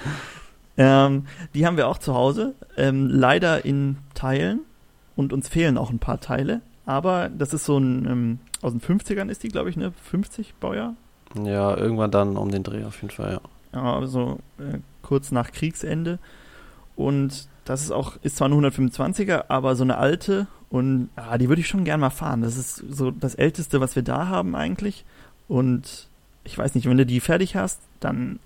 ähm, 0.78 1.26
die 1.54 1.66
haben 1.66 1.78
wir 1.78 1.88
auch 1.88 1.98
zu 1.98 2.14
Hause. 2.14 2.56
Ähm, 2.78 3.08
leider 3.08 3.66
in 3.66 3.98
Teilen. 4.14 4.62
Und 5.16 5.34
uns 5.34 5.50
fehlen 5.50 5.78
auch 5.78 5.90
ein 5.90 6.00
paar 6.00 6.20
Teile. 6.20 6.62
Aber 6.86 7.30
das 7.30 7.54
ist 7.54 7.66
so 7.66 7.78
ein, 7.78 8.06
ähm, 8.08 8.40
aus 8.62 8.72
den 8.72 8.82
50ern 8.82 9.30
ist 9.30 9.44
die, 9.44 9.50
glaube 9.50 9.70
ich, 9.70 9.78
ne? 9.78 9.92
50 10.10 10.56
Baujahr? 10.60 10.96
Ja, 11.44 11.76
irgendwann 11.78 12.12
dann 12.12 12.38
um 12.38 12.50
den 12.50 12.64
Dreh 12.64 12.84
auf 12.86 13.02
jeden 13.02 13.14
Fall, 13.14 13.34
ja. 13.34 13.42
Ja, 13.74 13.96
also 13.96 14.40
äh, 14.58 14.80
kurz 15.02 15.32
nach 15.32 15.52
Kriegsende. 15.52 16.20
Und 16.96 17.48
das 17.66 17.84
ist 17.84 17.92
auch, 17.92 18.18
ist 18.22 18.38
zwar 18.38 18.52
eine 18.52 18.56
125er, 18.68 19.46
aber 19.48 19.76
so 19.76 19.84
eine 19.84 19.98
alte 19.98 20.48
und 20.70 21.10
ah, 21.16 21.38
die 21.38 21.50
würde 21.50 21.62
ich 21.62 21.68
schon 21.68 21.84
gern 21.84 22.00
mal 22.00 22.10
fahren. 22.10 22.42
Das 22.42 22.58
ist 22.58 22.84
so 22.90 23.12
das 23.12 23.36
älteste, 23.36 23.80
was 23.82 23.96
wir 23.96 24.04
da 24.04 24.28
haben 24.28 24.56
eigentlich. 24.56 25.06
Und 25.48 26.08
ich 26.44 26.58
weiß 26.58 26.76
nicht, 26.76 26.88
wenn 26.90 26.98
du 26.98 27.06
die 27.06 27.20
fertig 27.20 27.56
hast, 27.56 27.80
dann 28.00 28.40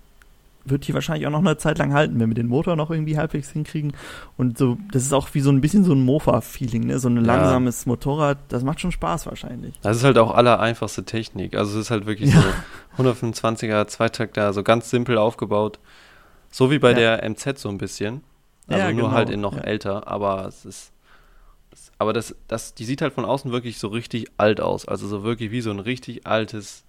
wird 0.68 0.88
die 0.88 0.96
wahrscheinlich 0.96 1.28
auch 1.28 1.32
noch 1.32 1.40
eine 1.40 1.58
Zeit 1.58 1.78
lang 1.78 1.94
halten, 1.94 2.20
wenn 2.20 2.30
wir 2.30 2.34
den 2.36 2.48
Motor 2.48 2.76
noch 2.76 2.90
irgendwie 2.90 3.18
halbwegs 3.18 3.52
hinkriegen. 3.52 3.94
Und 4.36 4.58
so, 4.58 4.80
das 4.92 5.04
ist 5.04 5.14
auch 5.14 5.30
wie 5.34 5.42
so 5.42 5.52
ein 5.52 5.62
bisschen 5.62 5.84
so 5.84 5.94
ein 5.94 6.04
Mofa-Feeling, 6.04 6.88
ne? 6.88 6.98
So 6.98 7.08
ein 7.08 7.18
Ja. 7.18 7.22
langsames 7.22 7.86
Motorrad, 7.86 8.40
das 8.50 8.64
macht 8.64 8.80
schon 8.80 8.92
Spaß 8.92 9.28
wahrscheinlich. 9.28 9.76
Das 9.84 9.98
ist 9.98 10.04
halt 10.04 10.18
auch 10.18 10.34
aller 10.34 10.60
einfachste 10.60 11.04
Technik. 11.06 11.56
Also 11.56 11.78
es 11.80 11.86
ist 11.86 11.92
halt 11.92 12.08
wirklich 12.08 12.34
Ja. 12.34 12.42
so 12.98 13.04
125er 13.04 13.86
Zweitakter, 13.88 14.54
so 14.54 14.64
ganz 14.64 14.90
simpel 14.90 15.20
aufgebaut. 15.20 15.78
So 16.50 16.72
wie 16.72 16.80
bei 16.80 16.90
Ja. 16.92 16.96
der 17.18 17.24
MZ 17.24 17.60
so 17.60 17.70
ein 17.70 17.78
bisschen. 17.78 18.24
Also 18.68 18.80
Ja, 18.80 18.92
nur 18.92 19.04
genau, 19.04 19.12
halt 19.12 19.30
in 19.30 19.42
noch 19.42 19.58
älter, 19.58 20.08
aber 20.08 20.48
es 20.48 20.66
ist. 20.66 20.92
Aber 22.00 22.12
das, 22.12 22.34
das, 22.48 22.74
die 22.74 22.86
sieht 22.86 23.02
halt 23.04 23.14
von 23.14 23.24
außen 23.26 23.52
wirklich 23.52 23.78
so 23.78 23.90
richtig 23.90 24.26
alt 24.38 24.60
aus. 24.62 24.88
Also 24.88 25.08
so 25.08 25.24
wirklich 25.24 25.52
wie 25.52 25.62
so 25.62 25.70
ein 25.70 25.80
richtig 25.80 26.26
altes, 26.26 26.84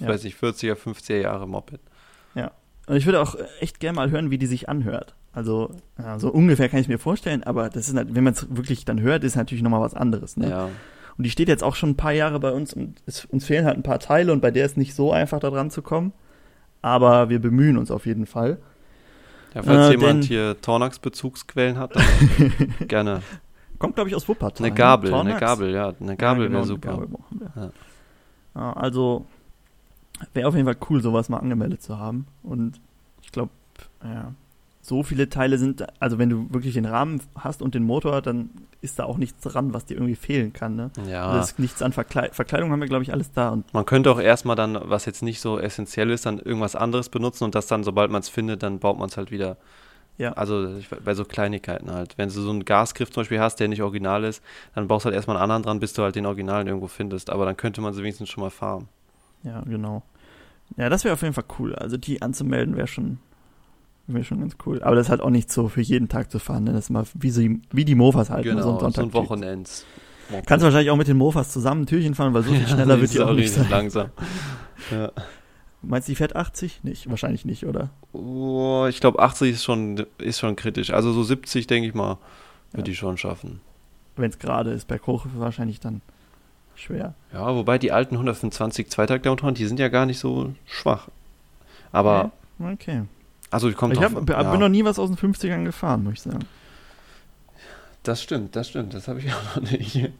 Ja. 0.00 0.08
weiß 0.08 0.24
nicht, 0.24 0.36
40er, 0.36 0.74
50er 0.74 1.16
Jahre 1.20 1.46
Moped. 1.48 1.80
Und 2.88 2.96
ich 2.96 3.06
würde 3.06 3.20
auch 3.20 3.36
echt 3.60 3.78
gerne 3.78 3.94
mal 3.94 4.10
hören, 4.10 4.32
wie 4.32 4.38
die 4.38 4.46
sich 4.48 4.68
anhört. 4.68 5.14
Also, 5.32 5.72
ja, 5.98 6.18
so 6.18 6.30
ungefähr 6.32 6.68
kann 6.68 6.80
ich 6.80 6.88
mir 6.88 6.98
vorstellen, 6.98 7.44
aber 7.44 7.68
das 7.70 7.88
ist, 7.88 7.94
halt- 7.96 8.12
wenn 8.12 8.24
man 8.24 8.32
es 8.32 8.48
wirklich 8.56 8.84
dann 8.84 9.00
hört, 9.00 9.22
ist 9.22 9.36
natürlich 9.36 9.62
nochmal 9.62 9.80
was 9.80 9.94
anderes. 9.94 10.36
Ne? 10.36 10.50
Ja. 10.50 10.68
Und 11.16 11.22
die 11.24 11.30
steht 11.30 11.46
jetzt 11.46 11.62
auch 11.62 11.76
schon 11.76 11.90
ein 11.90 11.96
paar 11.96 12.10
Jahre 12.10 12.40
bei 12.40 12.50
uns 12.50 12.74
und 12.74 13.00
es, 13.06 13.24
uns 13.26 13.44
fehlen 13.44 13.66
halt 13.66 13.76
ein 13.76 13.84
paar 13.84 14.00
Teile 14.00 14.32
und 14.32 14.40
bei 14.40 14.50
der 14.50 14.66
ist 14.66 14.76
nicht 14.76 14.96
so 14.96 15.12
einfach 15.12 15.38
da 15.38 15.48
dran 15.50 15.70
zu 15.70 15.80
kommen. 15.80 16.12
Aber 16.82 17.28
wir 17.28 17.38
bemühen 17.38 17.78
uns 17.78 17.92
auf 17.92 18.04
jeden 18.04 18.26
Fall. 18.26 18.58
ja, 19.54 19.62
falls 19.62 19.88
Äh, 19.88 19.90
jemand 19.92 20.24
hier 20.24 20.60
Tornax-Bezugsquellen 20.60 21.78
hat, 21.78 21.94
dann 21.94 22.04
gerne. 22.88 23.22
Kommt, 23.78 23.94
glaube 23.94 24.10
ich, 24.10 24.16
aus 24.16 24.28
Wuppertal. 24.28 24.66
Eine 24.66 24.74
Gabel, 24.74 25.10
ne? 25.12 25.16
eine 25.20 25.30
Tornax? 25.30 25.40
Gabel, 25.40 25.72
ja. 25.72 25.94
Eine 26.00 26.16
Gabel 26.16 26.42
Ja, 26.42 26.48
genau, 26.48 26.58
wäre 26.58 26.58
eine 26.58 26.66
super. 26.66 26.90
Gabel. 26.90 27.08
Ja. 27.54 27.70
Ja, 28.56 28.72
also 28.72 29.26
wäre 30.34 30.48
auf 30.48 30.54
jeden 30.54 30.66
Fall 30.66 30.76
cool, 30.90 31.02
sowas 31.02 31.28
mal 31.28 31.38
angemeldet 31.38 31.82
zu 31.82 31.98
haben. 31.98 32.26
Und 32.42 32.80
ich 33.22 33.32
glaube, 33.32 33.50
ja, 34.04 34.32
so 34.84 35.04
viele 35.04 35.28
Teile 35.28 35.58
sind, 35.58 35.84
also 36.00 36.18
wenn 36.18 36.28
du 36.28 36.52
wirklich 36.52 36.74
den 36.74 36.86
Rahmen 36.86 37.20
hast 37.36 37.62
und 37.62 37.74
den 37.74 37.84
Motor, 37.84 38.20
dann 38.20 38.50
ist 38.80 38.98
da 38.98 39.04
auch 39.04 39.16
nichts 39.16 39.40
dran, 39.42 39.72
was 39.72 39.84
dir 39.84 39.94
irgendwie 39.94 40.16
fehlen 40.16 40.52
kann. 40.52 40.74
Ne? 40.74 40.90
Ja. 41.08 41.34
Das 41.34 41.52
ist 41.52 41.58
nichts 41.60 41.82
an 41.82 41.92
Verkleid 41.92 42.34
Verkleidung 42.34 42.72
haben 42.72 42.80
wir, 42.80 42.88
glaube 42.88 43.04
ich, 43.04 43.12
alles 43.12 43.30
da. 43.32 43.50
Und 43.50 43.72
Man 43.72 43.86
könnte 43.86 44.10
auch 44.10 44.20
erstmal 44.20 44.56
dann, 44.56 44.76
was 44.82 45.04
jetzt 45.04 45.22
nicht 45.22 45.40
so 45.40 45.58
essentiell 45.58 46.10
ist, 46.10 46.26
dann 46.26 46.40
irgendwas 46.40 46.74
anderes 46.74 47.08
benutzen 47.10 47.44
und 47.44 47.54
das 47.54 47.68
dann, 47.68 47.84
sobald 47.84 48.10
man 48.10 48.20
es 48.20 48.28
findet, 48.28 48.64
dann 48.64 48.80
baut 48.80 48.98
man 48.98 49.08
es 49.08 49.16
halt 49.16 49.30
wieder 49.30 49.56
Ja. 50.18 50.32
Also 50.32 50.80
bei 51.04 51.14
so 51.14 51.24
Kleinigkeiten 51.24 51.90
halt. 51.90 52.18
Wenn 52.18 52.28
du 52.28 52.34
so 52.34 52.50
einen 52.50 52.64
Gasgriff 52.64 53.10
zum 53.10 53.22
Beispiel 53.22 53.40
hast, 53.40 53.56
der 53.56 53.68
nicht 53.68 53.82
original 53.82 54.24
ist, 54.24 54.42
dann 54.74 54.88
brauchst 54.88 55.04
du 55.04 55.06
halt 55.06 55.16
erstmal 55.16 55.36
einen 55.36 55.44
anderen 55.44 55.62
dran, 55.62 55.80
bis 55.80 55.94
du 55.94 56.02
halt 56.02 56.16
den 56.16 56.26
Originalen 56.26 56.66
irgendwo 56.66 56.88
findest. 56.88 57.30
Aber 57.30 57.44
dann 57.44 57.56
könnte 57.56 57.80
man 57.80 57.94
sie 57.94 58.02
wenigstens 58.02 58.28
schon 58.28 58.42
mal 58.42 58.50
fahren. 58.50 58.88
Ja, 59.42 59.62
genau. 59.62 60.02
Ja, 60.76 60.88
das 60.88 61.04
wäre 61.04 61.14
auf 61.14 61.22
jeden 61.22 61.34
Fall 61.34 61.44
cool. 61.58 61.74
Also 61.74 61.96
die 61.96 62.22
anzumelden 62.22 62.76
wäre 62.76 62.86
schon, 62.86 63.18
wäre 64.06 64.24
schon 64.24 64.40
ganz 64.40 64.56
cool. 64.66 64.82
Aber 64.82 64.96
das 64.96 65.06
ist 65.06 65.10
halt 65.10 65.20
auch 65.20 65.30
nicht 65.30 65.50
so 65.52 65.68
für 65.68 65.80
jeden 65.82 66.08
Tag 66.08 66.30
zu 66.30 66.38
fahren. 66.38 66.64
Ne? 66.64 66.72
Das 66.72 66.84
ist 66.84 66.90
mal 66.90 67.04
wie, 67.14 67.30
sie, 67.30 67.60
wie 67.72 67.84
die 67.84 67.94
Mofas 67.94 68.30
halt. 68.30 68.44
Genau, 68.44 68.62
so 68.62 68.72
ein 68.74 68.78
so 68.80 68.86
ein 68.86 68.92
Sonntag. 68.92 69.14
Wochenends. 69.22 69.84
Kannst 70.46 70.62
du 70.62 70.66
wahrscheinlich 70.66 70.90
auch 70.90 70.96
mit 70.96 71.08
den 71.08 71.18
Mofas 71.18 71.52
zusammen 71.52 71.82
ein 71.82 71.86
Türchen 71.86 72.14
fahren, 72.14 72.32
weil 72.32 72.42
so 72.42 72.52
viel 72.52 72.66
schneller 72.68 73.00
wird 73.00 73.12
die 73.12 73.20
auch 73.20 73.34
nicht 73.34 73.52
sein. 73.52 73.68
langsam. 73.70 74.08
Ja. 74.90 75.12
Meinst 75.80 76.08
du, 76.08 76.12
die 76.12 76.16
fährt 76.16 76.34
80? 76.34 76.82
Nicht, 76.82 77.08
wahrscheinlich 77.08 77.44
nicht, 77.44 77.66
oder? 77.66 77.90
Oh, 78.12 78.86
ich 78.88 79.00
glaube 79.00 79.20
80 79.20 79.52
ist 79.52 79.62
schon, 79.64 80.04
ist 80.18 80.40
schon 80.40 80.56
kritisch. 80.56 80.90
Also 80.92 81.12
so 81.12 81.22
70, 81.22 81.66
denke 81.68 81.88
ich 81.88 81.94
mal, 81.94 82.18
wird 82.72 82.86
Ja. 82.88 82.90
die 82.92 82.96
schon 82.96 83.16
schaffen. 83.16 83.60
Wenn 84.16 84.30
es 84.30 84.38
gerade 84.40 84.70
ist, 84.72 84.88
berghoch 84.88 85.26
wahrscheinlich 85.36 85.78
dann 85.80 86.00
schwer. 86.74 87.14
Ja, 87.32 87.54
wobei 87.54 87.78
die 87.78 87.92
alten 87.92 88.14
125 88.16 88.88
Zweitakter-Motoren, 88.90 89.54
die 89.54 89.66
sind 89.66 89.78
ja 89.78 89.88
gar 89.88 90.06
nicht 90.06 90.18
so 90.18 90.54
schwach. 90.66 91.08
Aber, 91.92 92.30
Okay. 92.60 93.02
also 93.50 93.68
die 93.68 93.74
kommt 93.74 93.92
Ich 93.94 93.98
drauf 94.00 94.14
hab, 94.14 94.26
bin 94.26 94.34
ja, 94.36 94.56
noch 94.56 94.68
nie 94.68 94.84
was 94.84 94.98
aus 94.98 95.10
den 95.10 95.16
50ern 95.18 95.64
gefahren, 95.64 96.04
muss 96.04 96.14
ich 96.14 96.20
sagen. 96.22 96.40
Das 98.02 98.22
stimmt, 98.22 98.56
das 98.56 98.68
stimmt, 98.68 98.94
das 98.94 99.06
habe 99.08 99.20
ich 99.20 99.32
auch 99.32 99.56
noch 99.56 99.70
nicht. 99.70 100.10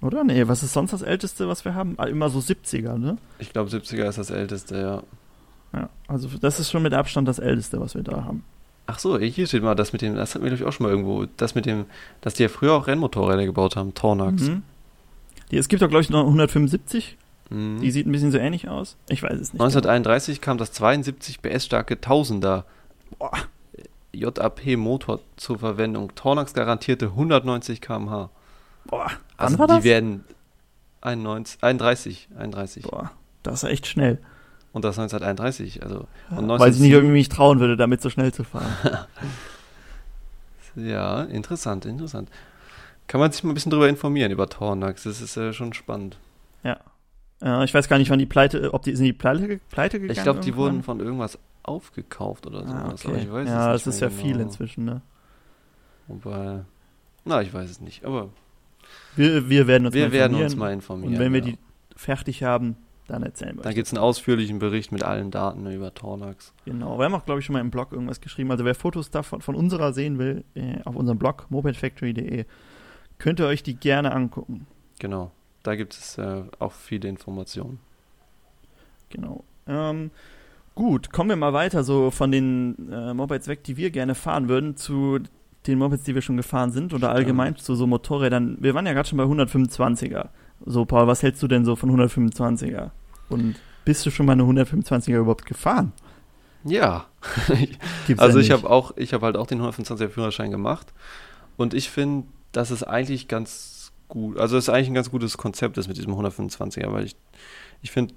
Oder? 0.00 0.24
Nee, 0.24 0.48
was 0.48 0.62
ist 0.62 0.72
sonst 0.72 0.92
das 0.92 1.02
Älteste, 1.02 1.48
was 1.48 1.64
wir 1.64 1.74
haben? 1.74 1.94
Ah, 1.98 2.04
Immer 2.04 2.28
so 2.30 2.38
70er, 2.38 2.96
ne? 2.98 3.16
Ich 3.38 3.52
glaube 3.52 3.70
70er 3.70 4.08
ist 4.08 4.18
das 4.18 4.30
älteste, 4.30 4.78
ja. 4.78 5.02
Ja. 5.78 5.88
Also 6.08 6.28
das 6.40 6.60
ist 6.60 6.70
schon 6.70 6.82
mit 6.82 6.94
Abstand 6.94 7.26
das 7.26 7.38
Älteste, 7.38 7.80
was 7.80 7.94
wir 7.94 8.02
da 8.02 8.24
haben. 8.24 8.44
Ach 8.86 8.98
so, 8.98 9.18
hier 9.18 9.46
steht 9.46 9.62
mal 9.62 9.74
das 9.74 9.92
mit 9.94 10.02
dem, 10.02 10.14
das 10.14 10.34
hatten 10.34 10.44
wir 10.44 10.50
glaube 10.50 10.62
ich 10.62 10.68
auch 10.68 10.72
schon 10.72 10.84
mal 10.84 10.90
irgendwo, 10.90 11.24
das 11.38 11.54
mit 11.54 11.64
dem, 11.66 11.86
dass 12.20 12.34
die 12.34 12.42
ja 12.42 12.48
früher 12.50 12.74
auch 12.74 12.86
Rennmotorräder 12.86 13.44
gebaut 13.46 13.76
haben, 13.76 13.94
Tornax. 13.94 14.42
Mhm. 14.42 14.62
Die, 15.50 15.58
es 15.58 15.68
gibt 15.68 15.82
doch, 15.82 15.88
glaube 15.88 16.02
ich, 16.02 16.10
noch 16.10 16.20
175. 16.24 17.16
Mhm. 17.50 17.80
Die 17.80 17.90
sieht 17.90 18.06
ein 18.06 18.12
bisschen 18.12 18.32
so 18.32 18.38
ähnlich 18.38 18.68
aus. 18.68 18.96
Ich 19.08 19.22
weiß 19.22 19.32
es 19.34 19.52
nicht. 19.52 19.60
1931 19.60 20.40
kam 20.40 20.58
das 20.58 20.72
72 20.72 21.42
PS 21.42 21.66
starke 21.66 22.00
Tausender 22.00 22.64
Boah. 23.18 23.32
JAP 24.12 24.76
Motor 24.76 25.20
zur 25.36 25.58
Verwendung. 25.58 26.14
Tornax 26.14 26.54
garantierte 26.54 27.06
190 27.06 27.80
km/h. 27.80 28.30
Boah, 28.86 29.10
Also 29.36 29.56
die 29.56 29.66
das? 29.66 29.84
werden 29.84 30.24
91, 31.00 31.62
31, 31.62 32.28
31. 32.38 32.82
Boah, 32.84 33.10
das 33.42 33.62
ist 33.62 33.70
echt 33.70 33.86
schnell. 33.86 34.18
Und 34.72 34.84
das 34.84 34.98
1931, 34.98 35.82
also 35.82 36.06
und 36.30 36.48
Weil 36.48 36.70
ich 36.72 36.80
nicht 36.80 36.92
1907 36.92 36.92
irgendwie 36.92 37.12
mich 37.12 37.28
trauen 37.28 37.60
würde, 37.60 37.76
damit 37.76 38.00
so 38.02 38.10
schnell 38.10 38.32
zu 38.32 38.44
fahren. 38.44 38.74
Ja, 40.76 41.22
interessant, 41.22 41.86
interessant. 41.86 42.28
Kann 43.06 43.20
man 43.20 43.30
sich 43.32 43.44
mal 43.44 43.50
ein 43.50 43.54
bisschen 43.54 43.70
drüber 43.70 43.88
informieren 43.88 44.32
über 44.32 44.48
Tornax, 44.48 45.02
das 45.04 45.20
ist 45.20 45.36
äh, 45.36 45.52
schon 45.52 45.72
spannend. 45.72 46.18
äh, 46.64 47.64
ich 47.64 47.74
weiß 47.74 47.88
gar 47.88 47.98
nicht, 47.98 48.10
wann 48.10 48.18
die 48.18 48.26
Pleite, 48.26 48.72
ob 48.72 48.82
die 48.82 48.94
sind 48.96 49.04
die 49.04 49.12
Pleite, 49.12 49.60
Pleite 49.70 50.00
gegangen? 50.00 50.16
Ich 50.16 50.22
glaube, 50.22 50.40
die 50.40 50.56
wurden 50.56 50.82
von 50.82 51.00
irgendwas 51.00 51.38
aufgekauft 51.62 52.46
oder 52.46 52.60
sowas, 52.66 52.74
Ah, 52.74 52.84
aber 52.84 52.92
okay. 53.14 53.22
ich 53.24 53.32
weiß 53.32 53.48
ja, 53.48 53.74
es 53.74 53.84
das 53.84 53.94
ist 53.96 54.00
ja 54.00 54.08
mehr 54.08 54.16
viel 54.18 54.32
genau. 54.32 54.44
inzwischen, 54.44 54.84
ne? 54.84 55.02
Wobei, 56.06 56.60
na, 57.24 57.40
ich 57.42 57.52
weiß 57.52 57.70
es 57.70 57.80
nicht, 57.80 58.04
aber 58.04 58.28
Wir, 59.16 59.48
wir 59.48 59.66
werden 59.66 59.86
uns 59.86 59.94
wir 59.94 60.06
mal 60.06 60.12
werden 60.12 60.32
informieren. 60.32 60.44
uns 60.52 60.56
mal 60.56 60.72
informieren. 60.72 61.12
Und 61.14 61.18
wenn 61.18 61.32
wir 61.32 61.40
ja. 61.40 61.46
die 61.46 61.58
fertig 61.96 62.42
haben, 62.42 62.76
dann 63.06 63.22
erzählen 63.22 63.56
wir 63.56 63.62
Dann 63.62 63.74
gibt 63.74 63.86
es 63.86 63.92
einen 63.92 64.02
ausführlichen 64.02 64.58
Bericht 64.58 64.92
mit 64.92 65.02
allen 65.02 65.30
Daten 65.30 65.66
über 65.70 65.92
Tornax. 65.94 66.52
Genau, 66.64 66.98
wir 66.98 67.04
haben 67.06 67.14
auch, 67.14 67.24
glaube 67.24 67.40
ich, 67.40 67.46
schon 67.46 67.52
mal 67.54 67.60
im 67.60 67.70
Blog 67.70 67.92
irgendwas 67.92 68.20
geschrieben. 68.20 68.50
Also 68.50 68.64
wer 68.64 68.74
Fotos 68.74 69.10
davon 69.10 69.40
von 69.40 69.54
unserer 69.54 69.92
sehen 69.92 70.18
will, 70.18 70.44
äh, 70.54 70.82
auf 70.84 70.96
unserem 70.96 71.18
Blog 71.18 71.46
mopedfactory.de, 71.50 72.44
könnt 73.18 73.40
ihr 73.40 73.46
euch 73.46 73.62
die 73.62 73.74
gerne 73.74 74.12
angucken. 74.12 74.66
Genau, 74.98 75.30
da 75.62 75.76
gibt 75.76 75.94
es 75.94 76.18
äh, 76.18 76.42
auch 76.58 76.72
viele 76.72 77.08
Informationen. 77.08 77.80
Genau. 79.10 79.44
Ähm, 79.66 80.10
gut, 80.74 81.12
kommen 81.12 81.30
wir 81.30 81.36
mal 81.36 81.52
weiter, 81.52 81.84
so 81.84 82.10
von 82.10 82.32
den 82.32 82.90
äh, 82.90 83.14
Mopeds 83.14 83.48
weg, 83.48 83.64
die 83.64 83.76
wir 83.76 83.90
gerne 83.90 84.14
fahren 84.14 84.48
würden, 84.48 84.76
zu 84.76 85.20
den 85.66 85.78
Mopeds, 85.78 86.04
die 86.04 86.14
wir 86.14 86.22
schon 86.22 86.36
gefahren 86.36 86.70
sind 86.70 86.92
oder 86.92 87.08
Stimmt. 87.08 87.14
allgemein 87.14 87.56
zu 87.56 87.74
so 87.74 87.86
Motorrädern. 87.86 88.58
Wir 88.60 88.74
waren 88.74 88.86
ja 88.86 88.92
gerade 88.92 89.08
schon 89.08 89.18
bei 89.18 89.24
125er. 89.24 90.28
So, 90.66 90.84
Paul, 90.84 91.06
was 91.06 91.22
hältst 91.22 91.42
du 91.42 91.48
denn 91.48 91.64
so 91.64 91.76
von 91.76 91.90
125er? 91.90 92.90
Und 93.28 93.56
bist 93.84 94.04
du 94.04 94.10
schon 94.10 94.26
mal 94.26 94.32
eine 94.32 94.42
125er 94.44 95.18
überhaupt 95.18 95.46
gefahren? 95.46 95.92
Ja, 96.64 97.06
also 98.16 98.38
ja 98.38 98.44
ich 98.44 98.50
habe 98.50 98.68
auch, 98.68 98.96
ich 98.96 99.12
habe 99.12 99.26
halt 99.26 99.36
auch 99.36 99.46
den 99.46 99.60
125er 99.60 100.08
Führerschein 100.08 100.50
gemacht 100.50 100.92
und 101.56 101.74
ich 101.74 101.90
finde, 101.90 102.26
dass 102.56 102.70
es 102.70 102.82
eigentlich 102.82 103.28
ganz 103.28 103.92
gut, 104.08 104.38
also 104.38 104.56
es 104.56 104.64
ist 104.64 104.68
eigentlich 104.68 104.88
ein 104.88 104.94
ganz 104.94 105.10
gutes 105.10 105.36
Konzept 105.36 105.76
ist 105.78 105.88
mit 105.88 105.96
diesem 105.96 106.14
125er, 106.14 106.92
weil 106.92 107.04
ich, 107.04 107.16
ich 107.82 107.90
finde, 107.90 108.14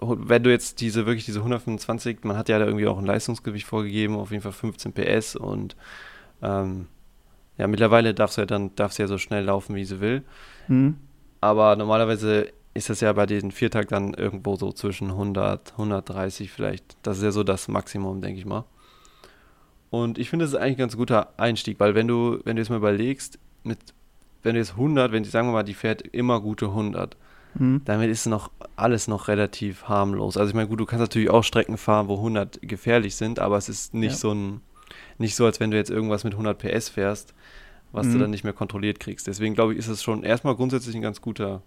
wenn 0.00 0.42
du 0.42 0.50
jetzt 0.50 0.80
diese 0.80 1.06
wirklich 1.06 1.24
diese 1.24 1.40
125, 1.40 2.18
man 2.22 2.36
hat 2.36 2.48
ja 2.48 2.58
da 2.58 2.66
irgendwie 2.66 2.86
auch 2.86 2.98
ein 2.98 3.06
Leistungsgewicht 3.06 3.66
vorgegeben, 3.66 4.16
auf 4.16 4.30
jeden 4.30 4.42
Fall 4.42 4.52
15 4.52 4.92
PS 4.92 5.36
und 5.36 5.76
ähm, 6.40 6.86
ja 7.56 7.66
mittlerweile 7.66 8.14
darf 8.14 8.30
sie 8.30 8.42
ja 8.42 8.46
dann 8.46 8.74
darf 8.76 8.92
sie 8.92 9.02
ja 9.02 9.08
so 9.08 9.18
schnell 9.18 9.44
laufen, 9.44 9.74
wie 9.74 9.84
sie 9.84 10.00
will. 10.00 10.22
Hm? 10.66 10.96
Aber 11.40 11.74
normalerweise 11.76 12.52
ist 12.74 12.90
das 12.90 13.00
ja 13.00 13.12
bei 13.12 13.26
diesen 13.26 13.50
Viertakt 13.50 13.90
dann 13.90 14.14
irgendwo 14.14 14.54
so 14.56 14.70
zwischen 14.72 15.10
100, 15.10 15.72
130 15.72 16.52
vielleicht. 16.52 16.96
Das 17.02 17.18
ist 17.18 17.24
ja 17.24 17.32
so 17.32 17.42
das 17.42 17.66
Maximum, 17.66 18.20
denke 18.20 18.38
ich 18.38 18.46
mal. 18.46 18.64
Und 19.90 20.18
ich 20.18 20.30
finde, 20.30 20.44
das 20.44 20.52
ist 20.52 20.60
eigentlich 20.60 20.76
ein 20.76 20.80
ganz 20.80 20.96
guter 20.96 21.32
Einstieg, 21.38 21.80
weil 21.80 21.94
wenn 21.94 22.06
du, 22.06 22.40
wenn 22.44 22.56
du 22.56 22.62
jetzt 22.62 22.68
mal 22.68 22.76
überlegst, 22.76 23.38
mit, 23.68 23.78
wenn 24.42 24.54
du 24.54 24.60
jetzt 24.60 24.72
100, 24.72 25.12
wenn 25.12 25.22
die, 25.22 25.28
sagen 25.30 25.48
wir 25.48 25.52
mal, 25.52 25.62
die 25.62 25.74
fährt 25.74 26.02
immer 26.02 26.40
gute 26.40 26.66
100, 26.66 27.16
Hm? 27.56 27.80
damit 27.86 28.10
ist 28.10 28.26
noch 28.26 28.50
alles 28.76 29.08
noch 29.08 29.28
relativ 29.28 29.84
harmlos. 29.84 30.36
Also 30.36 30.50
ich 30.50 30.54
meine, 30.54 30.68
gut, 30.68 30.80
du 30.80 30.84
kannst 30.86 31.00
natürlich 31.00 31.30
auch 31.30 31.42
Strecken 31.44 31.78
fahren, 31.78 32.08
wo 32.08 32.16
100 32.16 32.60
gefährlich 32.62 33.16
sind, 33.16 33.38
aber 33.38 33.56
es 33.56 33.68
ist 33.68 33.94
nicht 33.94 34.12
Ja. 34.12 34.16
so 34.18 34.32
ein, 34.32 34.60
nicht 35.18 35.34
so, 35.34 35.44
als 35.46 35.58
wenn 35.60 35.70
du 35.70 35.76
jetzt 35.76 35.90
irgendwas 35.90 36.24
mit 36.24 36.34
100 36.34 36.58
PS 36.58 36.88
fährst, 36.90 37.34
was 37.92 38.06
du 38.08 38.14
Mhm. 38.16 38.20
dann 38.20 38.30
nicht 38.30 38.44
mehr 38.44 38.52
kontrolliert 38.52 39.00
kriegst. 39.00 39.26
Deswegen 39.26 39.54
glaube 39.54 39.72
ich, 39.72 39.78
ist 39.78 39.88
es 39.88 40.02
schon 40.02 40.22
erstmal 40.24 40.56
grundsätzlich 40.56 40.94
ein 40.94 41.00
ganz 41.02 41.20
guter, 41.22 41.62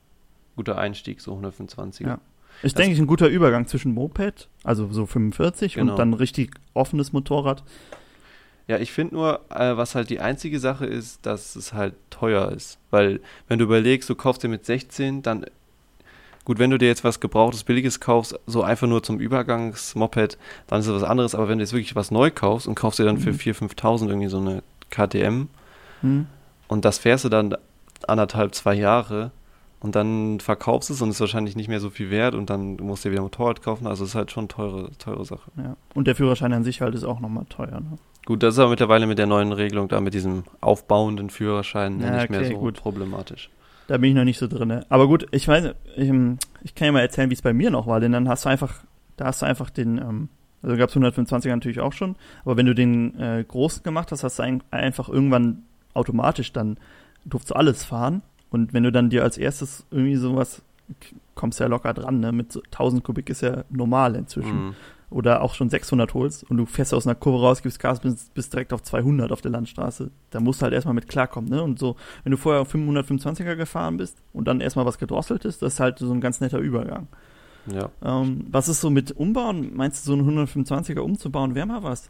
guter 0.56 0.78
Einstieg, 0.78 1.20
so 1.20 1.32
125. 1.32 2.06
Ja. 2.06 2.20
Ich 2.64 2.76
denke, 2.76 3.02
ein 3.02 3.08
guter 3.08 3.28
Übergang 3.28 3.66
zwischen 3.66 3.94
Moped, 3.94 4.50
also 4.64 4.88
so 4.92 5.06
45 5.08 5.76
Genau. 5.76 5.94
und 5.94 5.98
dann 6.00 6.14
richtig 6.14 6.52
offenes 6.76 7.12
Motorrad. 7.12 7.64
Ja, 8.68 8.78
ich 8.78 8.92
finde 8.92 9.16
nur, 9.16 9.42
äh, 9.50 9.76
was 9.76 9.96
halt 9.96 10.10
die 10.10 10.20
einzige 10.20 10.60
Sache 10.60 10.86
ist, 10.86 11.26
dass 11.26 11.56
es 11.56 11.74
halt 11.74 11.94
teuer 12.10 12.52
ist. 12.52 12.78
Weil, 12.90 13.20
wenn 13.48 13.60
du 13.60 13.66
überlegst, 13.66 14.10
du 14.10 14.16
kaufst 14.16 14.44
dir 14.44 14.48
mit 14.48 14.66
16, 14.66 15.22
dann, 15.24 15.46
gut, 16.46 16.58
wenn 16.60 16.70
du 16.70 16.78
dir 16.78 16.88
jetzt 16.88 17.04
was 17.04 17.20
Gebrauchtes, 17.20 17.64
Billiges 17.64 18.00
kaufst, 18.00 18.40
so 18.48 18.64
einfach 18.64 18.88
nur 18.88 19.04
zum 19.04 19.20
Übergangsmoped, 19.20 20.38
dann 20.68 20.80
ist 20.80 20.88
das 20.88 20.96
was 21.02 21.04
anderes. 21.04 21.36
Aber 21.36 21.50
wenn 21.50 21.58
du 21.58 21.64
jetzt 21.64 21.74
wirklich 21.74 21.96
was 21.96 22.12
neu 22.12 22.32
kaufst 22.32 22.68
und 22.68 22.76
kaufst 22.76 23.00
dir 23.00 23.06
dann 23.06 23.18
für 23.18 23.32
Mhm. 23.32 23.38
4.000, 23.38 23.54
5.000 23.76 24.08
irgendwie 24.08 24.30
so 24.30 24.40
eine 24.40 24.64
KTM 24.90 25.48
Hm? 26.02 26.28
und 26.68 26.86
das 26.86 26.98
fährst 26.98 27.26
du 27.26 27.30
dann 27.30 27.56
anderthalb, 28.08 28.56
zwei 28.56 28.74
Jahre 28.74 29.32
und 29.80 29.96
dann 29.96 30.40
verkaufst 30.40 30.90
es 30.90 31.02
und 31.02 31.10
ist 31.10 31.20
wahrscheinlich 31.20 31.56
nicht 31.56 31.68
mehr 31.68 31.80
so 31.80 31.90
viel 31.90 32.10
wert 32.10 32.36
und 32.36 32.50
dann 32.50 32.76
musst 32.78 33.04
du 33.04 33.10
dir 33.10 33.14
wieder 33.14 33.22
ein 33.22 33.26
Motorrad 33.26 33.62
kaufen. 33.62 33.86
Also 33.88 34.04
es 34.04 34.12
ist 34.12 34.16
halt 34.16 34.32
schon 34.32 34.44
eine 34.44 34.48
teure, 34.50 34.92
teure 34.98 35.26
Sache. 35.26 35.52
Ja. 35.58 35.76
Und 35.94 36.08
der 36.08 36.16
Führerschein 36.16 36.54
an 36.54 36.64
sich 36.64 36.82
halt 36.82 36.96
ist 36.96 37.04
auch 37.04 37.20
nochmal 37.20 37.46
teuer. 37.50 37.80
Ne? 37.82 37.98
Gut, 38.26 38.44
das 38.44 38.54
ist 38.56 38.60
aber 38.60 38.70
mittlerweile 38.70 39.08
mit 39.08 39.18
der 39.18 39.26
neuen 39.28 39.52
Regelung 39.52 39.88
da 39.88 40.00
mit 40.00 40.14
diesem 40.14 40.44
aufbauenden 40.62 41.30
Führerschein 41.30 42.00
Ja, 42.00 42.12
nicht 42.12 42.30
mehr 42.30 42.42
okay, 42.42 42.54
so 42.54 42.60
gut. 42.60 42.76
problematisch. 42.80 43.50
Da 43.88 43.98
bin 43.98 44.12
ich 44.12 44.16
noch 44.16 44.24
nicht 44.24 44.38
so 44.38 44.48
drin. 44.48 44.68
ne? 44.68 44.86
Aber 44.90 45.08
gut, 45.08 45.28
ich 45.32 45.48
weiß, 45.48 45.72
ich, 45.98 46.08
ähm, 46.08 46.38
ich 46.64 46.76
kann 46.76 46.86
ja 46.86 46.92
mal 46.92 47.00
erzählen, 47.02 47.30
wie 47.30 47.34
es 47.34 47.42
bei 47.42 47.54
mir 47.54 47.72
noch 47.72 47.88
war, 47.88 48.00
denn 48.00 48.12
dann 48.12 48.30
hast 48.30 48.46
du 48.46 48.50
einfach, 48.50 48.76
da 49.18 49.26
hast 49.26 49.42
du 49.42 49.46
einfach 49.46 49.70
den, 49.70 49.98
ähm, 49.98 50.30
also 50.62 50.78
gab 50.78 50.90
es 50.90 50.96
125er 50.96 51.50
natürlich 51.50 51.80
auch 51.80 51.94
schon, 51.94 52.16
aber 52.46 52.58
wenn 52.58 52.68
du 52.68 52.76
den 52.76 53.20
äh, 53.20 53.44
großen 53.46 53.82
gemacht 53.84 54.12
hast, 54.12 54.24
hast 54.24 54.38
du 54.40 54.44
ein, 54.44 54.62
einfach 54.70 55.10
irgendwann 55.10 55.64
automatisch 55.94 56.54
dann, 56.54 56.78
durfst 57.26 57.50
du 57.50 57.56
alles 57.56 57.84
fahren 57.84 58.22
und 58.52 58.74
wenn 58.74 58.84
du 58.84 58.92
dann 58.92 59.10
dir 59.10 59.24
als 59.24 59.38
erstes 59.38 59.86
irgendwie 59.92 60.16
sowas, 60.16 60.62
kommst 61.36 61.60
ja 61.60 61.68
locker 61.68 61.94
dran, 61.94 62.20
ne, 62.20 62.32
mit 62.32 62.52
so 62.52 62.62
1000 62.72 63.04
Kubik 63.04 63.30
ist 63.30 63.42
ja 63.42 63.64
normal 63.70 64.16
inzwischen. 64.16 64.68
Mhm. 64.68 64.76
Oder 65.12 65.42
auch 65.44 65.54
schon 65.54 65.70
600 65.70 66.14
holst 66.16 66.50
und 66.50 66.58
du 66.58 66.66
fährst 66.66 66.94
aus 66.94 67.06
einer 67.06 67.14
Kurve 67.16 67.42
raus, 67.46 67.62
gibst 67.62 67.80
Gas, 67.80 68.00
bist, 68.00 68.34
bist 68.34 68.52
direkt 68.54 68.74
auf 68.74 68.82
200 68.82 69.32
auf 69.32 69.42
der 69.42 69.52
Landstraße, 69.52 70.10
da 70.32 70.40
musst 70.40 70.62
du 70.62 70.64
halt 70.64 70.74
erstmal 70.74 70.96
mit 70.96 71.08
klarkommen, 71.08 71.50
ne? 71.50 71.62
Und 71.62 71.78
so, 71.78 71.96
wenn 72.24 72.32
du 72.32 72.38
vorher 72.38 72.62
auf 72.62 72.74
525er 72.74 73.56
gefahren 73.56 73.98
bist 73.98 74.18
und 74.34 74.48
dann 74.48 74.60
erstmal 74.62 74.86
was 74.88 74.98
gedrosselt 74.98 75.46
ist, 75.46 75.62
das 75.62 75.74
ist 75.74 75.80
halt 75.80 76.00
so 76.00 76.12
ein 76.12 76.22
ganz 76.22 76.40
netter 76.42 76.58
Übergang. 76.60 77.08
Ja. 77.72 77.92
Ähm, 78.02 78.48
was 78.50 78.68
ist 78.70 78.82
so 78.82 78.90
mit 78.90 79.12
Umbauen? 79.12 79.76
Meinst 79.76 80.08
du, 80.08 80.14
so 80.16 80.18
einen 80.18 80.48
125er 80.48 81.00
umzubauen, 81.02 81.54
wäre 81.54 81.68
mal 81.68 81.84
was? 81.84 82.10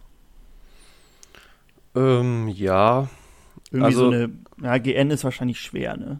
Ähm, 1.95 2.47
ja, 2.47 3.09
Irgendwie 3.71 3.85
Also- 3.85 4.11
so 4.11 4.15
eine, 4.15 4.29
ja, 4.61 4.77
GN 4.77 5.11
ist 5.11 5.23
wahrscheinlich 5.23 5.59
schwer, 5.61 5.95
ne? 5.97 6.19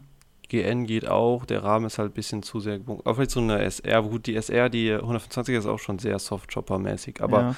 GN 0.52 0.86
geht 0.86 1.08
auch, 1.08 1.46
der 1.46 1.64
Rahmen 1.64 1.86
ist 1.86 1.98
halt 1.98 2.10
ein 2.10 2.14
bisschen 2.14 2.42
zu 2.42 2.60
sehr 2.60 2.78
gebogen. 2.78 3.06
Auch 3.06 3.14
vielleicht 3.14 3.30
so 3.30 3.40
eine 3.40 3.58
SR, 3.62 3.96
aber 3.96 4.10
gut, 4.10 4.26
die 4.26 4.36
SR, 4.36 4.68
die 4.68 4.92
125er 4.92 5.58
ist 5.58 5.66
auch 5.66 5.78
schon 5.78 5.98
sehr 5.98 6.18
Soft-Chopper-mäßig, 6.18 7.22
aber 7.22 7.40
ja. 7.40 7.54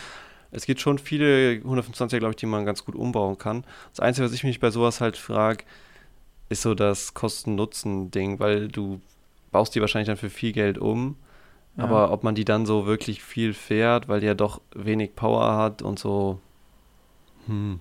es 0.52 0.64
gibt 0.64 0.80
schon 0.80 0.98
viele 0.98 1.54
125er, 1.54 2.18
glaube 2.18 2.30
ich, 2.30 2.36
die 2.36 2.46
man 2.46 2.64
ganz 2.64 2.84
gut 2.84 2.94
umbauen 2.94 3.36
kann. 3.36 3.64
Das 3.90 3.98
Einzige, 3.98 4.26
was 4.26 4.32
ich 4.32 4.44
mich 4.44 4.60
bei 4.60 4.70
sowas 4.70 5.00
halt 5.00 5.16
frage, 5.16 5.64
ist 6.48 6.62
so 6.62 6.76
das 6.76 7.14
Kosten-Nutzen-Ding, 7.14 8.38
weil 8.38 8.68
du 8.68 9.00
baust 9.50 9.74
die 9.74 9.80
wahrscheinlich 9.80 10.06
dann 10.06 10.16
für 10.16 10.30
viel 10.30 10.52
Geld 10.52 10.78
um. 10.78 11.16
Ja. 11.76 11.84
Aber 11.84 12.12
ob 12.12 12.22
man 12.22 12.36
die 12.36 12.44
dann 12.44 12.64
so 12.64 12.86
wirklich 12.86 13.24
viel 13.24 13.54
fährt, 13.54 14.06
weil 14.06 14.20
die 14.20 14.26
ja 14.26 14.34
doch 14.34 14.60
wenig 14.72 15.16
Power 15.16 15.56
hat 15.56 15.82
und 15.82 15.98
so. 15.98 16.38
Hm. 17.46 17.80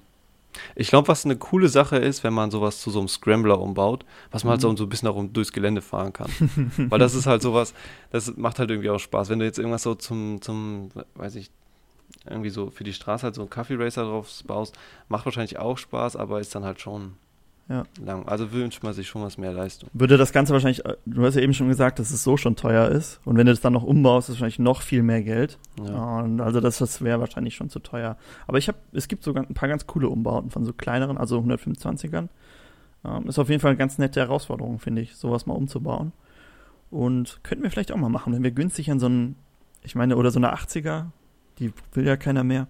Ich 0.75 0.89
glaube, 0.89 1.07
was 1.07 1.25
eine 1.25 1.35
coole 1.35 1.69
Sache 1.69 1.97
ist, 1.97 2.23
wenn 2.23 2.33
man 2.33 2.51
sowas 2.51 2.79
zu 2.79 2.91
so 2.91 2.99
einem 2.99 3.07
Scrambler 3.07 3.59
umbaut, 3.59 4.05
was 4.31 4.43
man 4.43 4.51
halt 4.51 4.61
so, 4.61 4.75
so 4.75 4.83
ein 4.83 4.89
bisschen 4.89 5.07
auch 5.09 5.23
durchs 5.31 5.51
Gelände 5.51 5.81
fahren 5.81 6.13
kann. 6.13 6.29
Weil 6.89 6.99
das 6.99 7.15
ist 7.15 7.25
halt 7.25 7.41
sowas, 7.41 7.73
das 8.11 8.35
macht 8.37 8.59
halt 8.59 8.69
irgendwie 8.69 8.89
auch 8.89 8.99
Spaß. 8.99 9.29
Wenn 9.29 9.39
du 9.39 9.45
jetzt 9.45 9.59
irgendwas 9.59 9.83
so 9.83 9.95
zum, 9.95 10.41
zum, 10.41 10.89
weiß 11.15 11.35
ich, 11.35 11.51
irgendwie 12.29 12.49
so 12.49 12.69
für 12.69 12.83
die 12.83 12.93
Straße 12.93 13.23
halt 13.23 13.35
so 13.35 13.41
einen 13.41 13.49
Kaffee 13.49 13.75
Racer 13.75 14.03
drauf 14.03 14.29
baust, 14.45 14.77
macht 15.09 15.25
wahrscheinlich 15.25 15.57
auch 15.57 15.77
Spaß, 15.77 16.15
aber 16.15 16.39
ist 16.39 16.53
dann 16.55 16.63
halt 16.63 16.79
schon 16.79 17.13
Ja. 17.69 17.83
lang. 18.03 18.27
Also 18.27 18.51
wünscht 18.51 18.83
man 18.83 18.93
sich 18.93 19.07
schon 19.07 19.21
was 19.21 19.37
mehr 19.37 19.53
Leistung. 19.53 19.89
Würde 19.93 20.17
das 20.17 20.33
Ganze 20.33 20.51
wahrscheinlich, 20.53 20.83
du 21.05 21.23
hast 21.25 21.35
ja 21.35 21.41
eben 21.41 21.53
schon 21.53 21.69
gesagt, 21.69 21.97
dass 21.97 22.11
es 22.11 22.21
so 22.23 22.35
schon 22.35 22.55
teuer 22.57 22.89
ist. 22.89 23.21
Und 23.23 23.37
wenn 23.37 23.45
du 23.45 23.53
das 23.53 23.61
dann 23.61 23.71
noch 23.73 23.83
umbaust, 23.83 24.27
ist 24.27 24.35
es 24.35 24.41
wahrscheinlich 24.41 24.59
noch 24.59 24.81
viel 24.81 25.01
mehr 25.01 25.23
Geld. 25.23 25.57
Ja. 25.81 26.19
Und 26.19 26.41
also 26.41 26.59
das, 26.59 26.79
das 26.79 27.01
wäre 27.01 27.19
wahrscheinlich 27.21 27.55
schon 27.55 27.69
zu 27.69 27.79
teuer. 27.79 28.17
Aber 28.47 28.57
ich 28.57 28.67
habe, 28.67 28.77
es 28.91 29.07
gibt 29.07 29.23
sogar 29.23 29.43
ein 29.47 29.53
paar 29.53 29.69
ganz 29.69 29.87
coole 29.87 30.09
Umbauten 30.09 30.51
von 30.51 30.65
so 30.65 30.73
kleineren, 30.73 31.17
also 31.17 31.39
125ern. 31.39 32.27
Ähm, 33.05 33.27
ist 33.27 33.39
auf 33.39 33.49
jeden 33.49 33.61
Fall 33.61 33.71
eine 33.71 33.77
ganz 33.77 33.97
nette 33.97 34.19
Herausforderung, 34.19 34.79
finde 34.79 35.01
ich, 35.01 35.15
sowas 35.15 35.45
mal 35.45 35.53
umzubauen. 35.55 36.11
Und 36.91 37.39
könnten 37.43 37.63
wir 37.63 37.71
vielleicht 37.71 37.91
auch 37.91 37.97
mal 37.97 38.09
machen, 38.09 38.33
wenn 38.33 38.43
wir 38.43 38.51
günstig 38.51 38.91
an 38.91 38.99
so 38.99 39.05
einen, 39.07 39.35
ich 39.83 39.95
meine, 39.95 40.15
oder 40.17 40.31
so 40.31 40.39
eine 40.39 40.53
80er, 40.53 41.07
die 41.59 41.71
will 41.93 42.05
ja 42.05 42.17
keiner 42.17 42.43
mehr, 42.43 42.67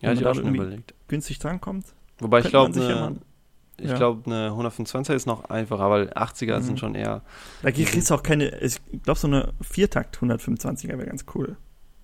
Ja, 0.00 0.10
Wenn 0.10 0.16
ich 0.16 0.22
da 0.22 0.34
schon 0.34 0.54
überlegt. 0.54 0.94
günstig 1.08 1.38
drankommt. 1.38 1.86
Wobei 2.20 2.40
ich 2.40 2.48
glaube, 2.48 2.74
eine, 2.80 3.16
ich 3.80 3.90
ja. 3.90 3.96
glaube, 3.96 4.22
eine 4.26 4.50
125er 4.50 5.14
ist 5.14 5.26
noch 5.26 5.44
einfacher, 5.50 5.88
weil 5.90 6.10
80er 6.10 6.58
Mhm. 6.58 6.62
sind 6.62 6.80
schon 6.80 6.94
eher, 6.94 7.22
Da 7.62 7.70
kriegst 7.70 8.10
du 8.10 8.14
auch 8.14 8.22
keine, 8.22 8.48
ich 8.60 8.76
glaube, 9.04 9.18
so 9.18 9.26
eine 9.28 9.52
Viertakt 9.60 10.18
125er 10.18 10.88
wäre 10.98 11.06
ganz 11.06 11.24
cool. 11.34 11.56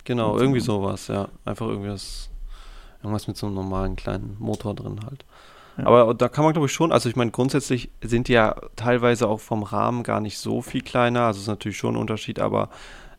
genau, 0.05 0.39
irgendwie 0.39 0.61
so. 0.61 0.81
sowas, 0.81 1.09
ja. 1.09 1.29
Einfach 1.45 1.67
irgendwas, 1.67 2.31
irgendwas 3.03 3.27
mit 3.27 3.37
so 3.37 3.47
einem 3.47 3.57
normalen 3.57 3.97
kleinen 3.97 4.37
Motor 4.39 4.75
drin 4.75 5.01
halt. 5.05 5.25
Ja. 5.77 5.87
Aber 5.87 6.15
da 6.15 6.29
kann 6.29 6.45
man, 6.45 6.53
glaube 6.53 6.67
ich, 6.67 6.73
schon, 6.73 6.93
also 6.93 7.09
ich 7.09 7.17
meine, 7.17 7.33
grundsätzlich 7.33 7.91
sind 8.03 8.29
die 8.29 8.35
ja 8.35 8.55
teilweise 8.77 9.27
auch 9.29 9.41
vom 9.41 9.63
Rahmen 9.65 10.05
gar 10.05 10.21
nicht 10.21 10.39
so 10.39 10.63
viel 10.63 10.83
kleiner, 10.83 11.23
also 11.23 11.39
es 11.39 11.43
ist 11.43 11.49
natürlich 11.49 11.77
schon 11.79 11.95
ein 11.97 12.01
Unterschied, 12.01 12.39
aber 12.39 12.69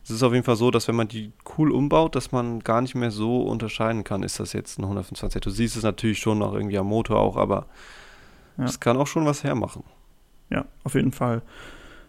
es 0.02 0.10
ist 0.10 0.22
auf 0.22 0.32
jeden 0.32 0.44
Fall 0.44 0.56
so, 0.56 0.70
dass 0.70 0.86
wenn 0.88 0.94
man 0.96 1.08
die 1.08 1.32
cool 1.58 1.72
umbaut, 1.72 2.14
dass 2.14 2.30
man 2.32 2.60
gar 2.60 2.80
nicht 2.80 2.94
mehr 2.94 3.10
so 3.10 3.42
unterscheiden 3.42 4.04
kann, 4.04 4.22
ist 4.22 4.38
das 4.40 4.52
jetzt 4.54 4.78
ein 4.78 4.84
125. 4.84 5.40
Du 5.42 5.50
siehst 5.50 5.76
es 5.76 5.82
natürlich 5.82 6.20
schon 6.20 6.38
noch 6.38 6.54
irgendwie 6.54 6.78
am 6.78 6.86
Motor 6.86 7.18
auch, 7.18 7.36
aber 7.36 7.66
Ja. 8.58 8.64
es 8.64 8.80
kann 8.80 8.96
auch 8.96 9.06
schon 9.06 9.24
was 9.26 9.44
hermachen. 9.44 9.82
Ja, 10.50 10.64
auf 10.84 10.94
jeden 10.94 11.12
Fall. 11.12 11.42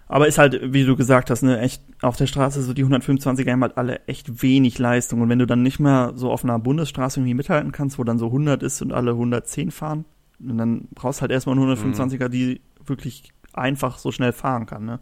Aber 0.10 0.28
ist 0.28 0.38
halt, 0.38 0.74
wie 0.74 0.86
du 0.86 0.96
gesagt 0.96 1.30
hast, 1.30 1.42
ne, 1.42 1.60
echt 1.60 1.84
auf 2.02 2.16
der 2.16 2.28
Straße 2.28 2.62
so 2.62 2.74
die 2.74 2.86
125er 2.86 3.52
haben 3.52 3.62
halt 3.64 3.78
alle 3.78 4.06
echt 4.08 4.42
wenig 4.42 4.80
Leistung. 4.80 5.20
Und 5.22 5.28
wenn 5.30 5.40
du 5.40 5.46
dann 5.46 5.64
nicht 5.64 5.80
mehr 5.80 6.14
so 6.16 6.32
auf 6.32 6.44
einer 6.46 6.58
Bundesstraße 6.60 7.20
irgendwie 7.20 7.34
mithalten 7.34 7.74
kannst, 7.74 8.00
wo 8.00 8.04
dann 8.06 8.18
so 8.18 8.28
100 8.28 8.64
ist 8.64 8.82
und 8.82 8.94
alle 8.94 9.12
110 9.12 9.72
fahren, 9.72 10.06
dann 10.40 10.88
brauchst 10.94 11.20
du 11.20 11.22
halt 11.24 11.32
erstmal 11.32 11.58
einen 11.58 11.76
125er, 11.76 12.30
die 12.30 12.62
wirklich 12.86 13.34
einfach 13.52 13.98
so 13.98 14.12
schnell 14.14 14.32
fahren 14.32 14.66
kann, 14.66 14.86
ne? 14.86 15.00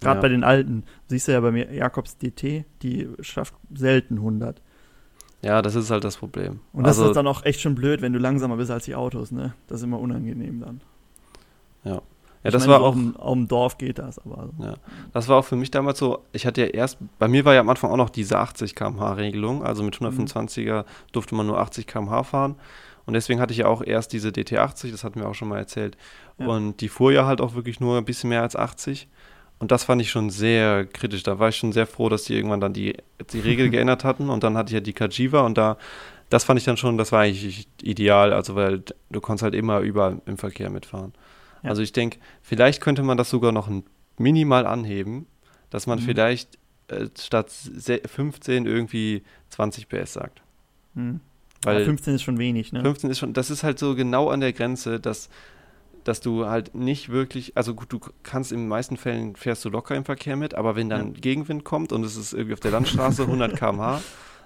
Gerade 0.00 0.16
Ja. 0.16 0.22
bei 0.22 0.28
den 0.28 0.44
alten. 0.44 0.82
Siehst 1.06 1.28
du 1.28 1.32
ja 1.32 1.40
bei 1.40 1.52
mir, 1.52 1.72
Jakobs 1.72 2.18
DT, 2.18 2.64
die 2.82 3.08
schafft 3.20 3.54
selten 3.72 4.16
100. 4.18 4.60
Ja, 5.44 5.62
das 5.62 5.74
ist 5.74 5.90
halt 5.90 6.04
das 6.04 6.16
Problem. 6.16 6.60
Und 6.72 6.84
das 6.86 6.98
also, 6.98 7.10
ist 7.10 7.16
dann 7.16 7.26
auch 7.26 7.44
echt 7.44 7.60
schon 7.60 7.74
blöd, 7.74 8.00
wenn 8.02 8.12
du 8.12 8.18
langsamer 8.18 8.56
bist 8.56 8.70
als 8.70 8.84
die 8.84 8.94
Autos, 8.94 9.30
ne? 9.30 9.54
Das 9.66 9.78
ist 9.80 9.84
immer 9.84 10.00
unangenehm 10.00 10.60
dann. 10.60 10.80
ja, 11.84 12.00
Ich 12.42 12.52
das 12.52 12.66
meine, 12.66 12.72
war 12.72 12.78
so 12.80 12.84
auch 12.84 12.88
Auf 12.88 12.94
dem, 12.94 13.16
auf 13.16 13.32
dem 13.34 13.48
Dorf 13.48 13.78
geht 13.78 13.98
das, 13.98 14.18
aber. 14.18 14.50
Ja, 14.58 14.74
das 15.12 15.28
war 15.28 15.38
auch 15.38 15.44
für 15.44 15.56
mich 15.56 15.70
damals 15.70 15.98
so, 15.98 16.20
ich 16.32 16.46
hatte 16.46 16.62
ja 16.62 16.68
erst, 16.68 16.98
bei 17.18 17.28
mir 17.28 17.44
war 17.44 17.54
ja 17.54 17.60
am 17.60 17.68
Anfang 17.68 17.90
auch 17.90 17.96
noch 17.96 18.10
diese 18.10 18.38
80 18.38 18.74
km/h 18.74 19.12
Regelung, 19.14 19.62
also 19.62 19.82
mit 19.82 19.96
125er 19.96 20.84
durfte 21.12 21.34
man 21.34 21.46
nur 21.46 21.58
80 21.58 21.86
km/h 21.86 22.22
fahren 22.24 22.54
und 23.06 23.12
deswegen 23.12 23.38
hatte 23.40 23.52
ich 23.52 23.58
ja 23.58 23.66
auch 23.66 23.82
erst 23.82 24.12
diese 24.14 24.30
DT80, 24.30 24.90
das 24.92 25.04
hatten 25.04 25.20
wir 25.20 25.28
auch 25.28 25.34
schon 25.34 25.48
mal 25.48 25.58
erzählt 25.58 25.96
Ja. 26.38 26.46
und 26.46 26.80
die 26.80 26.88
fuhr 26.88 27.12
ja 27.12 27.26
halt 27.26 27.40
auch 27.42 27.54
wirklich 27.54 27.80
nur 27.80 27.98
ein 27.98 28.04
bisschen 28.06 28.30
mehr 28.30 28.40
als 28.42 28.56
80 28.56 29.08
und 29.58 29.70
das 29.70 29.84
fand 29.84 30.02
ich 30.02 30.10
schon 30.10 30.30
sehr 30.30 30.84
kritisch, 30.86 31.22
da 31.22 31.38
war 31.38 31.48
ich 31.48 31.56
schon 31.56 31.72
sehr 31.72 31.86
froh, 31.86 32.08
dass 32.08 32.24
die 32.24 32.34
irgendwann 32.34 32.60
dann 32.60 32.72
die, 32.72 32.96
die 33.32 33.40
Regel 33.40 33.70
geändert 33.70 34.04
hatten 34.04 34.28
und 34.30 34.42
dann 34.44 34.56
hatte 34.56 34.68
ich 34.70 34.74
ja 34.74 34.80
die 34.80 34.92
Kajiva 34.92 35.40
und 35.42 35.56
da, 35.56 35.78
das 36.30 36.44
fand 36.44 36.58
ich 36.58 36.64
dann 36.64 36.76
schon, 36.76 36.98
das 36.98 37.12
war 37.12 37.20
eigentlich 37.22 37.68
ideal, 37.82 38.32
also 38.32 38.54
weil 38.56 38.82
du 39.10 39.20
konntest 39.20 39.42
halt 39.44 39.54
immer 39.54 39.80
überall 39.80 40.20
im 40.26 40.36
Verkehr 40.38 40.70
mitfahren. 40.70 41.12
Ja. 41.62 41.70
Also 41.70 41.82
ich 41.82 41.92
denke, 41.92 42.18
vielleicht 42.42 42.80
könnte 42.82 43.02
man 43.02 43.16
das 43.16 43.30
sogar 43.30 43.52
noch 43.52 43.68
ein 43.68 43.84
minimal 44.18 44.66
anheben, 44.66 45.26
dass 45.70 45.86
man 45.86 45.98
Mhm. 45.98 46.02
vielleicht 46.02 46.58
äh, 46.88 47.06
statt 47.18 47.50
se- 47.50 48.02
15 48.04 48.66
irgendwie 48.66 49.22
20 49.50 49.88
PS 49.88 50.12
sagt. 50.14 50.42
Hm. 50.94 51.20
Weil 51.62 51.78
ja, 51.78 51.84
15 51.86 52.16
ist 52.16 52.22
schon 52.22 52.38
wenig, 52.38 52.72
ne? 52.72 52.82
15 52.82 53.10
ist 53.10 53.18
schon, 53.18 53.32
das 53.32 53.48
ist 53.50 53.62
halt 53.64 53.78
so 53.78 53.94
genau 53.94 54.28
an 54.28 54.40
der 54.40 54.52
Grenze, 54.52 55.00
dass, 55.00 55.30
dass 56.04 56.20
du 56.20 56.46
halt 56.46 56.74
nicht 56.74 57.08
wirklich, 57.08 57.56
also 57.56 57.74
gut, 57.74 57.92
du 57.92 57.98
kannst 58.22 58.52
in 58.52 58.58
den 58.60 58.68
meisten 58.68 58.96
Fällen 58.96 59.36
fährst 59.36 59.64
du 59.64 59.70
locker 59.70 59.96
im 59.96 60.04
Verkehr 60.04 60.36
mit, 60.36 60.54
aber 60.54 60.76
wenn 60.76 60.88
dann 60.90 61.14
Gegenwind 61.14 61.64
kommt 61.64 61.92
und 61.92 62.04
es 62.04 62.16
ist 62.16 62.32
irgendwie 62.34 62.52
auf 62.54 62.60
der 62.60 62.70
Landstraße 62.72 63.22
100 63.26 63.56
km/h, 63.56 64.00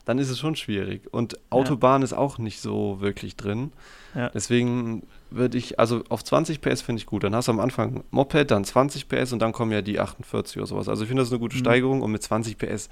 dann 0.05 0.19
ist 0.19 0.31
es 0.31 0.39
schon 0.39 0.57
schwierig. 0.57 1.03
Und 1.13 1.39
Autobahn 1.51 2.01
ist 2.03 2.15
auch 2.15 2.39
nicht 2.39 2.61
so 2.63 3.01
wirklich 3.01 3.37
drin. 3.37 3.73
Ja. 4.15 4.31
Deswegen 4.31 5.03
würde 5.31 5.59
ich, 5.59 5.79
also 5.79 6.03
auf 6.09 6.25
20 6.25 6.63
PS 6.63 6.81
finde 6.81 7.01
ich 7.01 7.07
gut. 7.07 7.25
Dann 7.25 7.35
hast 7.35 7.49
du 7.49 7.53
am 7.53 7.61
Anfang 7.61 8.05
Moped, 8.11 8.51
dann 8.51 8.65
20 8.65 9.07
PS 9.09 9.35
und 9.35 9.41
dann 9.41 9.53
kommen 9.53 9.71
ja 9.71 9.83
die 9.83 10.01
48 10.01 10.57
oder 10.57 10.67
sowas. 10.67 10.89
Also 10.89 11.03
ich 11.03 11.09
finde 11.09 11.23
das 11.23 11.31
eine 11.31 11.39
gute 11.41 11.57
Mhm. 11.57 11.61
Steigerung 11.61 12.01
und 12.01 12.11
mit 12.11 12.23
20 12.23 12.57
PS 12.57 12.89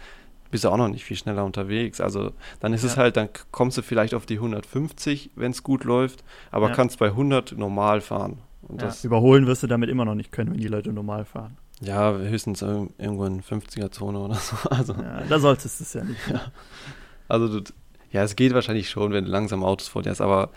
bist 0.51 0.65
du 0.65 0.69
auch 0.69 0.77
noch 0.77 0.89
nicht 0.89 1.05
viel 1.05 1.17
schneller 1.17 1.45
unterwegs. 1.47 2.03
Also 2.03 2.33
dann 2.61 2.75
ist 2.75 2.85
es 2.85 2.97
Ja. 2.97 3.03
halt, 3.03 3.17
dann 3.17 3.31
kommst 3.51 3.79
du 3.79 3.83
vielleicht 3.83 4.13
auf 4.13 4.27
die 4.27 4.39
150, 4.39 5.31
wenn 5.37 5.53
es 5.53 5.63
gut 5.63 5.85
läuft, 5.85 6.23
aber 6.51 6.69
Ja. 6.69 6.75
kannst 6.75 6.99
bei 6.99 7.09
100 7.13 7.53
normal 7.57 8.03
fahren. 8.03 8.39
Und 8.69 8.81
Ja, 8.81 8.89
das, 8.89 9.05
überholen 9.05 9.47
wirst 9.47 9.63
du 9.63 9.67
damit 9.67 9.89
immer 9.91 10.05
noch 10.05 10.15
nicht 10.15 10.33
können, 10.33 10.53
wenn 10.53 10.61
die 10.61 10.69
Leute 10.69 10.93
normal 10.93 11.25
fahren. 11.25 11.57
ja, 11.81 12.13
höchstens 12.17 12.63
irg- 12.63 12.91
irgendwo 12.99 13.25
in 13.25 13.43
50er-Zone 13.43 14.19
oder 14.19 14.35
so. 14.35 14.57
Also, 14.71 14.93
Ja, 14.95 15.23
da 15.29 15.39
solltest 15.39 15.81
du 15.81 15.85
es 15.85 15.93
ja 15.95 16.05
nicht. 16.05 16.21
also 17.29 17.61
du, 17.61 17.73
ja, 18.13 18.23
es 18.23 18.37
geht 18.37 18.55
wahrscheinlich 18.55 18.89
schon, 18.91 19.13
wenn 19.13 19.25
du 19.25 19.31
langsam 19.31 19.63
Autos 19.65 19.89
vor 19.89 20.03
dir 20.03 20.11
hast, 20.11 20.21
aber 20.21 20.51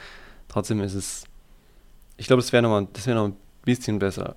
trotzdem 0.48 0.82
ist 0.82 0.94
es, 0.96 1.24
ich 2.18 2.28
glaube, 2.28 2.42
das 2.42 2.52
wäre 2.54 2.64
noch, 2.64 2.70
mal- 2.70 2.88
das 2.94 3.06
wäre 3.08 3.18
noch 3.18 3.28
ein 3.28 3.36
bisschen 3.66 4.00
besser. 4.00 4.36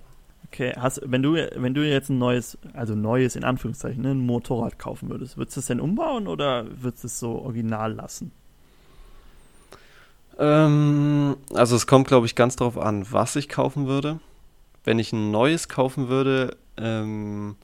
Okay, 0.49 0.75
hast, 0.77 1.01
wenn 1.07 1.23
du 1.23 1.33
wenn 1.35 1.73
du 1.73 1.87
jetzt 1.89 2.11
ein 2.11 2.19
neues, 2.19 2.59
also 2.75 2.95
neues 2.95 3.37
in 3.37 3.45
Anführungszeichen, 3.45 4.03
ne, 4.03 4.11
ein 4.11 4.19
Motorrad 4.27 4.79
kaufen 4.79 5.09
würdest, 5.09 5.39
würdest 5.39 5.57
du 5.57 5.61
es 5.61 5.67
denn 5.67 5.81
umbauen 5.81 6.27
oder 6.27 6.67
würdest 6.83 7.05
du 7.05 7.07
es 7.07 7.19
so 7.19 7.39
original 7.43 7.95
lassen? 7.95 8.33
Ähm, 10.39 11.37
also 11.55 11.77
es 11.77 11.87
kommt, 11.87 12.09
glaube 12.09 12.27
ich, 12.27 12.35
ganz 12.35 12.57
darauf 12.57 12.79
an, 12.79 13.07
was 13.11 13.37
ich 13.37 13.49
kaufen 13.49 13.87
würde. 13.87 14.21
Wenn 14.85 14.99
ich 14.99 15.13
ein 15.13 15.31
neues 15.31 15.69
kaufen 15.69 16.09
würde, 16.09 16.57
ähm, 16.77 17.57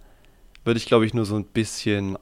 würde 0.65 0.79
ich, 0.79 0.87
glaube 0.87 1.07
ich, 1.07 1.15
nur 1.15 1.25
so 1.25 1.37
ein 1.37 1.45
bisschen. 1.45 2.19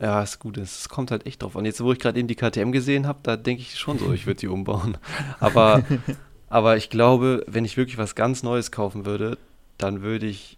Ja, 0.00 0.22
ist 0.22 0.38
gut. 0.38 0.58
Es 0.58 0.88
kommt 0.88 1.10
halt 1.10 1.26
echt 1.26 1.42
drauf 1.42 1.56
an. 1.56 1.64
Jetzt, 1.64 1.82
wo 1.82 1.92
ich 1.92 1.98
gerade 1.98 2.18
eben 2.18 2.28
die 2.28 2.36
KTM 2.36 2.70
gesehen 2.70 3.06
habe, 3.06 3.18
da 3.22 3.36
denke 3.36 3.62
ich 3.62 3.78
schon 3.78 3.98
so, 3.98 4.12
ich 4.12 4.26
würde 4.26 4.40
die 4.40 4.48
umbauen. 4.48 4.96
Aber, 5.40 5.82
aber 6.48 6.76
ich 6.76 6.88
glaube, 6.88 7.44
wenn 7.46 7.64
ich 7.64 7.76
wirklich 7.76 7.98
was 7.98 8.14
ganz 8.14 8.42
Neues 8.42 8.70
kaufen 8.70 9.04
würde, 9.04 9.36
dann 9.76 10.02
würde 10.02 10.26
ich 10.26 10.56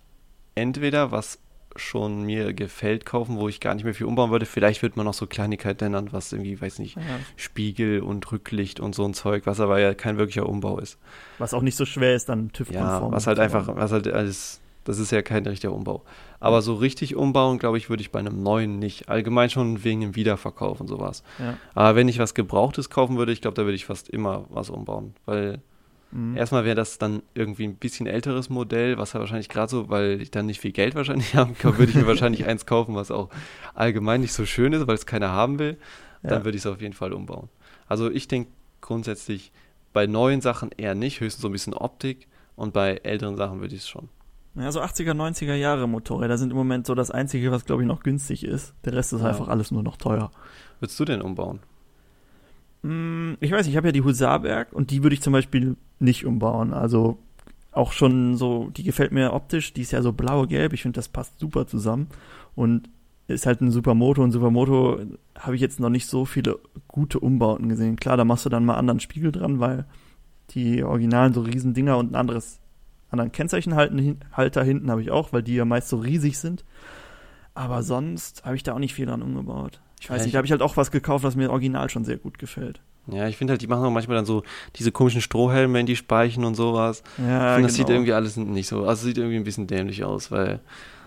entweder 0.54 1.10
was 1.10 1.38
schon 1.76 2.22
mir 2.22 2.52
gefällt 2.52 3.06
kaufen, 3.06 3.36
wo 3.36 3.48
ich 3.48 3.60
gar 3.60 3.74
nicht 3.74 3.84
mehr 3.84 3.94
viel 3.94 4.06
umbauen 4.06 4.30
würde. 4.30 4.46
Vielleicht 4.46 4.82
wird 4.82 4.96
man 4.96 5.06
noch 5.06 5.14
so 5.14 5.26
Kleinigkeiten 5.26 5.84
ändern, 5.84 6.08
was 6.10 6.32
irgendwie, 6.32 6.60
weiß 6.60 6.78
nicht, 6.80 6.96
Ja. 6.96 7.02
Spiegel 7.36 8.00
und 8.00 8.30
Rücklicht 8.32 8.80
und 8.80 8.94
so 8.94 9.04
ein 9.04 9.14
Zeug, 9.14 9.46
was 9.46 9.60
aber 9.60 9.78
ja 9.78 9.94
kein 9.94 10.18
wirklicher 10.18 10.48
Umbau 10.48 10.78
ist. 10.78 10.98
Was 11.38 11.54
auch 11.54 11.62
nicht 11.62 11.76
so 11.76 11.84
schwer 11.84 12.14
ist, 12.14 12.28
dann 12.28 12.52
TÜV-konform. 12.52 13.12
Ja, 13.12 13.16
was 13.16 13.26
halt 13.26 13.38
einfach, 13.38 13.68
was 13.74 13.92
halt 13.92 14.08
alles, 14.08 14.60
das 14.84 14.98
ist 14.98 15.12
ja 15.12 15.22
kein 15.22 15.46
richtiger 15.46 15.72
Umbau. 15.72 16.02
Aber 16.40 16.62
so 16.62 16.74
richtig 16.74 17.14
umbauen, 17.16 17.58
glaube 17.58 17.78
ich, 17.78 17.88
würde 17.88 18.02
ich 18.02 18.10
bei 18.10 18.18
einem 18.18 18.42
neuen 18.42 18.78
nicht. 18.78 19.08
Allgemein 19.08 19.50
schon 19.50 19.84
wegen 19.84 20.00
dem 20.00 20.16
Wiederverkauf 20.16 20.80
und 20.80 20.88
sowas. 20.88 21.22
Ja. 21.38 21.56
Aber 21.74 21.96
wenn 21.96 22.08
ich 22.08 22.18
was 22.18 22.34
Gebrauchtes 22.34 22.90
kaufen 22.90 23.16
würde, 23.16 23.32
ich 23.32 23.42
glaube, 23.42 23.54
da 23.54 23.62
würde 23.62 23.76
ich 23.76 23.84
fast 23.84 24.08
immer 24.08 24.46
was 24.48 24.70
umbauen. 24.70 25.14
Weil 25.26 25.60
Mhm. 26.12 26.36
erstmal 26.36 26.64
wäre 26.64 26.74
das 26.74 26.98
dann 26.98 27.22
irgendwie 27.34 27.64
ein 27.64 27.76
bisschen 27.76 28.06
älteres 28.06 28.50
Modell, 28.50 28.98
was 28.98 29.12
ja 29.12 29.20
wahrscheinlich 29.20 29.48
gerade 29.48 29.70
so, 29.70 29.88
weil 29.88 30.20
ich 30.20 30.30
dann 30.30 30.46
nicht 30.46 30.60
viel 30.60 30.72
Geld 30.72 30.94
wahrscheinlich 30.94 31.34
haben 31.36 31.56
kann, 31.56 31.78
würde 31.78 31.90
ich 31.90 31.96
mir 31.96 32.06
wahrscheinlich 32.06 32.46
eins 32.46 32.66
kaufen, 32.66 32.94
was 32.96 33.10
auch 33.10 33.28
allgemein 33.74 34.20
nicht 34.20 34.32
so 34.32 34.44
schön 34.46 34.72
ist, 34.72 34.86
weil 34.86 34.94
es 34.96 35.06
keiner 35.06 35.30
haben 35.30 35.58
will. 35.58 35.76
Dann 36.22 36.40
Ja. 36.40 36.44
würde 36.44 36.56
ich 36.56 36.62
es 36.62 36.66
auf 36.66 36.80
jeden 36.80 36.94
Fall 36.94 37.12
umbauen. 37.12 37.48
Also 37.86 38.10
ich 38.10 38.28
denke 38.28 38.50
grundsätzlich 38.80 39.52
bei 39.92 40.06
neuen 40.06 40.40
Sachen 40.40 40.70
eher 40.76 40.94
nicht, 40.94 41.20
höchstens 41.20 41.42
so 41.42 41.48
ein 41.48 41.52
bisschen 41.52 41.74
Optik. 41.74 42.26
Und 42.56 42.74
bei 42.74 42.96
älteren 43.04 43.36
Sachen 43.36 43.60
würde 43.60 43.74
ich 43.74 43.82
es 43.82 43.88
schon. 43.88 44.08
Ja, 44.54 44.70
so 44.70 44.80
80er, 44.82 45.14
90er 45.14 45.54
Jahre 45.54 45.88
Motorräder 45.88 46.36
sind 46.36 46.50
im 46.50 46.56
Moment 46.56 46.86
so 46.86 46.94
das 46.94 47.10
Einzige, 47.10 47.52
was 47.52 47.64
glaube 47.64 47.82
ich 47.82 47.88
noch 47.88 48.02
günstig 48.02 48.44
ist. 48.44 48.74
Der 48.84 48.92
Rest 48.92 49.12
ist 49.12 49.22
Ja. 49.22 49.28
einfach 49.28 49.48
alles 49.48 49.70
nur 49.70 49.82
noch 49.82 49.96
teuer. 49.96 50.30
Würdest 50.80 50.98
du 51.00 51.04
denn 51.04 51.22
umbauen? 51.22 51.60
Mm, 52.82 53.34
Ich 53.40 53.50
weiß, 53.50 53.66
ich 53.66 53.76
habe 53.76 53.88
ja 53.88 53.92
die 53.92 54.02
Husarberg 54.02 54.72
und 54.72 54.90
die 54.90 55.02
würde 55.02 55.14
ich 55.14 55.22
zum 55.22 55.32
Beispiel 55.32 55.76
nicht 55.98 56.24
umbauen. 56.24 56.72
Also 56.72 57.18
auch 57.72 57.92
schon 57.92 58.36
so, 58.36 58.70
die 58.70 58.82
gefällt 58.82 59.12
mir 59.12 59.32
optisch, 59.32 59.72
die 59.72 59.82
ist 59.82 59.92
ja 59.92 60.02
so 60.02 60.12
blau-gelb. 60.12 60.72
Ich 60.72 60.82
finde, 60.82 60.96
das 60.96 61.08
passt 61.08 61.38
super 61.38 61.66
zusammen. 61.66 62.08
Und 62.54 62.88
ist 63.28 63.46
halt 63.46 63.60
ein 63.60 63.70
Supermoto 63.70 64.22
und 64.22 64.32
Supermoto 64.32 64.98
habe 65.38 65.54
ich 65.54 65.60
jetzt 65.60 65.78
noch 65.78 65.88
nicht 65.90 66.06
so 66.06 66.24
viele 66.24 66.58
gute 66.88 67.20
Umbauten 67.20 67.68
gesehen. 67.68 67.96
Klar, 67.96 68.16
da 68.16 68.24
machst 68.24 68.44
du 68.44 68.48
dann 68.48 68.64
mal 68.64 68.74
anderen 68.74 68.98
Spiegel 68.98 69.30
dran, 69.30 69.60
weil 69.60 69.84
die 70.50 70.82
originalen 70.82 71.32
so 71.32 71.42
riesen 71.42 71.74
Dinger 71.74 71.96
und 71.96 72.10
ein 72.10 72.16
anderes 72.16 72.58
anderen 73.10 73.32
Kennzeichenhalter 73.32 74.64
hinten 74.64 74.90
habe 74.90 75.02
ich 75.02 75.10
auch, 75.10 75.32
weil 75.32 75.42
die 75.42 75.54
ja 75.54 75.64
meist 75.64 75.88
so 75.88 75.98
riesig 75.98 76.38
sind. 76.38 76.64
Aber 77.54 77.82
sonst 77.82 78.44
habe 78.44 78.56
ich 78.56 78.62
da 78.62 78.74
auch 78.74 78.78
nicht 78.78 78.94
viel 78.94 79.06
dran 79.06 79.22
umgebaut. 79.22 79.80
Ich 80.00 80.10
weiß 80.10 80.18
nicht, 80.22 80.26
ich- 80.28 80.32
da 80.32 80.38
habe 80.38 80.46
ich 80.46 80.50
halt 80.52 80.62
auch 80.62 80.76
was 80.76 80.90
gekauft, 80.90 81.22
was 81.24 81.36
mir 81.36 81.50
original 81.50 81.88
schon 81.90 82.04
sehr 82.04 82.16
gut 82.16 82.38
gefällt. 82.38 82.80
Ja, 83.06 83.28
ich 83.28 83.36
finde 83.36 83.52
halt, 83.52 83.62
die 83.62 83.66
machen 83.66 83.84
auch 83.84 83.90
manchmal 83.90 84.16
dann 84.16 84.26
so 84.26 84.42
diese 84.76 84.92
komischen 84.92 85.20
Strohhelme 85.20 85.80
in 85.80 85.86
die 85.86 85.96
Speichen 85.96 86.44
und 86.44 86.54
sowas. 86.54 87.02
Ja, 87.18 87.50
ich 87.50 87.54
finde, 87.54 87.68
das 87.68 87.74
sieht 87.76 87.86
genau. 87.86 87.96
irgendwie 87.98 88.12
alles 88.12 88.36
nicht 88.36 88.68
so, 88.68 88.84
also 88.86 89.06
sieht 89.06 89.18
irgendwie 89.18 89.36
ein 89.36 89.44
bisschen 89.44 89.66
dämlich 89.66 90.04
aus, 90.04 90.30
weil 90.30 90.60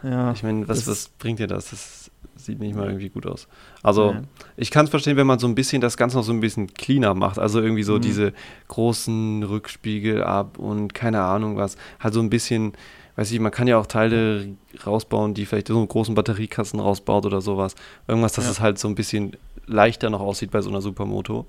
ja, 0.04 0.32
ich 0.34 0.44
meine, 0.44 0.68
was, 0.68 0.86
was 0.88 1.08
bringt 1.10 1.40
dir 1.40 1.48
das? 1.48 1.70
Das 1.70 2.12
sieht 2.36 2.60
nicht 2.60 2.76
mal 2.76 2.88
irgendwie 2.88 3.10
gut 3.10 3.26
aus. 3.26 3.48
Also, 3.84 4.12
Ja. 4.12 4.22
ich 4.58 4.70
kann 4.70 4.84
es 4.86 4.90
verstehen, 4.90 5.16
wenn 5.18 5.28
man 5.28 5.40
so 5.40 5.48
ein 5.48 5.56
bisschen 5.56 5.82
das 5.82 5.96
Ganze 5.96 6.18
noch 6.18 6.24
so 6.24 6.34
ein 6.34 6.42
bisschen 6.42 6.74
cleaner 6.74 7.14
macht. 7.14 7.40
Also 7.40 7.62
irgendwie 7.62 7.84
so 7.84 7.96
Mhm. 7.96 8.02
diese 8.02 8.34
großen 8.68 9.44
Rückspiegel 9.44 10.24
ab 10.24 10.58
und 10.58 10.94
keine 10.94 11.22
Ahnung 11.22 11.56
was. 11.58 11.78
Halt 12.00 12.14
so 12.14 12.20
ein 12.20 12.30
bisschen, 12.30 12.74
weiß 13.16 13.32
ich, 13.32 13.40
man 13.40 13.52
kann 13.52 13.68
ja 13.68 13.78
auch 13.78 13.86
Teile 13.88 14.48
rausbauen, 14.86 15.34
die 15.34 15.46
vielleicht 15.46 15.68
so 15.68 15.78
einen 15.78 15.88
großen 15.88 16.16
Batteriekasten 16.16 16.80
rausbaut 16.80 17.26
oder 17.26 17.42
sowas. 17.42 17.76
Irgendwas, 18.08 18.34
dass 18.34 18.46
Ja. 18.46 18.52
es 18.52 18.60
halt 18.60 18.80
so 18.80 18.88
ein 18.88 18.96
bisschen 18.96 19.34
leichter 19.68 20.10
noch 20.10 20.20
aussieht 20.22 20.52
bei 20.52 20.62
so 20.62 20.70
einer 20.70 20.82
Supermoto. 20.82 21.46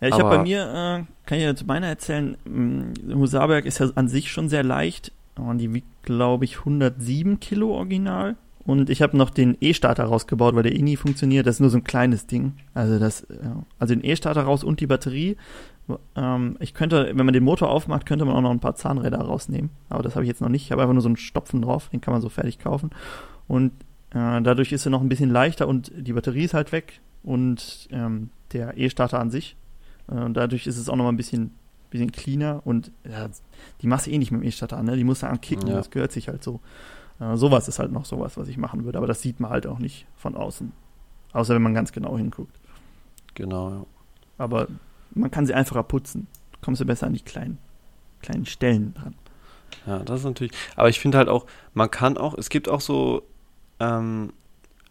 Ja, 0.00 0.08
ich 0.08 0.14
habe 0.14 0.36
bei 0.36 0.42
mir, 0.42 0.62
äh, 0.62 1.04
kann 1.26 1.38
ich 1.38 1.44
ja 1.44 1.54
zu 1.54 1.64
meiner 1.64 1.86
erzählen, 1.86 2.36
mh, 2.44 3.14
Husarberg 3.14 3.64
ist 3.66 3.78
ja 3.78 3.88
an 3.94 4.08
sich 4.08 4.30
schon 4.32 4.48
sehr 4.48 4.64
leicht. 4.64 5.12
Und 5.36 5.58
die 5.58 5.72
wiegt, 5.72 5.86
glaube 6.02 6.44
ich, 6.44 6.58
107 6.58 7.38
Kilo 7.40 7.70
original. 7.74 8.36
Und 8.64 8.90
ich 8.90 9.00
habe 9.02 9.16
noch 9.16 9.30
den 9.30 9.56
E-Starter 9.60 10.04
rausgebaut, 10.04 10.54
weil 10.54 10.62
der 10.64 10.74
eh 10.76 10.82
nie 10.82 10.96
funktioniert. 10.96 11.46
Das 11.46 11.56
ist 11.56 11.60
nur 11.60 11.70
so 11.70 11.78
ein 11.78 11.84
kleines 11.84 12.26
Ding. 12.26 12.52
Also 12.74 12.98
das, 12.98 13.26
ja, 13.30 13.62
also 13.78 13.94
den 13.94 14.04
E-Starter 14.04 14.42
raus 14.42 14.62
und 14.62 14.80
die 14.80 14.86
Batterie. 14.86 15.36
Ähm, 16.16 16.56
ich 16.60 16.74
könnte, 16.74 17.08
wenn 17.14 17.26
man 17.26 17.32
den 17.32 17.44
Motor 17.44 17.70
aufmacht, 17.70 18.06
könnte 18.06 18.24
man 18.24 18.34
auch 18.34 18.40
noch 18.40 18.50
ein 18.50 18.60
paar 18.60 18.74
Zahnräder 18.74 19.18
rausnehmen. 19.20 19.70
Aber 19.88 20.02
das 20.02 20.14
habe 20.14 20.24
ich 20.24 20.28
jetzt 20.28 20.40
noch 20.40 20.48
nicht. 20.48 20.62
Ich 20.64 20.72
habe 20.72 20.82
einfach 20.82 20.94
nur 20.94 21.02
so 21.02 21.08
einen 21.08 21.16
Stopfen 21.16 21.62
drauf. 21.62 21.88
Den 21.90 22.00
kann 22.00 22.12
man 22.12 22.20
so 22.22 22.28
fertig 22.28 22.58
kaufen. 22.58 22.90
Und 23.48 23.72
äh, 24.10 24.40
dadurch 24.42 24.72
ist 24.72 24.86
er 24.86 24.90
noch 24.90 25.00
ein 25.02 25.08
bisschen 25.08 25.30
leichter 25.30 25.66
und 25.68 25.90
die 25.96 26.12
Batterie 26.12 26.44
ist 26.44 26.54
halt 26.54 26.72
weg. 26.72 27.00
Und 27.22 27.88
ähm, 27.90 28.30
der 28.52 28.76
E-Starter 28.78 29.18
an 29.20 29.30
sich 29.30 29.56
äh, 30.08 30.30
dadurch 30.30 30.66
ist 30.66 30.78
es 30.78 30.88
auch 30.88 30.96
noch 30.96 31.04
mal 31.04 31.12
ein 31.12 31.16
bisschen, 31.16 31.52
bisschen 31.90 32.10
cleaner 32.12 32.60
und 32.64 32.90
ja, 33.08 33.28
die 33.80 33.86
machst 33.86 34.06
du 34.06 34.10
eh 34.10 34.18
nicht 34.18 34.32
mit 34.32 34.40
dem 34.42 34.46
E-Starter 34.46 34.76
an, 34.76 34.86
ne? 34.86 34.96
Die 34.96 35.04
musst 35.04 35.22
du 35.22 35.28
ankicken, 35.28 35.68
Ja. 35.68 35.74
das 35.74 35.90
gehört 35.90 36.10
sich 36.12 36.28
halt 36.28 36.42
so. 36.42 36.60
Äh, 37.20 37.36
sowas 37.36 37.68
ist 37.68 37.78
halt 37.78 37.92
noch 37.92 38.04
sowas, 38.04 38.36
was 38.36 38.48
ich 38.48 38.56
machen 38.58 38.84
würde, 38.84 38.98
aber 38.98 39.06
das 39.06 39.22
sieht 39.22 39.38
man 39.40 39.50
halt 39.50 39.66
auch 39.66 39.78
nicht 39.78 40.06
von 40.16 40.34
außen. 40.34 40.72
Außer 41.32 41.54
wenn 41.54 41.62
man 41.62 41.74
ganz 41.74 41.92
genau 41.92 42.16
hinguckt. 42.18 42.58
Genau, 43.34 43.70
ja. 43.70 43.86
Aber 44.38 44.66
man 45.14 45.30
kann 45.30 45.46
sie 45.46 45.54
einfacher 45.54 45.82
putzen. 45.82 46.26
Kommst 46.60 46.80
du 46.80 46.84
besser 46.84 47.06
an 47.06 47.14
die 47.14 47.20
kleinen, 47.20 47.58
kleinen 48.22 48.46
Stellen 48.46 48.94
dran. 48.94 49.14
Ja, 49.86 49.98
das 50.00 50.20
ist 50.20 50.26
natürlich. 50.26 50.52
Aber 50.76 50.88
ich 50.88 51.00
finde 51.00 51.18
halt 51.18 51.28
auch, 51.28 51.46
man 51.74 51.90
kann 51.90 52.16
auch, 52.16 52.34
es 52.38 52.48
gibt 52.50 52.68
auch 52.68 52.80
so, 52.80 53.22
ähm, 53.80 54.32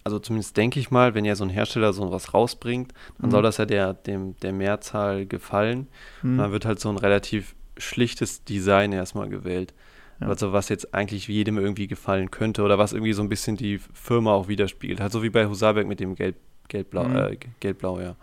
also 0.04 0.20
zumindest 0.20 0.58
denke 0.58 0.80
ich 0.80 0.92
mal, 0.92 1.14
wenn 1.14 1.24
ja 1.26 1.36
so 1.36 1.44
ein 1.46 1.50
Hersteller 1.50 1.94
so 1.94 2.12
was 2.12 2.34
rausbringt, 2.34 2.94
dann 3.20 3.28
Mhm. 3.30 3.32
soll 3.32 3.44
das 3.44 3.58
ja 3.58 3.66
der, 3.66 3.94
dem, 3.94 4.36
der 4.42 4.52
Mehrzahl 4.52 5.26
gefallen. 5.28 5.88
Hm. 6.22 6.32
Und 6.32 6.38
dann 6.40 6.52
wird 6.52 6.66
halt 6.66 6.80
so 6.80 6.90
ein 6.90 6.98
relativ 6.98 7.56
schlichtes 7.78 8.44
Design 8.44 8.92
erstmal 8.92 9.30
gewählt. 9.30 9.74
Ja. 10.20 10.28
Also 10.28 10.52
was 10.54 10.70
jetzt 10.70 10.94
eigentlich 10.94 11.28
jedem 11.28 11.58
irgendwie 11.58 11.88
gefallen 11.88 12.30
könnte 12.32 12.64
oder 12.64 12.78
was 12.78 12.94
irgendwie 12.94 13.14
so 13.14 13.22
ein 13.22 13.30
bisschen 13.30 13.56
die 13.58 13.78
Firma 13.94 14.34
auch 14.34 14.48
widerspiegelt. 14.48 15.00
Halt 15.00 15.12
so 15.12 15.24
wie 15.24 15.30
bei 15.30 15.46
Husarberg 15.48 15.88
mit 15.88 16.00
dem 16.00 16.16
Gelb, 16.16 16.36
Gelbblau, 16.68 17.06
Mhm. 17.06 17.16
äh, 17.16 17.38
Gelbblau, 17.60 18.00
ja. 18.02 18.16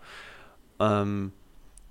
Ähm, 0.79 1.31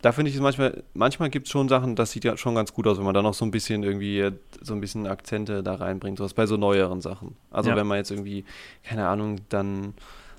da 0.02 0.12
finde 0.12 0.30
ich 0.30 0.36
es 0.36 0.40
manchmal, 0.42 0.84
manchmal 0.94 1.28
gibt 1.30 1.46
es 1.46 1.52
schon 1.52 1.68
Sachen, 1.68 1.96
das 1.96 2.12
sieht 2.12 2.24
ja 2.24 2.36
schon 2.36 2.54
ganz 2.54 2.72
gut 2.72 2.86
aus, 2.86 2.98
wenn 2.98 3.04
man 3.04 3.14
da 3.14 3.22
noch 3.22 3.34
so 3.34 3.44
ein 3.44 3.50
bisschen 3.50 3.82
irgendwie 3.82 4.20
äh, 4.20 4.32
so 4.60 4.74
ein 4.74 4.80
bisschen 4.80 5.06
Akzente 5.06 5.62
da 5.62 5.74
reinbringt, 5.74 6.18
sowas 6.18 6.34
bei 6.34 6.46
so 6.46 6.56
neueren 6.56 7.00
Sachen. 7.00 7.36
Also 7.50 7.70
Ja. 7.70 7.76
wenn 7.76 7.86
man 7.86 7.98
jetzt 7.98 8.10
irgendwie, 8.10 8.44
keine 8.84 9.08
Ahnung, 9.08 9.40
dann 9.48 9.94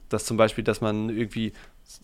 das 0.07 0.25
zum 0.25 0.37
Beispiel, 0.37 0.63
dass 0.63 0.81
man 0.81 1.09
irgendwie 1.09 1.51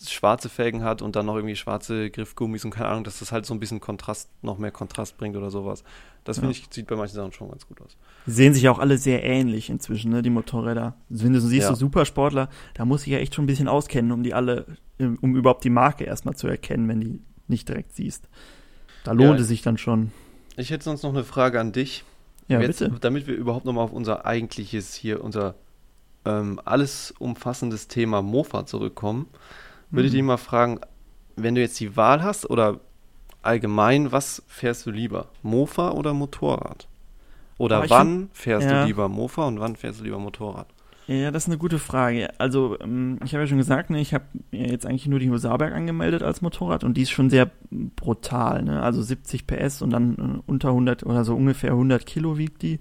schwarze 0.08 0.50
Felgen 0.50 0.84
hat 0.84 1.02
und 1.04 1.16
dann 1.16 1.28
noch 1.28 1.36
irgendwie 1.36 1.56
schwarze 1.56 2.10
Griffgummis 2.10 2.66
und 2.66 2.72
keine 2.72 2.90
Ahnung, 2.90 3.04
dass 3.04 3.20
das 3.20 3.32
halt 3.32 3.46
so 3.46 3.54
ein 3.54 3.60
bisschen 3.60 3.80
Kontrast, 3.80 4.30
noch 4.42 4.58
mehr 4.58 4.72
Kontrast 4.72 5.16
bringt 5.18 5.38
oder 5.38 5.52
sowas. 5.52 5.84
Das 6.24 6.38
finde 6.40 6.54
Ja. 6.56 6.60
ich, 6.60 6.68
sieht 6.74 6.88
bei 6.88 6.96
manchen 6.96 7.16
Sachen 7.16 7.32
schon 7.34 7.50
ganz 7.50 7.68
gut 7.68 7.80
aus. 7.82 7.96
Sehen 8.26 8.56
sich 8.56 8.68
auch 8.68 8.80
alle 8.80 8.98
sehr 8.98 9.24
ähnlich 9.24 9.70
inzwischen, 9.70 10.10
ne, 10.12 10.24
die 10.24 10.32
Motorräder. 10.32 10.96
Wenn 11.10 11.34
du 11.34 11.40
siehst, 11.40 11.64
Ja. 11.64 11.70
so 11.70 11.76
Supersportler, 11.76 12.50
da 12.74 12.84
muss 12.84 13.02
ich 13.06 13.14
ja 13.14 13.20
echt 13.20 13.36
schon 13.36 13.44
ein 13.44 13.48
bisschen 13.48 13.68
auskennen, 13.68 14.12
um 14.12 14.24
die 14.24 14.34
alle, 14.34 14.66
um 15.00 15.36
überhaupt 15.36 15.64
die 15.64 15.70
Marke 15.70 16.04
erstmal 16.04 16.36
zu 16.36 16.48
erkennen, 16.48 16.88
wenn 16.88 17.02
die 17.02 17.20
nicht 17.48 17.68
direkt 17.70 17.94
siehst. 17.96 18.28
Da 19.04 19.12
lohnt 19.12 19.36
Ja. 19.38 19.42
es 19.42 19.48
sich 19.48 19.62
dann 19.62 19.78
schon. 19.78 20.12
Ich 20.58 20.70
hätte 20.72 20.84
sonst 20.84 21.04
noch 21.04 21.14
eine 21.14 21.24
Frage 21.24 21.60
an 21.60 21.72
dich. 21.72 22.04
Ja, 22.48 22.62
Jetzt, 22.62 22.80
bitte. 22.80 22.96
Damit 23.02 23.28
wir 23.28 23.36
überhaupt 23.36 23.66
nochmal 23.66 23.84
auf 23.86 23.92
unser 23.94 24.26
eigentliches 24.26 24.94
hier, 24.94 25.24
unser 25.24 25.56
ähm, 26.26 26.60
alles 26.66 27.14
umfassendes 27.20 27.88
Thema 27.88 28.22
Mofa 28.24 28.66
zurückkommen, 28.66 29.28
würde 29.92 30.08
ich 30.08 30.14
Mhm. 30.14 30.18
dich 30.18 30.24
mal 30.26 30.38
fragen, 30.38 30.80
wenn 31.36 31.54
du 31.56 31.62
jetzt 31.62 31.80
die 31.80 31.96
Wahl 31.98 32.24
hast 32.24 32.50
oder 32.50 32.80
allgemein, 33.44 34.12
was 34.12 34.42
fährst 34.48 34.86
du 34.88 34.92
lieber? 34.92 35.28
Mofa 35.44 35.92
oder 35.92 36.14
Motorrad? 36.14 36.88
Oder 37.58 37.82
Oh, 37.82 37.84
ich 37.84 37.90
wann 37.92 38.30
fährst 38.34 38.68
ja. 38.68 38.82
du 38.82 38.88
lieber 38.88 39.08
Mofa 39.08 39.46
und 39.46 39.60
wann 39.60 39.76
fährst 39.76 40.00
du 40.00 40.04
lieber 40.04 40.18
Motorrad? 40.20 40.68
Ja, 41.08 41.30
das 41.30 41.44
ist 41.44 41.50
eine 41.50 41.60
gute 41.60 41.78
Frage. 41.78 42.30
Also, 42.40 42.80
ähm, 42.80 43.20
ich 43.24 43.34
habe 43.34 43.44
ja 43.44 43.48
schon 43.48 43.60
gesagt, 43.60 43.92
ne, 43.92 44.02
ich 44.02 44.14
habe 44.14 44.26
jetzt 44.52 44.88
eigentlich 44.88 45.06
nur 45.06 45.20
die 45.20 45.30
Husarberg 45.30 45.74
angemeldet 45.74 46.24
als 46.24 46.42
Motorrad 46.42 46.84
und 46.84 46.98
die 46.98 47.04
ist 47.04 47.12
schon 47.12 47.30
sehr 47.30 47.52
brutal, 47.70 48.64
ne? 48.64 48.82
Also 48.82 49.04
70 49.04 49.46
PS 49.46 49.84
und 49.84 49.92
dann 49.92 50.16
äh, 50.18 50.42
unter 50.52 50.70
100 50.70 51.06
oder 51.06 51.24
so 51.24 51.36
ungefähr 51.36 51.72
100 51.72 52.06
Kilo 52.08 52.38
wiegt 52.40 52.64
die. 52.64 52.80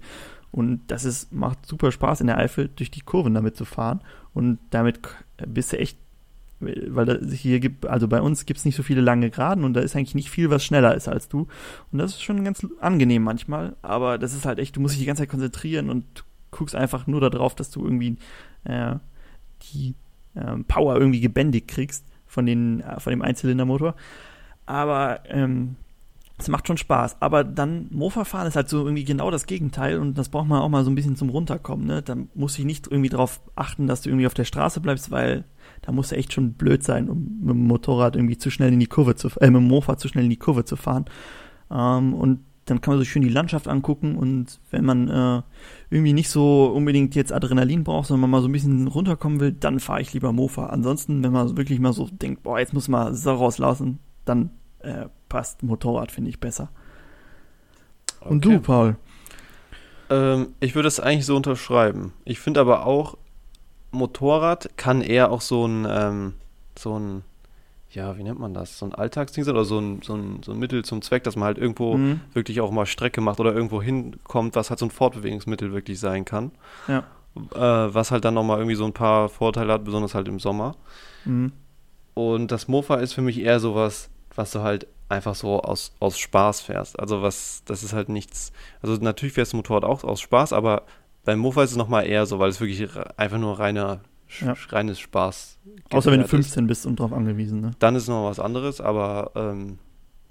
Und 0.51 0.81
das 0.87 1.05
ist, 1.05 1.33
macht 1.33 1.65
super 1.67 1.91
Spaß 1.91 2.21
in 2.21 2.27
der 2.27 2.37
Eifel 2.37 2.69
durch 2.75 2.89
die 2.89 3.01
Kurven 3.01 3.33
damit 3.35 3.57
zu 3.57 3.65
fahren. 3.65 4.01
Und 4.33 4.57
damit 4.71 5.01
bist 5.47 5.73
du 5.73 5.77
echt, 5.77 5.99
weil 6.59 7.19
hier 7.31 7.59
gibt, 7.59 7.85
also 7.85 8.07
bei 8.07 8.21
uns 8.21 8.45
gibt's 8.45 8.65
nicht 8.65 8.75
so 8.75 8.81
viele 8.81 9.01
lange 9.01 9.29
Geraden 9.29 9.65
und 9.65 9.73
da 9.73 9.81
ist 9.81 9.95
eigentlich 9.95 10.15
nicht 10.15 10.29
viel, 10.31 10.49
was 10.49 10.63
schneller 10.63 10.95
ist 10.95 11.07
als 11.07 11.27
du. 11.27 11.47
Und 11.91 11.99
das 11.99 12.11
ist 12.11 12.23
schon 12.23 12.43
ganz 12.43 12.65
angenehm 12.79 13.23
manchmal, 13.23 13.75
aber 13.81 14.17
das 14.17 14.33
ist 14.33 14.45
halt 14.45 14.59
echt, 14.59 14.77
du 14.77 14.79
musst 14.79 14.93
dich 14.93 15.01
die 15.01 15.05
ganze 15.05 15.23
Zeit 15.23 15.29
konzentrieren 15.29 15.89
und 15.89 16.24
guckst 16.55 16.75
einfach 16.75 17.05
nur 17.07 17.21
darauf, 17.29 17.53
dass 17.55 17.69
du 17.69 17.83
irgendwie 17.83 18.17
äh, 18.63 18.95
die 19.61 19.95
ähm, 20.35 20.65
Power 20.65 20.95
irgendwie 20.95 21.21
gebändigt 21.21 21.67
kriegst 21.67 22.05
von, 22.25 22.45
den, 22.45 22.81
äh, 22.81 22.99
von 22.99 23.11
dem 23.11 23.21
Einzylindermotor. 23.21 23.95
Aber 24.65 25.19
ähm, 25.27 25.75
es 26.37 26.47
macht 26.47 26.67
schon 26.67 26.77
Spaß. 26.77 27.21
Aber 27.21 27.43
dann 27.43 27.87
Mofa 27.91 28.25
fahren 28.25 28.47
ist 28.47 28.55
halt 28.55 28.69
so 28.69 28.83
irgendwie 28.83 29.05
genau 29.05 29.31
das 29.31 29.45
Gegenteil 29.45 29.99
und 29.99 30.17
das 30.17 30.29
braucht 30.29 30.47
man 30.47 30.61
auch 30.61 30.69
mal 30.69 30.83
so 30.83 30.91
ein 30.91 30.95
bisschen 30.95 31.15
zum 31.15 31.29
Runterkommen. 31.29 31.85
Ne? 31.85 32.01
Da 32.01 32.15
muss 32.33 32.57
ich 32.57 32.65
nicht 32.65 32.87
irgendwie 32.87 33.09
darauf 33.09 33.41
achten, 33.55 33.87
dass 33.87 34.01
du 34.01 34.09
irgendwie 34.09 34.27
auf 34.27 34.33
der 34.33 34.43
Straße 34.43 34.79
bleibst, 34.81 35.11
weil 35.11 35.45
da 35.81 35.91
musst 35.91 36.11
du 36.11 36.15
echt 36.15 36.33
schon 36.33 36.53
blöd 36.53 36.83
sein, 36.83 37.09
um 37.09 37.39
mit 37.41 37.55
dem 37.55 37.67
Motorrad 37.67 38.15
irgendwie 38.15 38.37
zu 38.37 38.49
schnell 38.49 38.73
in 38.73 38.79
die 38.79 38.87
Kurve 38.87 39.15
zu, 39.15 39.29
äh, 39.39 39.49
mit 39.49 39.61
dem 39.61 39.67
Mofa 39.67 39.97
zu 39.97 40.07
schnell 40.07 40.25
in 40.25 40.29
die 40.29 40.37
Kurve 40.37 40.65
zu 40.65 40.75
fahren. 40.75 41.05
Ähm, 41.71 42.13
und 42.13 42.39
dann 42.65 42.81
kann 42.81 42.93
man 42.93 42.99
sich 42.99 43.09
schön 43.09 43.21
die 43.21 43.29
Landschaft 43.29 43.67
angucken 43.67 44.15
und 44.15 44.59
wenn 44.71 44.85
man 44.85 45.07
äh, 45.07 45.41
irgendwie 45.91 46.13
nicht 46.13 46.29
so 46.29 46.65
unbedingt 46.65 47.13
jetzt 47.13 47.31
Adrenalin 47.31 47.83
braucht, 47.83 48.07
sondern 48.07 48.21
man 48.21 48.31
mal 48.31 48.41
so 48.41 48.47
ein 48.47 48.51
bisschen 48.51 48.87
runterkommen 48.87 49.39
will, 49.39 49.51
dann 49.51 49.79
fahre 49.79 50.01
ich 50.01 50.13
lieber 50.13 50.33
Mofa. 50.33 50.67
Ansonsten, 50.67 51.23
wenn 51.23 51.31
man 51.31 51.55
wirklich 51.57 51.79
mal 51.79 51.93
so 51.93 52.09
denkt, 52.11 52.41
boah, 52.43 52.59
jetzt 52.59 52.73
muss 52.73 52.87
man 52.87 53.13
Sau 53.13 53.35
rauslassen, 53.35 53.99
dann 54.25 54.49
äh, 54.79 55.05
passt 55.29 55.61
Motorrad, 55.61 56.11
finde 56.11 56.29
ich 56.29 56.39
besser. 56.39 56.69
Und 58.21 58.43
du, 58.43 58.59
Paul? 58.59 58.97
Ähm, 60.09 60.55
ich 60.59 60.75
würde 60.75 60.87
es 60.87 60.99
eigentlich 60.99 61.25
so 61.25 61.35
unterschreiben. 61.35 62.13
Ich 62.23 62.39
finde 62.39 62.59
aber 62.59 62.85
auch, 62.85 63.17
Motorrad 63.91 64.69
kann 64.77 65.01
eher 65.01 65.31
auch 65.31 65.41
so 65.41 65.67
ein, 65.67 65.87
ähm, 65.89 66.33
so 66.77 66.97
ein, 66.97 67.23
ja, 67.95 68.17
wie 68.17 68.23
nennt 68.23 68.39
man 68.39 68.53
das? 68.53 68.77
So 68.77 68.85
ein 68.85 68.93
Alltagsding 68.93 69.43
sein 69.43 69.55
oder 69.55 69.65
so 69.65 69.79
ein, 69.79 70.01
so, 70.03 70.13
ein, 70.15 70.41
so 70.43 70.51
ein 70.51 70.59
Mittel 70.59 70.85
zum 70.85 71.01
Zweck, 71.01 71.23
dass 71.23 71.35
man 71.35 71.45
halt 71.45 71.57
irgendwo 71.57 71.95
Mhm. 71.97 72.19
wirklich 72.33 72.61
auch 72.61 72.71
mal 72.71 72.85
Strecke 72.85 73.21
macht 73.21 73.39
oder 73.39 73.53
irgendwo 73.53 73.81
hinkommt, 73.81 74.55
was 74.55 74.69
halt 74.69 74.79
so 74.79 74.85
ein 74.85 74.91
Fortbewegungsmittel 74.91 75.71
wirklich 75.73 75.99
sein 75.99 76.25
kann. 76.25 76.51
Ja. 76.87 77.03
Äh, 77.53 77.93
was 77.93 78.11
halt 78.11 78.23
dann 78.25 78.33
nochmal 78.33 78.59
irgendwie 78.59 78.75
so 78.75 78.85
ein 78.85 78.93
paar 78.93 79.27
Vorteile 79.29 79.73
hat, 79.73 79.83
besonders 79.83 80.13
halt 80.15 80.27
im 80.27 80.39
Sommer. 80.39 80.75
Mhm. 81.25 81.51
Und 82.13 82.51
das 82.51 82.67
Mofa 82.67 82.95
ist 82.95 83.13
für 83.13 83.21
mich 83.21 83.39
eher 83.39 83.59
sowas, 83.59 84.09
was 84.35 84.51
du 84.51 84.61
halt 84.61 84.87
einfach 85.09 85.35
so 85.35 85.61
aus, 85.61 85.93
aus 85.99 86.17
Spaß 86.17 86.61
fährst. 86.61 86.99
Also 86.99 87.21
was, 87.21 87.63
das 87.65 87.83
ist 87.83 87.93
halt 87.93 88.09
nichts. 88.09 88.51
Also 88.81 88.95
natürlich 88.95 89.33
fährst 89.33 89.53
du 89.53 89.57
Motorrad 89.57 89.83
auch 89.83 90.03
aus 90.03 90.21
Spaß, 90.21 90.53
aber 90.53 90.83
beim 91.25 91.39
Mofa 91.39 91.63
ist 91.63 91.71
es 91.71 91.77
nochmal 91.77 92.07
eher 92.07 92.25
so, 92.25 92.39
weil 92.39 92.49
es 92.49 92.59
wirklich 92.59 92.87
einfach 93.17 93.37
nur 93.37 93.59
reiner 93.59 93.99
Ja. 94.41 94.55
reines 94.69 94.99
Spaß. 94.99 95.57
Außer 95.91 96.11
wenn 96.11 96.19
du 96.19 96.23
gefährdet 96.23 96.45
ist. 96.47 96.53
15 96.53 96.67
bist 96.67 96.85
und 96.85 96.99
drauf 96.99 97.13
angewiesen, 97.13 97.61
ne? 97.61 97.71
Dann 97.79 97.95
ist 97.95 98.07
noch 98.07 98.25
was 98.25 98.39
anderes, 98.39 98.81
aber 98.81 99.31
ähm, 99.35 99.77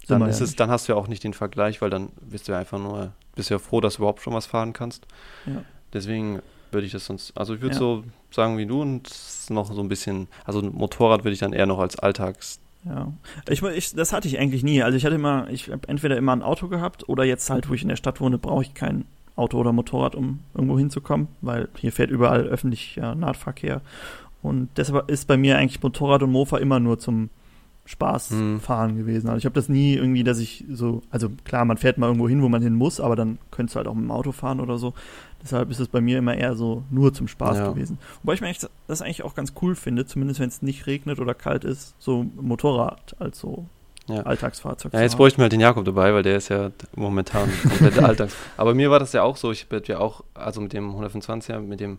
dann 0.07 0.21
ist 0.23 0.39
ja 0.39 0.45
es, 0.45 0.55
dann 0.55 0.69
hast 0.69 0.87
du 0.87 0.93
ja 0.93 0.97
auch 0.99 1.07
nicht 1.07 1.23
den 1.23 1.33
Vergleich, 1.33 1.81
weil 1.81 1.89
dann 1.89 2.09
bist 2.29 2.47
du 2.47 2.51
ja 2.51 2.59
einfach 2.59 2.77
nur, 2.79 3.13
bist 3.35 3.49
ja 3.49 3.57
froh, 3.59 3.81
dass 3.81 3.95
du 3.95 3.99
überhaupt 3.99 4.21
schon 4.21 4.33
was 4.33 4.45
fahren 4.45 4.73
kannst. 4.73 5.05
Ja. 5.45 5.63
Deswegen 5.93 6.41
würde 6.71 6.85
ich 6.85 6.91
das 6.93 7.05
sonst, 7.05 7.35
also 7.37 7.55
ich 7.55 7.61
würde 7.61 7.73
Ja. 7.75 7.79
so 7.79 8.03
sagen 8.31 8.57
wie 8.57 8.65
du 8.65 8.81
und 8.81 9.09
noch 9.49 9.71
so 9.71 9.81
ein 9.81 9.87
bisschen, 9.87 10.27
also 10.43 10.59
ein 10.59 10.73
Motorrad 10.73 11.23
würde 11.23 11.33
ich 11.33 11.39
dann 11.39 11.53
eher 11.53 11.65
noch 11.65 11.79
als 11.79 11.97
Alltags, 11.97 12.59
Ja. 12.83 13.11
Ich, 13.49 13.63
ich, 13.63 13.93
das 13.95 14.11
hatte 14.13 14.27
ich 14.27 14.37
eigentlich 14.37 14.61
nie. 14.63 14.83
Also 14.83 14.97
ich 14.97 15.05
hatte 15.05 15.15
immer, 15.15 15.49
ich 15.49 15.71
habe 15.71 15.87
entweder 15.87 16.17
immer 16.17 16.35
ein 16.35 16.43
Auto 16.43 16.67
gehabt 16.67 17.07
oder 17.09 17.23
jetzt 17.23 17.49
halt, 17.49 17.69
wo 17.69 17.73
ich 17.73 17.81
in 17.81 17.87
der 17.89 17.95
Stadt 17.95 18.19
wohne, 18.19 18.37
brauche 18.37 18.61
ich 18.63 18.73
kein 18.73 19.05
Auto 19.35 19.57
oder 19.59 19.71
Motorrad, 19.73 20.15
um 20.15 20.39
irgendwo 20.53 20.77
hinzukommen, 20.77 21.27
weil 21.41 21.67
hier 21.75 21.91
fährt 21.91 22.09
überall 22.11 22.43
öffentlicher 22.43 23.15
Nahverkehr. 23.15 23.81
Und 24.41 24.69
deshalb 24.77 25.09
ist 25.09 25.27
bei 25.27 25.37
mir 25.37 25.57
eigentlich 25.57 25.81
Motorrad 25.81 26.23
und 26.23 26.31
Mofa 26.31 26.57
immer 26.57 26.79
nur 26.79 26.99
zum 26.99 27.29
Spaß 27.87 28.31
Mhm. 28.31 28.59
fahren 28.61 28.97
gewesen. 28.97 29.27
Also 29.27 29.37
ich 29.39 29.45
habe 29.45 29.53
das 29.53 29.69
nie 29.69 29.93
irgendwie, 29.93 30.23
dass 30.23 30.39
ich 30.39 30.65
so, 30.71 31.01
also 31.11 31.29
klar, 31.43 31.65
man 31.65 31.77
fährt 31.77 31.97
mal 31.99 32.07
irgendwo 32.07 32.27
hin, 32.27 32.41
wo 32.41 32.49
man 32.49 32.61
hin 32.63 32.73
muss, 32.73 32.99
aber 32.99 33.15
dann 33.15 33.37
könntest 33.51 33.75
du 33.75 33.77
halt 33.77 33.87
auch 33.87 33.93
mit 33.93 34.03
dem 34.05 34.11
Auto 34.11 34.31
fahren 34.31 34.59
oder 34.59 34.77
so. 34.79 34.93
Deshalb 35.43 35.69
ist 35.69 35.79
es 35.79 35.87
bei 35.87 36.01
mir 36.01 36.17
immer 36.17 36.33
eher 36.35 36.55
so 36.55 36.83
nur 36.89 37.13
zum 37.13 37.27
Spaß 37.27 37.57
Ja. 37.59 37.69
gewesen. 37.69 37.99
Wobei 38.23 38.33
ich 38.33 38.41
mir 38.41 38.47
eigentlich, 38.47 38.67
das 38.87 39.01
eigentlich 39.03 39.23
auch 39.23 39.35
ganz 39.35 39.53
cool 39.61 39.75
finde, 39.75 40.05
zumindest 40.07 40.39
wenn 40.39 40.47
es 40.47 40.63
nicht 40.63 40.87
regnet 40.87 41.19
oder 41.19 41.35
kalt 41.35 41.63
ist, 41.63 41.93
so 41.99 42.25
Motorrad 42.41 43.15
als 43.19 43.39
so 43.39 43.65
Ja. 44.07 44.21
Alltagsfahrzeug. 44.21 44.93
Ja, 44.93 45.01
jetzt 45.01 45.17
bräuchten 45.17 45.39
wir 45.39 45.43
halt 45.43 45.51
den 45.53 45.59
Jakob 45.59 45.83
dabei, 45.85 46.13
weil 46.13 46.21
der 46.23 46.35
ist 46.37 46.49
ja 46.49 46.71
momentan 46.95 47.49
komplett 47.69 47.97
Alltags. 47.99 48.35
Aber 48.57 48.73
mir 48.75 48.91
war 48.91 48.99
das 48.99 49.13
ja 49.13 49.23
auch 49.23 49.35
so, 49.37 49.51
ich 49.51 49.67
bin 49.67 49.81
ja 49.87 49.97
auch, 49.99 50.23
also 50.35 50.61
mit 50.61 50.73
dem 50.73 50.91
125er, 50.95 51.59
mit 51.59 51.79
dem, 51.79 51.97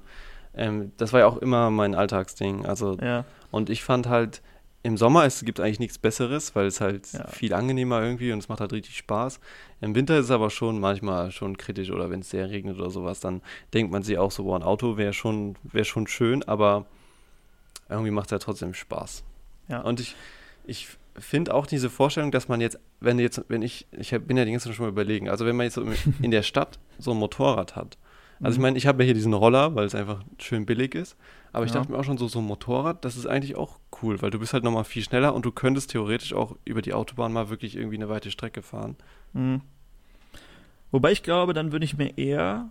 ähm, 0.55 0.93
das 0.99 1.13
war 1.13 1.21
ja 1.21 1.27
auch 1.27 1.39
immer 1.39 1.71
mein 1.71 1.95
Alltagsding. 1.97 2.65
Also, 2.65 2.97
Ja, 3.03 3.25
und 3.51 3.71
ich 3.71 3.83
fand 3.83 4.09
halt, 4.09 4.41
im 4.85 4.97
Sommer 4.97 5.25
es 5.25 5.45
gibt 5.45 5.59
eigentlich 5.59 5.81
nichts 5.81 5.99
Besseres, 5.99 6.55
weil 6.55 6.67
es 6.67 6.81
halt 6.81 7.13
Ja. 7.13 7.27
viel 7.27 7.53
angenehmer 7.53 8.01
irgendwie 8.01 8.31
und 8.31 8.39
es 8.39 8.49
macht 8.49 8.61
halt 8.61 8.73
richtig 8.73 8.97
Spaß. 8.99 9.41
Im 9.81 9.97
Winter 9.97 10.17
ist 10.17 10.27
es 10.27 10.31
aber 10.31 10.49
schon 10.49 10.79
manchmal 10.79 11.33
schon 11.33 11.57
kritisch 11.59 11.91
oder 11.91 12.09
wenn 12.09 12.21
es 12.21 12.31
sehr 12.31 12.49
regnet 12.51 12.79
oder 12.79 12.91
sowas, 12.91 13.19
dann 13.19 13.43
denkt 13.75 13.91
man 13.91 14.05
sich 14.05 14.17
auch 14.17 14.31
so, 14.31 14.45
boah, 14.45 14.57
ein 14.57 14.63
Auto 14.63 14.97
wäre 14.97 15.13
schon, 15.13 15.57
wäre 15.65 15.85
schon 15.85 16.07
schön, 16.07 16.45
aber 16.45 16.87
irgendwie 17.89 18.13
macht 18.13 18.27
es 18.27 18.31
ja 18.31 18.39
trotzdem 18.39 18.75
Spaß. 18.75 19.25
ja. 19.69 19.81
Und 19.81 19.99
ich, 19.99 20.15
ich 20.67 20.89
finde 21.19 21.55
auch 21.55 21.67
diese 21.67 21.91
Vorstellung, 21.91 22.31
dass 22.31 22.49
man 22.49 22.61
jetzt, 22.61 22.79
wenn 23.01 23.19
jetzt, 23.19 23.45
wenn 23.49 23.63
ich, 23.63 23.87
ich 23.93 24.11
bin 24.11 24.37
ja 24.37 24.45
die 24.45 24.51
ganze 24.53 24.69
Zeit 24.69 24.77
schon 24.77 24.87
mal 24.87 24.91
überlegen, 24.91 25.29
also 25.29 25.47
wenn 25.47 25.57
man 25.57 25.65
jetzt 25.65 25.75
so 25.75 25.85
in 26.23 26.31
der 26.31 26.43
Stadt 26.43 26.79
so 26.99 27.13
ein 27.13 27.17
Motorrad 27.19 27.77
hat. 27.77 27.99
Also 28.41 28.53
ich 28.53 28.59
Mhm. 28.59 28.63
meine, 28.63 28.79
ich 28.79 28.87
habe 28.87 29.03
ja 29.03 29.07
hier 29.07 29.15
diesen 29.15 29.33
Roller, 29.33 29.75
weil 29.75 29.87
es 29.87 29.95
einfach 29.95 30.23
schön 30.39 30.67
billig 30.67 30.95
ist. 30.95 31.17
Aber 31.53 31.65
ich 31.65 31.71
Ja. 31.73 31.79
dachte 31.81 31.91
mir 31.93 31.99
auch 31.99 32.05
schon, 32.05 32.19
so, 32.19 32.29
so 32.29 32.41
ein 32.41 32.45
Motorrad, 32.45 33.03
das 33.05 33.17
ist 33.17 33.27
eigentlich 33.27 33.57
auch 33.57 33.79
cool, 34.03 34.21
weil 34.21 34.31
du 34.31 34.39
bist 34.39 34.53
halt 34.53 34.63
nochmal 34.63 34.85
viel 34.85 35.03
schneller 35.03 35.35
und 35.35 35.47
du 35.47 35.53
könntest 35.53 35.91
theoretisch 35.91 36.35
auch 36.35 36.55
über 36.67 36.83
die 36.83 36.93
Autobahn 36.93 37.33
mal 37.33 37.49
wirklich 37.49 37.77
irgendwie 37.77 37.97
eine 37.97 38.11
weite 38.11 38.31
Strecke 38.31 38.61
fahren. 38.61 38.97
Mhm. 39.33 39.63
Wobei 40.91 41.13
ich 41.13 41.23
glaube, 41.23 41.53
dann 41.55 41.73
würde 41.73 41.85
ich 41.85 41.97
mir 41.97 42.17
eher 42.19 42.69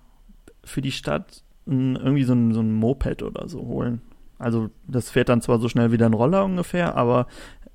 für 0.64 0.82
die 0.82 0.92
Stadt 0.92 1.44
irgendwie 1.66 2.24
so 2.24 2.34
ein, 2.34 2.54
so 2.54 2.60
ein 2.62 2.72
Moped 2.74 3.24
oder 3.24 3.50
so 3.50 3.62
holen. 3.66 4.02
Also 4.38 4.70
das 4.88 5.10
fährt 5.10 5.30
dann 5.30 5.42
zwar 5.42 5.60
so 5.60 5.68
schnell 5.70 5.92
wie 5.92 6.04
ein 6.04 6.14
Roller 6.14 6.46
ungefähr, 6.46 6.96
aber 6.96 7.28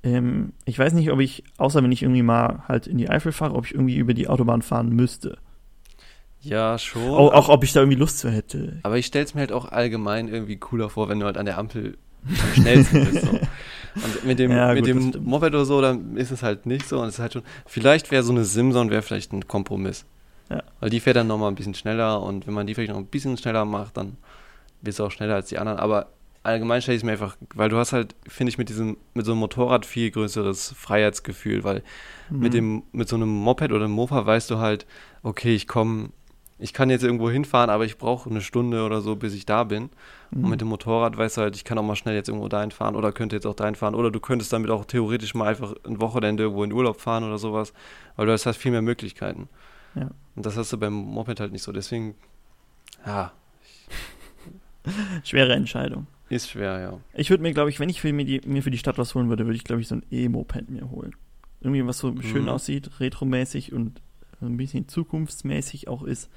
ähm, 0.03 0.53
ich 0.65 0.77
weiß 0.77 0.93
nicht, 0.93 1.11
ob 1.11 1.19
ich, 1.19 1.43
außer 1.57 1.83
wenn 1.83 1.91
ich 1.91 2.01
irgendwie 2.01 2.23
mal 2.23 2.63
halt 2.67 2.87
in 2.87 2.97
die 2.97 3.09
Eifel 3.09 3.31
fahre, 3.31 3.55
ob 3.55 3.65
ich 3.65 3.73
irgendwie 3.73 3.97
über 3.97 4.13
die 4.13 4.27
Autobahn 4.27 4.61
fahren 4.61 4.89
müsste. 4.89 5.37
Ja, 6.41 6.79
schon. 6.79 7.03
Auch, 7.03 7.33
auch 7.33 7.49
ob 7.49 7.63
ich 7.63 7.73
da 7.73 7.81
irgendwie 7.81 7.99
Lust 7.99 8.19
zu 8.19 8.31
hätte. 8.31 8.79
Aber 8.83 8.97
ich 8.97 9.05
stelle 9.05 9.25
es 9.25 9.35
mir 9.35 9.41
halt 9.41 9.51
auch 9.51 9.65
allgemein 9.65 10.27
irgendwie 10.27 10.57
cooler 10.57 10.89
vor, 10.89 11.07
wenn 11.07 11.19
du 11.19 11.25
halt 11.27 11.37
an 11.37 11.45
der 11.45 11.57
Ampel 11.59 11.97
am 12.25 12.53
schnellsten 12.61 13.05
bist. 13.05 13.25
So. 13.25 13.29
Und 13.95 14.25
mit 14.25 14.39
dem, 14.39 14.51
Ja, 14.51 14.73
mit 14.73 14.85
gut, 14.85 15.15
dem. 15.15 15.23
Moped 15.23 15.49
oder 15.53 15.65
so, 15.65 15.81
dann 15.81 16.15
ist 16.15 16.31
es 16.31 16.43
halt 16.43 16.65
nicht 16.65 16.87
so. 16.87 16.99
Und 16.99 17.07
es 17.07 17.15
ist 17.15 17.19
halt 17.19 17.33
schon, 17.33 17.43
vielleicht 17.65 18.09
wäre 18.09 18.23
so 18.23 18.31
eine 18.31 18.45
Simson 18.45 18.89
wäre 18.89 19.01
vielleicht 19.01 19.33
ein 19.33 19.47
Kompromiss. 19.47 20.05
Ja. 20.49 20.63
Weil 20.79 20.89
die 20.89 20.99
fährt 20.99 21.17
dann 21.17 21.27
nochmal 21.27 21.51
ein 21.51 21.55
bisschen 21.55 21.75
schneller 21.75 22.21
und 22.21 22.47
wenn 22.47 22.53
man 22.53 22.67
die 22.67 22.73
vielleicht 22.73 22.91
noch 22.91 22.99
ein 22.99 23.05
bisschen 23.05 23.37
schneller 23.37 23.65
macht, 23.65 23.97
dann 23.97 24.17
wird 24.81 24.93
es 24.93 24.99
auch 24.99 25.11
schneller 25.11 25.35
als 25.35 25.49
die 25.49 25.59
anderen. 25.59 25.79
Aber 25.79 26.07
allgemein 26.43 26.81
stelle 26.81 26.95
ich 26.95 27.01
es 27.01 27.05
mir 27.05 27.11
einfach, 27.13 27.37
weil 27.53 27.69
du 27.69 27.77
hast 27.77 27.93
halt, 27.93 28.15
finde 28.27 28.49
ich, 28.49 28.57
mit 28.57 28.69
diesem, 28.69 28.97
mit 29.13 29.25
so 29.25 29.31
einem 29.33 29.39
Motorrad 29.39 29.85
viel 29.85 30.09
größeres 30.11 30.73
Freiheitsgefühl, 30.77 31.63
weil 31.63 31.83
mit 32.29 32.53
Mhm. 32.53 32.55
dem, 32.55 32.83
mit 32.91 33.09
so 33.09 33.15
einem 33.15 33.29
Moped 33.29 33.71
oder 33.71 33.85
einem 33.85 33.93
Mofa 33.93 34.25
weißt 34.25 34.49
du 34.49 34.57
halt, 34.57 34.85
okay, 35.23 35.53
ich 35.53 35.67
komme, 35.67 36.09
ich 36.57 36.73
kann 36.73 36.89
jetzt 36.89 37.03
irgendwo 37.03 37.29
hinfahren, 37.29 37.69
aber 37.69 37.85
ich 37.85 37.97
brauche 37.97 38.29
eine 38.29 38.41
Stunde 38.41 38.83
oder 38.85 39.01
so, 39.01 39.15
bis 39.15 39.33
ich 39.33 39.45
da 39.45 39.63
bin. 39.63 39.89
Mhm. 40.31 40.43
Und 40.43 40.49
mit 40.51 40.61
dem 40.61 40.67
Motorrad 40.69 41.17
weißt 41.17 41.37
du 41.37 41.41
halt, 41.41 41.55
ich 41.55 41.63
kann 41.63 41.77
auch 41.77 41.83
mal 41.83 41.95
schnell 41.95 42.15
jetzt 42.15 42.29
irgendwo 42.29 42.47
dahin 42.47 42.71
fahren 42.71 42.95
oder 42.95 43.11
könnte 43.11 43.35
jetzt 43.35 43.45
auch 43.45 43.55
dahin 43.55 43.75
fahren. 43.75 43.95
Oder 43.95 44.11
du 44.11 44.19
könntest 44.19 44.53
damit 44.53 44.69
auch 44.69 44.85
theoretisch 44.85 45.33
mal 45.35 45.47
einfach 45.47 45.73
ein 45.85 45.99
Wochenende 46.01 46.43
irgendwo 46.43 46.63
in 46.63 46.71
Urlaub 46.71 47.01
fahren 47.01 47.23
oder 47.23 47.37
sowas, 47.37 47.73
weil 48.15 48.25
du 48.27 48.31
hast 48.31 48.45
halt 48.45 48.55
viel 48.55 48.71
mehr 48.71 48.81
Möglichkeiten. 48.81 49.49
Ja. 49.95 50.09
Und 50.35 50.45
das 50.45 50.55
hast 50.57 50.71
du 50.71 50.77
beim 50.77 50.93
Moped 50.93 51.39
halt 51.39 51.51
nicht 51.51 51.63
so. 51.63 51.71
Deswegen, 51.71 52.15
ja, 53.05 53.31
Schwere 55.23 55.53
Entscheidung. 55.53 56.07
Ist 56.31 56.49
schwer, 56.49 56.79
ja. 56.79 56.99
Ich 57.13 57.29
würde 57.29 57.43
mir, 57.43 57.53
glaube 57.53 57.69
ich, 57.69 57.79
wenn 57.79 57.89
ich 57.89 58.01
für 58.01 58.11
mir, 58.13 58.25
die, 58.25 58.41
mir 58.45 58.63
für 58.63 58.71
die 58.71 58.77
Stadt 58.77 58.97
was 58.97 59.13
holen 59.15 59.29
würde, 59.29 59.45
würde 59.45 59.55
ich, 59.57 59.63
glaube 59.63 59.81
ich, 59.81 59.87
so 59.87 59.95
ein 59.95 60.03
E-Moped 60.11 60.69
mir 60.69 60.89
holen. 60.89 61.15
Irgendwie 61.61 61.85
was 61.85 61.99
so 61.99 62.13
schön 62.21 62.43
Mhm. 62.43 62.49
aussieht, 62.49 62.99
retromäßig 62.99 63.73
und 63.73 64.01
ein 64.41 64.57
bisschen 64.57 64.87
zukunftsmäßig 64.87 65.87
auch 65.87 66.03
ist. 66.03 66.29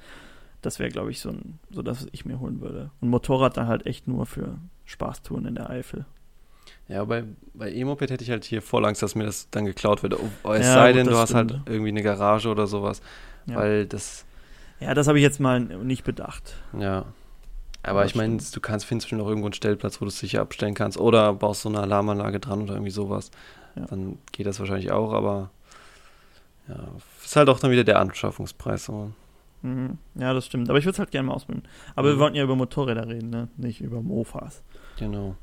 Das 0.61 0.79
wäre, 0.79 0.89
glaube 0.89 1.11
ich, 1.11 1.19
so 1.19 1.29
ein, 1.29 1.59
so 1.71 1.81
das, 1.81 2.01
was 2.01 2.07
ich 2.11 2.25
mir 2.25 2.39
holen 2.39 2.61
würde. 2.61 2.91
Und 3.01 3.09
Motorrad 3.09 3.57
dann 3.57 3.67
halt 3.67 3.85
echt 3.85 4.07
nur 4.07 4.25
für 4.25 4.57
Spaßtouren 4.85 5.45
in 5.45 5.55
der 5.55 5.69
Eifel. 5.69 6.05
Ja, 6.87 7.03
bei, 7.03 7.23
bei 7.53 7.71
E-Moped 7.71 8.11
hätte 8.11 8.23
ich 8.23 8.29
halt 8.29 8.43
hier 8.45 8.61
voll 8.61 8.85
Angst, 8.85 9.01
dass 9.01 9.15
mir 9.15 9.25
das 9.25 9.49
dann 9.49 9.65
geklaut 9.65 10.03
wird. 10.03 10.13
Oh, 10.43 10.51
es 10.53 10.65
Ja, 10.65 10.73
sei 10.73 10.93
denn, 10.93 11.07
du 11.07 11.17
hast 11.17 11.33
halt 11.33 11.51
stimmt. 11.51 11.69
irgendwie 11.69 11.89
eine 11.89 12.03
Garage 12.03 12.49
oder 12.49 12.67
sowas. 12.67 13.01
Ja. 13.47 13.55
Weil 13.55 13.85
das, 13.87 14.25
Ja, 14.79 14.93
das 14.93 15.07
habe 15.07 15.17
ich 15.17 15.23
jetzt 15.23 15.39
mal 15.39 15.59
nicht 15.59 16.03
bedacht. 16.03 16.55
Ja. 16.79 17.05
Aber 17.85 18.01
Ja, 18.01 18.05
ich 18.07 18.15
meine, 18.15 18.37
du 18.37 18.59
kannst, 18.59 18.85
findest 18.85 19.05
bestimmt 19.05 19.21
noch 19.21 19.27
irgendwo 19.27 19.47
einen 19.47 19.53
Stellplatz, 19.53 20.01
wo 20.01 20.05
du 20.05 20.09
es 20.09 20.19
sicher 20.19 20.41
abstellen 20.41 20.73
kannst. 20.73 20.97
Oder 20.99 21.33
baust 21.33 21.61
so 21.61 21.69
eine 21.69 21.79
Alarmanlage 21.79 22.39
dran 22.39 22.61
oder 22.63 22.73
irgendwie 22.73 22.91
sowas. 22.91 23.31
Ja. 23.75 23.85
Dann 23.85 24.17
geht 24.31 24.45
das 24.47 24.59
wahrscheinlich 24.59 24.91
auch, 24.91 25.13
aber 25.13 25.51
ja, 26.67 26.87
ist 27.23 27.35
halt 27.35 27.49
auch 27.49 27.59
dann 27.59 27.71
wieder 27.71 27.83
der 27.83 27.99
Anschaffungspreis. 27.99 28.85
So. 28.85 29.11
Mhm. 29.61 29.97
Ja, 30.15 30.33
das 30.33 30.45
stimmt. 30.45 30.69
Aber 30.69 30.79
ich 30.79 30.85
würde 30.85 30.93
es 30.93 30.99
halt 30.99 31.11
gerne 31.11 31.27
mal 31.27 31.33
ausprobieren. 31.35 31.67
Aber 31.95 32.09
wir 32.09 32.15
Mhm. 32.15 32.19
wollten 32.19 32.35
ja 32.37 32.43
über 32.43 32.55
Motorräder 32.55 33.07
reden, 33.07 33.29
ne? 33.29 33.49
Nicht 33.57 33.81
über 33.81 34.01
Mofas. 34.01 34.63
Genau. 34.97 35.35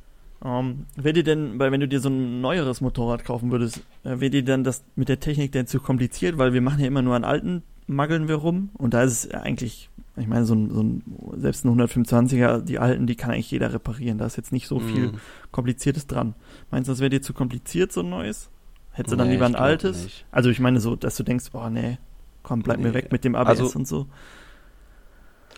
Ähm, 0.45 0.87
wäre 0.97 1.13
dir 1.13 1.23
denn, 1.23 1.59
weil 1.61 1.71
wenn 1.71 1.81
du 1.81 1.87
dir 1.87 2.01
so 2.01 2.09
ein 2.09 2.41
neueres 2.41 2.81
Motorrad 2.81 3.25
kaufen 3.25 3.53
würdest, 3.53 3.79
äh, 4.03 4.19
wäre 4.19 4.31
dir 4.31 4.45
dann 4.45 4.65
das 4.65 4.83
mit 4.97 5.09
der 5.09 5.21
Technik 5.21 5.53
denn 5.53 5.69
zu 5.69 5.79
kompliziert? 5.79 6.37
Weil 6.39 6.53
wir 6.53 6.61
machen 6.61 6.81
ja 6.81 6.87
immer 6.89 7.03
nur 7.03 7.15
an 7.15 7.23
alten, 7.25 7.63
maggeln 7.87 8.27
wir 8.27 8.35
rum. 8.37 8.71
Und 8.75 8.95
da 8.95 9.05
ist 9.05 9.13
es 9.27 9.31
eigentlich, 9.33 9.89
ich 10.17 10.27
meine, 10.27 10.45
so 10.45 10.55
ein, 10.55 10.71
so 10.71 10.83
ein 10.83 11.03
selbst 11.41 11.65
ein 11.65 11.71
125er, 11.81 12.61
die 12.61 12.79
alten, 12.79 13.07
die 13.07 13.15
kann 13.17 13.31
eigentlich 13.31 13.51
jeder 13.51 13.73
reparieren. 13.73 14.19
Da 14.19 14.27
ist 14.27 14.37
jetzt 14.37 14.53
nicht 14.53 14.69
so 14.69 14.79
viel 14.79 15.13
Mhm. 15.13 15.19
Kompliziertes 15.53 16.07
dran. 16.07 16.35
Meinst 16.71 16.89
du, 16.89 16.93
das 16.93 17.01
wäre 17.01 17.11
dir 17.11 17.23
zu 17.23 17.33
kompliziert, 17.33 17.93
so 17.93 18.01
ein 18.01 18.11
neues? 18.11 18.51
Hättest 18.91 19.13
du 19.13 19.17
dann 19.17 19.31
lieber 19.31 19.47
ein 19.47 19.55
altes? 19.57 20.03
nicht. 20.05 20.27
Also 20.31 20.51
ich 20.51 20.61
meine 20.61 20.81
so, 20.81 20.97
dass 20.97 21.17
du 21.17 21.23
denkst, 21.23 21.47
oh 21.55 21.69
nee, 21.71 21.97
komm, 22.43 22.63
bleib 22.63 22.79
mir 22.79 22.89
Nee. 22.89 22.95
weg 22.95 23.11
mit 23.13 23.25
dem 23.25 23.35
ABS 23.35 23.49
Also- 23.61 23.79
und 23.79 23.89
so. 23.89 24.07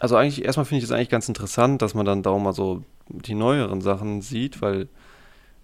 Also 0.00 0.16
eigentlich, 0.16 0.44
erstmal 0.44 0.64
finde 0.66 0.78
ich 0.78 0.84
es 0.84 0.92
eigentlich 0.92 1.08
ganz 1.08 1.28
interessant, 1.28 1.80
dass 1.82 1.94
man 1.94 2.04
dann 2.04 2.22
da 2.22 2.30
auch 2.30 2.38
mal 2.40 2.52
so 2.52 2.82
die 3.08 3.34
neueren 3.34 3.80
Sachen 3.80 4.22
sieht, 4.22 4.60
weil 4.60 4.88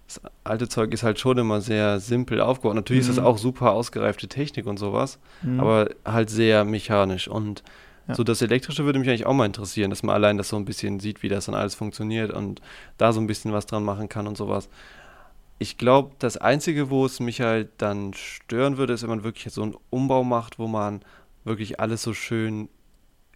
das 0.07 0.21
alte 0.43 0.67
Zeug 0.67 0.93
ist 0.93 1.03
halt 1.03 1.19
schon 1.19 1.37
immer 1.37 1.61
sehr 1.61 1.99
simpel 1.99 2.41
aufgebaut. 2.41 2.75
Natürlich 2.75 3.01
ist 3.01 3.11
Mhm. 3.11 3.15
das 3.17 3.25
auch 3.25 3.37
super 3.37 3.71
ausgereifte 3.71 4.27
Technik 4.27 4.65
und 4.67 4.77
sowas. 4.77 5.19
Mhm. 5.41 5.59
aber 5.59 5.89
halt 6.05 6.29
sehr 6.29 6.65
mechanisch. 6.65 7.27
Und 7.27 7.63
Ja. 8.07 8.15
so 8.15 8.23
das 8.23 8.41
Elektrische 8.41 8.83
würde 8.85 8.99
mich 8.99 9.07
eigentlich 9.09 9.25
auch 9.25 9.33
mal 9.33 9.45
interessieren, 9.45 9.89
dass 9.91 10.01
man 10.03 10.15
allein 10.15 10.37
das 10.37 10.49
so 10.49 10.55
ein 10.57 10.65
bisschen 10.65 10.99
sieht, 10.99 11.21
wie 11.23 11.29
das 11.29 11.45
dann 11.45 11.55
alles 11.55 11.75
funktioniert 11.75 12.31
und 12.31 12.61
da 12.97 13.13
so 13.13 13.21
ein 13.21 13.27
bisschen 13.27 13.53
was 13.53 13.65
dran 13.67 13.83
machen 13.83 14.09
kann 14.09 14.27
und 14.27 14.37
sowas. 14.37 14.69
Ich 15.59 15.77
glaube, 15.77 16.15
das 16.19 16.37
Einzige, 16.37 16.89
wo 16.89 17.05
es 17.05 17.19
mich 17.19 17.41
halt 17.41 17.69
dann 17.77 18.13
stören 18.15 18.77
würde, 18.77 18.93
ist, 18.93 19.03
wenn 19.03 19.09
man 19.11 19.23
wirklich 19.23 19.53
so 19.53 19.61
einen 19.61 19.75
Umbau 19.91 20.23
macht, 20.23 20.57
wo 20.57 20.67
man 20.67 21.01
wirklich 21.43 21.79
alles 21.79 22.01
so 22.01 22.13
schön 22.13 22.67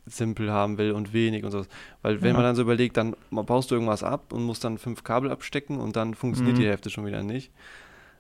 simpel 0.08 0.52
haben 0.52 0.78
will 0.78 0.92
und 0.92 1.14
wenig 1.14 1.44
und 1.44 1.52
sowas. 1.52 1.68
Weil 2.02 2.22
wenn 2.22 2.30
Ja. 2.30 2.34
man 2.36 2.44
dann 2.44 2.56
so 2.56 2.62
überlegt, 2.64 2.98
dann 2.98 3.16
baust 3.32 3.70
du 3.72 3.76
irgendwas 3.76 4.04
ab 4.04 4.34
und 4.34 4.44
musst 4.44 4.64
dann 4.64 4.78
fünf 4.78 5.04
Kabel 5.04 5.32
abstecken 5.32 5.80
und 5.80 5.96
dann 5.96 6.14
funktioniert 6.16 6.58
Mhm. 6.58 6.62
die 6.62 6.68
Hälfte 6.68 6.90
schon 6.90 7.06
wieder 7.06 7.24
nicht. 7.24 7.52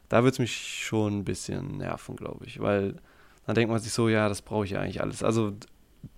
Da 0.10 0.20
würde 0.24 0.32
es 0.34 0.40
mich 0.40 0.56
schon 0.84 1.20
ein 1.20 1.24
bisschen 1.26 1.78
nerven, 1.78 2.16
glaube 2.16 2.46
ich, 2.46 2.60
weil 2.60 2.96
dann 3.46 3.56
denkt 3.56 3.72
man 3.72 3.80
sich 3.80 3.94
so, 3.94 4.10
ja, 4.10 4.30
das 4.30 4.42
brauche 4.44 4.66
ich 4.66 4.72
ja 4.72 4.82
eigentlich 4.82 5.02
alles. 5.02 5.22
Also 5.24 5.54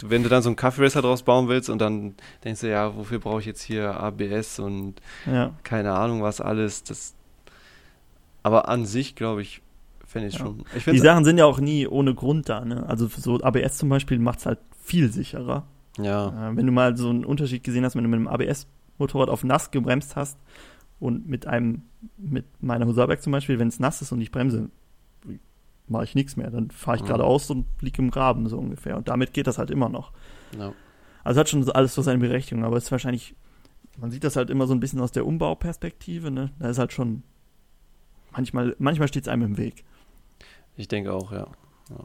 wenn 0.03 0.23
du 0.23 0.29
dann 0.29 0.41
so 0.41 0.49
einen 0.49 0.55
Kaffee 0.55 0.83
Racer 0.83 1.01
draus 1.01 1.23
bauen 1.23 1.47
willst 1.47 1.69
und 1.69 1.79
dann 1.79 2.15
denkst 2.43 2.61
du, 2.61 2.69
ja, 2.69 2.95
wofür 2.95 3.19
brauche 3.19 3.39
ich 3.39 3.45
jetzt 3.45 3.61
hier 3.61 3.99
ABS 3.99 4.59
und 4.59 4.95
ja. 5.25 5.51
keine 5.63 5.93
Ahnung 5.93 6.21
was 6.21 6.41
alles, 6.41 6.83
das 6.83 7.13
aber 8.43 8.69
an 8.69 8.85
sich, 8.85 9.15
glaube 9.15 9.41
ich, 9.41 9.61
fände 10.05 10.27
ich 10.29 10.35
Ja. 10.35 10.39
schon. 10.39 10.63
Ich 10.75 10.85
Die 10.85 10.99
Sachen 10.99 11.25
sind 11.25 11.38
ja 11.38 11.45
auch 11.45 11.59
nie 11.59 11.85
ohne 11.88 12.13
Grund 12.15 12.47
da, 12.49 12.63
ne? 12.63 12.85
Also 12.88 13.07
so 13.07 13.41
ABS 13.41 13.77
zum 13.77 13.89
Beispiel 13.89 14.19
macht 14.19 14.39
es 14.39 14.45
halt 14.45 14.59
viel 14.81 15.11
sicherer. 15.11 15.65
ja, 15.97 16.51
Äh, 16.51 16.55
wenn 16.55 16.65
du 16.65 16.71
mal 16.71 16.95
so 16.95 17.09
einen 17.09 17.25
Unterschied 17.25 17.63
gesehen 17.63 17.83
hast, 17.83 17.95
wenn 17.95 18.03
du 18.03 18.09
mit 18.09 18.17
einem 18.17 18.27
ABS 18.27 18.67
Motorrad 18.99 19.29
auf 19.29 19.43
nass 19.43 19.71
gebremst 19.71 20.15
hast 20.15 20.38
und 20.99 21.27
mit 21.27 21.45
einem, 21.45 21.83
mit 22.17 22.45
meiner 22.61 22.85
Husaberg 22.85 23.21
zum 23.21 23.31
Beispiel, 23.31 23.59
wenn 23.59 23.67
es 23.67 23.79
nass 23.79 24.01
ist 24.01 24.11
und 24.11 24.21
ich 24.21 24.31
bremse, 24.31 24.69
mache 25.88 26.03
ich 26.05 26.15
nichts 26.15 26.35
mehr. 26.35 26.49
Dann 26.51 26.71
fahre 26.71 26.97
ich 26.97 27.03
Mhm. 27.03 27.07
geradeaus 27.07 27.49
und 27.49 27.65
liege 27.81 28.01
im 28.01 28.11
Graben, 28.11 28.47
so 28.49 28.57
ungefähr. 28.57 28.97
Und 28.97 29.07
damit 29.07 29.33
geht 29.33 29.47
das 29.47 29.57
halt 29.57 29.71
immer 29.71 29.89
noch. 29.89 30.11
Ja. 30.57 30.73
Also 31.23 31.39
hat 31.39 31.49
schon 31.49 31.69
alles 31.71 31.93
so 31.93 32.01
seine 32.01 32.19
Berechtigung, 32.19 32.63
aber 32.63 32.77
es 32.77 32.85
ist 32.85 32.91
wahrscheinlich, 32.91 33.35
man 33.97 34.11
sieht 34.11 34.23
das 34.23 34.35
halt 34.35 34.49
immer 34.49 34.67
so 34.67 34.73
ein 34.73 34.79
bisschen 34.79 34.99
aus 35.01 35.11
der 35.11 35.25
Umbauperspektive, 35.25 36.31
ne? 36.31 36.51
Da 36.59 36.69
ist 36.69 36.77
halt 36.79 36.93
schon, 36.93 37.23
manchmal, 38.31 38.75
manchmal 38.79 39.07
steht 39.07 39.23
es 39.23 39.27
einem 39.27 39.43
im 39.43 39.57
Weg. 39.57 39.83
Ich 40.77 40.88
denke 40.88 41.11
auch, 41.13 41.31
ja. 41.31 41.47
ja. 41.89 41.97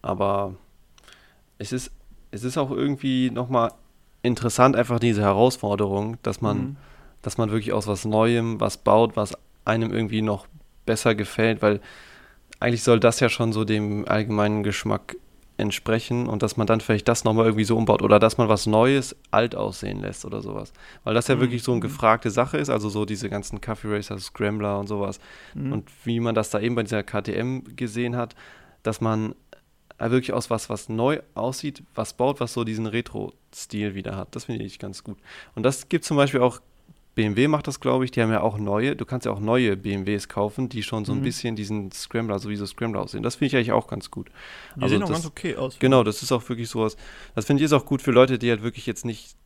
Aber 0.00 0.54
es 1.58 1.72
ist, 1.72 1.92
es 2.30 2.44
ist 2.44 2.58
auch 2.58 2.70
irgendwie 2.70 3.30
nochmal 3.30 3.72
interessant, 4.22 4.74
einfach 4.76 4.98
diese 4.98 5.22
Herausforderung, 5.22 6.16
dass 6.22 6.40
man, 6.40 6.56
Mhm. 6.58 6.76
dass 7.22 7.38
man 7.38 7.50
wirklich 7.50 7.72
aus 7.72 7.86
was 7.86 8.04
Neuem 8.04 8.60
was 8.60 8.78
baut, 8.78 9.16
was 9.16 9.34
einem 9.64 9.92
irgendwie 9.92 10.22
noch 10.22 10.46
besser 10.86 11.14
gefällt, 11.14 11.62
weil 11.62 11.80
eigentlich 12.62 12.82
soll 12.82 13.00
das 13.00 13.20
ja 13.20 13.28
schon 13.28 13.52
so 13.52 13.64
dem 13.64 14.06
allgemeinen 14.08 14.62
Geschmack 14.62 15.16
entsprechen 15.58 16.26
und 16.26 16.42
dass 16.42 16.56
man 16.56 16.66
dann 16.66 16.80
vielleicht 16.80 17.06
das 17.08 17.24
nochmal 17.24 17.44
irgendwie 17.44 17.64
so 17.64 17.76
umbaut 17.76 18.02
oder 18.02 18.18
dass 18.18 18.38
man 18.38 18.48
was 18.48 18.66
Neues 18.66 19.14
alt 19.30 19.54
aussehen 19.54 20.00
lässt 20.00 20.24
oder 20.24 20.40
sowas. 20.40 20.72
Weil 21.04 21.14
das 21.14 21.28
ja 21.28 21.36
Mhm. 21.36 21.40
wirklich 21.40 21.62
so 21.62 21.72
eine 21.72 21.80
gefragte 21.80 22.30
Sache 22.30 22.56
ist, 22.56 22.70
also 22.70 22.88
so 22.88 23.04
diese 23.04 23.28
ganzen 23.28 23.60
Coffee 23.60 23.88
Racer, 23.94 24.18
Scrambler 24.18 24.78
und 24.78 24.86
sowas. 24.88 25.20
Mhm. 25.54 25.72
Und 25.72 25.90
wie 26.04 26.20
man 26.20 26.34
das 26.34 26.50
da 26.50 26.58
eben 26.58 26.74
bei 26.74 26.82
dieser 26.82 27.02
KTM 27.02 27.76
gesehen 27.76 28.16
hat, 28.16 28.34
dass 28.82 29.00
man 29.00 29.34
äh, 29.98 30.10
wirklich 30.10 30.32
aus 30.32 30.48
was, 30.50 30.70
was 30.70 30.88
neu 30.88 31.20
aussieht, 31.34 31.82
was 31.94 32.14
baut, 32.14 32.40
was 32.40 32.54
so 32.54 32.64
diesen 32.64 32.86
Retro-Stil 32.86 33.94
wieder 33.94 34.16
hat. 34.16 34.34
Das 34.34 34.44
finde 34.46 34.64
ich 34.64 34.78
ganz 34.78 35.04
gut. 35.04 35.18
Und 35.54 35.64
das 35.64 35.88
gibt 35.88 36.04
zum 36.04 36.16
Beispiel 36.16 36.40
auch, 36.40 36.60
BMW 37.14 37.46
macht 37.48 37.66
das, 37.66 37.80
glaube 37.80 38.04
ich, 38.06 38.10
die 38.10 38.22
haben 38.22 38.30
ja 38.30 38.40
auch 38.40 38.56
neue, 38.58 38.96
du 38.96 39.04
kannst 39.04 39.26
ja 39.26 39.32
auch 39.32 39.40
neue 39.40 39.76
BMWs 39.76 40.28
kaufen, 40.28 40.68
die 40.70 40.82
schon 40.82 41.04
so 41.04 41.12
ein 41.12 41.18
Mhm. 41.18 41.22
bisschen 41.22 41.56
diesen 41.56 41.92
Scrambler, 41.92 42.38
sowieso 42.38 42.64
Scrambler 42.64 43.02
aussehen. 43.02 43.22
Das 43.22 43.34
finde 43.36 43.46
ich 43.48 43.56
eigentlich 43.56 43.72
auch 43.72 43.86
ganz 43.86 44.10
gut. 44.10 44.30
Die 44.76 44.82
also 44.82 44.94
sehen 44.94 45.02
auch 45.02 45.08
das- 45.08 45.16
ganz 45.18 45.26
okay 45.26 45.56
aus. 45.56 45.78
Genau, 45.78 46.04
das 46.04 46.22
ist 46.22 46.32
auch 46.32 46.48
wirklich 46.48 46.68
sowas. 46.70 46.96
Das 47.34 47.44
finde 47.44 47.60
ich 47.60 47.66
ist 47.66 47.72
auch 47.74 47.84
gut 47.84 48.00
für 48.00 48.12
Leute, 48.12 48.38
die 48.38 48.48
halt 48.48 48.62
wirklich 48.62 48.86
jetzt 48.86 49.04
nicht, 49.04 49.36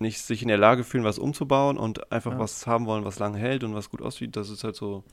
nicht 0.00 0.18
sich 0.20 0.42
in 0.42 0.48
der 0.48 0.58
Lage 0.58 0.82
fühlen, 0.82 1.04
was 1.04 1.18
umzubauen 1.20 1.76
und 1.78 2.10
einfach 2.10 2.32
Ja. 2.32 2.38
was 2.40 2.66
haben 2.66 2.86
wollen, 2.86 3.04
was 3.04 3.20
lange 3.20 3.38
hält 3.38 3.62
und 3.62 3.72
was 3.74 3.88
gut 3.88 4.02
aussieht. 4.02 4.34
Das 4.34 4.50
ist 4.50 4.64
halt 4.64 4.74
so, 4.74 5.04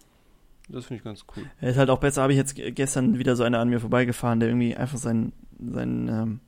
das 0.67 0.85
finde 0.85 0.97
ich 0.99 1.03
ganz 1.03 1.25
cool. 1.37 1.43
Ist 1.61 1.77
halt 1.77 1.91
auch 1.91 1.99
besser, 1.99 2.23
habe 2.23 2.33
ich 2.33 2.37
jetzt 2.37 2.55
ge- 2.55 2.71
gestern 2.71 3.19
wieder 3.19 3.35
so 3.35 3.43
einer 3.43 3.59
an 3.59 3.69
mir 3.69 3.79
vorbeigefahren, 3.79 4.39
der 4.39 4.49
irgendwie 4.49 4.75
einfach 4.75 4.97
sein, 4.97 5.31
sein, 5.59 6.07
ähm, 6.07 6.39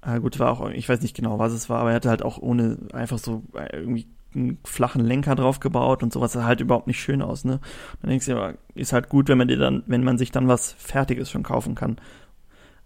ah, 0.00 0.16
gut, 0.16 0.38
war 0.38 0.50
auch, 0.50 0.70
ich 0.70 0.88
weiß 0.88 1.02
nicht 1.02 1.14
genau, 1.14 1.38
was 1.38 1.52
es 1.52 1.68
war, 1.68 1.80
aber 1.80 1.90
er 1.90 1.96
hatte 1.96 2.08
halt 2.08 2.22
auch 2.22 2.38
ohne, 2.38 2.78
einfach 2.94 3.18
so 3.18 3.42
äh, 3.54 3.76
irgendwie 3.76 4.06
einen 4.34 4.58
flachen 4.64 5.04
Lenker 5.04 5.34
drauf 5.34 5.60
gebaut 5.60 6.02
und 6.02 6.12
sowas, 6.12 6.32
das 6.32 6.42
sah 6.42 6.46
halt 6.48 6.60
überhaupt 6.60 6.86
nicht 6.86 7.00
schön 7.00 7.22
aus, 7.22 7.44
ne? 7.44 7.60
Dann 8.00 8.10
denkst 8.10 8.26
du 8.26 8.32
ja, 8.32 8.54
ist 8.74 8.92
halt 8.92 9.08
gut, 9.08 9.28
wenn 9.28 9.38
man 9.38 9.48
dir 9.48 9.58
dann, 9.58 9.82
wenn 9.86 10.04
man 10.04 10.18
sich 10.18 10.30
dann 10.32 10.48
was 10.48 10.72
Fertiges 10.72 11.30
schon 11.30 11.42
kaufen 11.42 11.74
kann. 11.74 11.98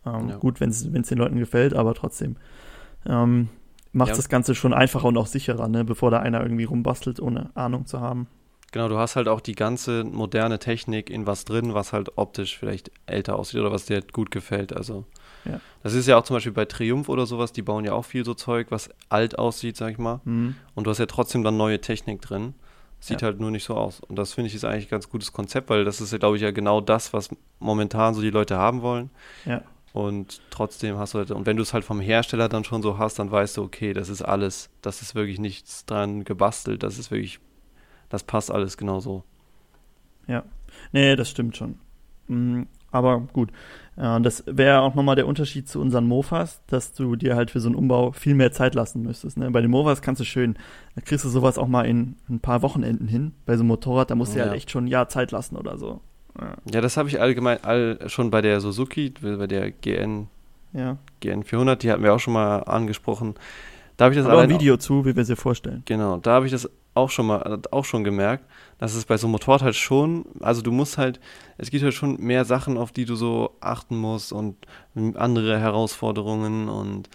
Ähm, 0.07 0.29
Ja. 0.29 0.37
Gut, 0.37 0.61
wenn 0.61 0.71
es 0.71 0.83
den 0.85 1.19
Leuten 1.19 1.39
gefällt, 1.39 1.75
aber 1.75 1.95
trotzdem. 1.95 2.37
Ähm, 3.07 3.49
macht 3.93 4.11
Ja. 4.11 4.17
das 4.17 4.29
Ganze 4.29 4.55
schon 4.55 4.75
einfacher 4.75 5.07
und 5.09 5.17
auch 5.17 5.27
sicherer, 5.27 5.69
ne? 5.69 5.85
Bevor 5.85 6.11
da 6.11 6.21
einer 6.21 6.43
irgendwie 6.43 6.65
rumbastelt, 6.65 7.21
ohne 7.21 7.51
Ahnung 7.57 7.87
zu 7.87 8.01
haben. 8.01 8.29
Genau, 8.71 8.89
du 8.89 8.99
hast 8.99 9.17
halt 9.17 9.29
auch 9.29 9.41
die 9.41 9.55
ganze 9.55 10.05
moderne 10.05 10.59
Technik 10.59 11.09
in 11.09 11.27
was 11.27 11.47
drin, 11.47 11.73
was 11.73 11.95
halt 11.95 12.19
optisch 12.19 12.59
vielleicht 12.59 12.91
älter 13.07 13.37
aussieht 13.37 13.61
oder 13.61 13.73
was 13.73 13.87
dir 13.87 13.95
halt 13.95 14.13
gut 14.13 14.31
gefällt. 14.31 14.77
Also, 14.77 15.07
Ja. 15.45 15.61
das 15.83 15.95
ist 15.95 16.07
ja 16.07 16.17
auch 16.19 16.25
zum 16.25 16.37
Beispiel 16.37 16.53
bei 16.53 16.65
Triumph 16.65 17.09
oder 17.09 17.27
sowas, 17.27 17.53
die 17.53 17.63
bauen 17.63 17.85
ja 17.85 17.93
auch 17.93 18.05
viel 18.05 18.25
so 18.25 18.35
Zeug, 18.35 18.67
was 18.71 18.91
alt 19.09 19.39
aussieht, 19.39 19.77
sag 19.77 19.93
ich 19.93 19.99
mal. 19.99 20.21
Mhm. 20.25 20.57
Und 20.75 20.85
du 20.85 20.91
hast 20.91 20.99
ja 20.99 21.07
trotzdem 21.07 21.43
dann 21.45 21.57
neue 21.57 21.81
Technik 21.81 22.21
drin. 22.21 22.55
Sieht 23.01 23.21
Ja. 23.23 23.27
halt 23.27 23.39
nur 23.41 23.51
nicht 23.53 23.63
so 23.65 23.75
aus. 23.77 24.01
Und 24.01 24.17
das 24.17 24.33
finde 24.35 24.49
ich 24.49 24.55
ist 24.57 24.65
eigentlich 24.65 24.87
ein 24.87 24.91
ganz 24.91 25.09
gutes 25.09 25.33
Konzept, 25.33 25.71
weil 25.71 25.85
das 25.85 26.01
ist 26.01 26.11
ja, 26.13 26.19
glaube 26.19 26.37
ich, 26.37 26.43
ja 26.43 26.51
genau 26.51 26.81
das, 26.81 27.13
was 27.13 27.31
momentan 27.61 28.15
so 28.15 28.21
die 28.21 28.31
Leute 28.31 28.57
haben 28.59 28.83
wollen. 28.83 29.11
Ja. 29.45 29.63
Und 29.93 30.41
trotzdem 30.51 30.99
hast 30.99 31.15
du 31.15 31.19
halt, 31.19 31.31
und 31.31 31.47
wenn 31.47 31.57
du 31.57 31.63
es 31.63 31.73
halt 31.73 31.85
vom 31.85 32.01
Hersteller 32.01 32.49
dann 32.49 32.65
schon 32.65 32.83
so 32.83 32.99
hast, 32.99 33.19
dann 33.21 33.31
weißt 33.31 33.57
du, 33.57 33.63
okay, 33.63 33.93
das 33.93 34.09
ist 34.09 34.23
alles, 34.23 34.69
das 34.83 35.01
ist 35.01 35.15
wirklich 35.15 35.39
nichts 35.39 35.87
dran 35.87 36.25
gebastelt, 36.25 36.83
das 36.83 36.99
ist 36.99 37.11
wirklich, 37.11 37.39
das 38.11 38.23
passt 38.25 38.51
alles 38.51 38.77
genau 38.77 39.01
so. 39.01 39.23
Nee, 40.93 41.17
das 41.17 41.31
stimmt 41.31 41.57
schon. 41.57 41.79
Mm, 42.29 42.63
Aber 42.91 43.21
gut. 43.33 43.51
Äh, 43.99 44.21
Das 44.21 44.45
wäre 44.47 44.81
auch 44.81 44.95
nochmal 44.95 45.17
der 45.17 45.27
Unterschied 45.27 45.69
zu 45.69 45.81
unseren 45.81 46.07
Mofas, 46.07 46.63
dass 46.69 46.93
du 46.93 47.17
dir 47.17 47.37
halt 47.37 47.51
für 47.51 47.61
so 47.61 47.69
einen 47.69 47.75
Umbau 47.77 48.13
viel 48.13 48.35
mehr 48.35 48.53
Zeit 48.53 48.75
lassen 48.75 49.03
müsstest. 49.03 49.37
Ne? 49.37 49.51
Bei 49.51 49.61
den 49.61 49.71
Mofas 49.71 50.01
kannst 50.03 50.21
du 50.21 50.25
schön, 50.25 50.57
da 50.95 51.01
kriegst 51.03 51.25
du 51.25 51.29
sowas 51.29 51.59
auch 51.59 51.69
mal 51.69 51.83
in 51.87 52.17
ein 52.29 52.41
paar 52.41 52.63
Wochenenden 52.63 53.09
hin. 53.09 53.33
Bei 53.47 53.57
so 53.57 53.61
einem 53.63 53.69
Motorrad, 53.69 54.11
da 54.11 54.15
musst 54.15 54.33
du 54.33 54.37
dir 54.37 54.45
Ja. 54.45 54.47
halt 54.51 54.57
echt 54.57 54.71
schon 54.71 54.85
ein 54.85 54.89
Jahr 54.89 55.09
Zeit 55.09 55.31
lassen 55.33 55.57
oder 55.57 55.77
so. 55.79 56.01
Ja. 56.41 56.55
Ja, 56.73 56.81
das 56.81 56.97
habe 56.97 57.09
ich 57.09 57.21
allgemein 57.21 57.59
all, 57.65 57.99
schon 58.07 58.31
bei 58.31 58.41
der 58.41 58.61
Suzuki, 58.61 59.13
bei 59.21 59.47
der 59.49 59.73
GN, 59.73 60.29
ja. 60.73 60.97
GN 61.21 61.43
400, 61.43 61.83
die 61.83 61.91
hatten 61.91 62.03
wir 62.05 62.15
auch 62.15 62.21
schon 62.21 62.35
mal 62.35 62.59
angesprochen. 62.61 63.35
Da 63.97 64.05
habe 64.05 64.15
ich 64.15 64.19
das 64.21 64.27
Aber 64.27 64.35
ein 64.43 64.47
allein 64.47 64.51
Video 64.61 64.77
zu, 64.77 65.05
wie 65.05 65.17
wir 65.17 65.25
dir 65.25 65.35
vorstellen. 65.35 65.83
Genau, 65.87 66.19
da 66.19 66.35
habe 66.35 66.47
ich 66.47 66.53
das 66.53 66.71
auch 66.99 67.11
schon 67.11 67.27
mal, 67.27 67.61
auch 67.71 67.85
schon 67.85 68.05
gemerkt, 68.05 68.45
dass 68.79 68.95
es 68.95 69.05
bei 69.07 69.17
so 69.17 69.27
einem 69.27 69.33
Motorrad 69.33 69.63
halt 69.63 69.77
schon, 69.77 70.25
also 70.41 70.63
du 70.63 70.71
musst 70.73 70.99
halt, 70.99 71.19
es 71.57 71.71
gibt 71.71 71.83
halt 71.83 71.95
schon 71.95 72.21
mehr 72.21 72.45
Sachen, 72.45 72.77
auf 72.77 72.93
die 72.93 73.05
du 73.07 73.15
so 73.17 73.57
achten 73.61 73.97
musst 73.97 74.33
und 74.33 74.57
andere 75.17 75.59
Herausforderungen 75.59 76.69
und 76.69 77.09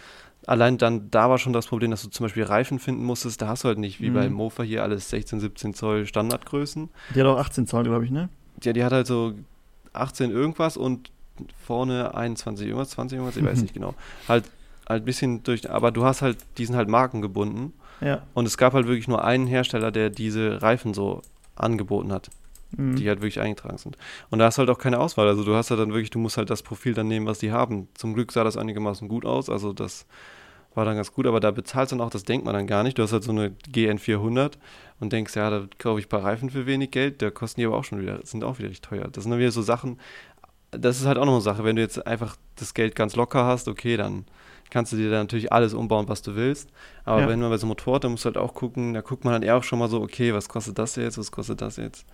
allein 0.46 0.76
dann, 0.76 1.10
da 1.10 1.30
war 1.30 1.38
schon 1.38 1.52
das 1.54 1.66
Problem, 1.66 1.90
dass 1.90 2.02
du 2.02 2.10
zum 2.10 2.24
Beispiel 2.24 2.42
Reifen 2.44 2.78
finden 2.78 3.04
musstest, 3.04 3.40
da 3.40 3.48
hast 3.48 3.64
du 3.64 3.68
halt 3.68 3.78
nicht, 3.78 4.00
wie 4.00 4.10
Mhm. 4.10 4.14
bei 4.14 4.28
Mofa 4.28 4.62
hier 4.62 4.82
alles 4.82 5.08
16, 5.10 5.40
17 5.40 5.72
Zoll 5.74 6.06
Standardgrößen. 6.06 6.90
Die 7.14 7.20
hat 7.20 7.26
auch 7.26 7.38
18 7.38 7.66
Zoll, 7.66 7.84
glaube 7.84 8.04
ich, 8.04 8.10
ne? 8.10 8.28
Ja, 8.62 8.72
die 8.74 8.84
hat 8.84 8.92
halt 8.92 9.06
so 9.06 9.32
18 9.94 10.30
irgendwas 10.30 10.76
und 10.76 11.10
vorne 11.64 12.14
21 12.14 12.66
irgendwas, 12.66 12.90
20 12.90 13.16
irgendwas, 13.16 13.36
ich 13.36 13.44
weiß 13.44 13.62
nicht 13.62 13.74
genau. 13.74 13.94
Halt, 14.28 14.44
halt 14.88 15.02
ein 15.02 15.04
bisschen 15.06 15.42
durch, 15.44 15.68
aber 15.70 15.90
du 15.92 16.04
hast 16.04 16.20
halt, 16.22 16.36
die 16.58 16.66
sind 16.66 16.76
halt 16.76 16.88
markengebunden. 16.88 17.72
Ja. 18.00 18.22
Und 18.34 18.46
es 18.46 18.56
gab 18.58 18.72
halt 18.74 18.86
wirklich 18.86 19.08
nur 19.08 19.24
einen 19.24 19.46
Hersteller, 19.46 19.90
der 19.90 20.10
diese 20.10 20.62
Reifen 20.62 20.94
so 20.94 21.22
angeboten 21.56 22.12
hat, 22.12 22.30
Mhm. 22.76 22.96
die 22.96 23.08
halt 23.08 23.20
wirklich 23.20 23.40
eingetragen 23.40 23.78
sind. 23.78 23.96
Und 24.30 24.40
da 24.40 24.46
hast 24.46 24.58
du 24.58 24.60
halt 24.60 24.70
auch 24.70 24.78
keine 24.78 24.98
Auswahl. 24.98 25.28
Also 25.28 25.44
du 25.44 25.54
hast 25.54 25.70
halt 25.70 25.78
dann 25.80 25.90
wirklich, 25.92 26.10
du 26.10 26.18
musst 26.18 26.36
halt 26.36 26.50
das 26.50 26.62
Profil 26.62 26.92
dann 26.94 27.06
nehmen, 27.06 27.26
was 27.26 27.38
die 27.38 27.52
haben. 27.52 27.86
Zum 27.94 28.14
Glück 28.14 28.32
sah 28.32 28.42
das 28.42 28.56
einigermaßen 28.56 29.06
gut 29.08 29.24
aus, 29.24 29.48
also 29.48 29.72
das 29.72 30.06
war 30.74 30.84
dann 30.84 30.96
ganz 30.96 31.12
gut, 31.12 31.28
aber 31.28 31.38
da 31.38 31.52
bezahlst 31.52 31.92
du 31.92 31.96
dann 31.96 32.04
auch, 32.04 32.10
das 32.10 32.24
denkt 32.24 32.44
man 32.44 32.52
dann 32.52 32.66
gar 32.66 32.82
nicht. 32.82 32.98
Du 32.98 33.04
hast 33.04 33.12
halt 33.12 33.22
so 33.22 33.30
eine 33.30 33.52
GN 33.70 34.00
400 34.00 34.58
und 34.98 35.12
denkst, 35.12 35.36
ja, 35.36 35.48
da 35.48 35.66
kaufe 35.78 36.00
ich 36.00 36.06
ein 36.06 36.08
paar 36.08 36.24
Reifen 36.24 36.50
für 36.50 36.66
wenig 36.66 36.90
Geld, 36.90 37.22
da 37.22 37.30
kosten 37.30 37.60
die 37.60 37.66
aber 37.68 37.76
auch 37.76 37.84
schon 37.84 38.00
wieder, 38.00 38.18
sind 38.26 38.42
auch 38.42 38.58
wieder 38.58 38.70
richtig 38.70 38.88
teuer. 38.88 39.06
Das 39.06 39.22
sind 39.22 39.30
dann 39.30 39.38
wieder 39.38 39.52
so 39.52 39.62
Sachen, 39.62 40.00
das 40.72 40.98
ist 40.98 41.06
halt 41.06 41.16
auch 41.18 41.26
noch 41.26 41.34
eine 41.34 41.42
Sache, 41.42 41.62
wenn 41.62 41.76
du 41.76 41.82
jetzt 41.82 42.04
einfach 42.04 42.34
das 42.56 42.74
Geld 42.74 42.96
ganz 42.96 43.14
locker 43.14 43.44
hast, 43.44 43.68
okay, 43.68 43.96
dann 43.96 44.24
kannst 44.70 44.92
du 44.92 44.96
dir 44.96 45.10
da 45.10 45.18
natürlich 45.18 45.52
alles 45.52 45.74
umbauen, 45.74 46.08
was 46.08 46.22
du 46.22 46.34
willst. 46.34 46.68
Aber 47.04 47.22
Ja. 47.22 47.28
wenn 47.28 47.40
man 47.40 47.50
bei 47.50 47.56
so 47.58 47.64
einem 47.66 47.70
Motorrad, 47.70 48.04
dann 48.04 48.10
musst 48.12 48.24
du 48.24 48.26
halt 48.26 48.38
auch 48.38 48.54
gucken, 48.54 48.94
da 48.94 49.00
guckt 49.00 49.24
man 49.24 49.32
dann 49.32 49.42
eher 49.42 49.56
auch 49.56 49.62
schon 49.62 49.78
mal 49.78 49.88
so, 49.88 50.00
okay, 50.02 50.34
was 50.34 50.48
kostet 50.48 50.78
das 50.78 50.96
jetzt, 50.96 51.18
was 51.18 51.30
kostet 51.30 51.60
das 51.60 51.76
jetzt. 51.76 52.04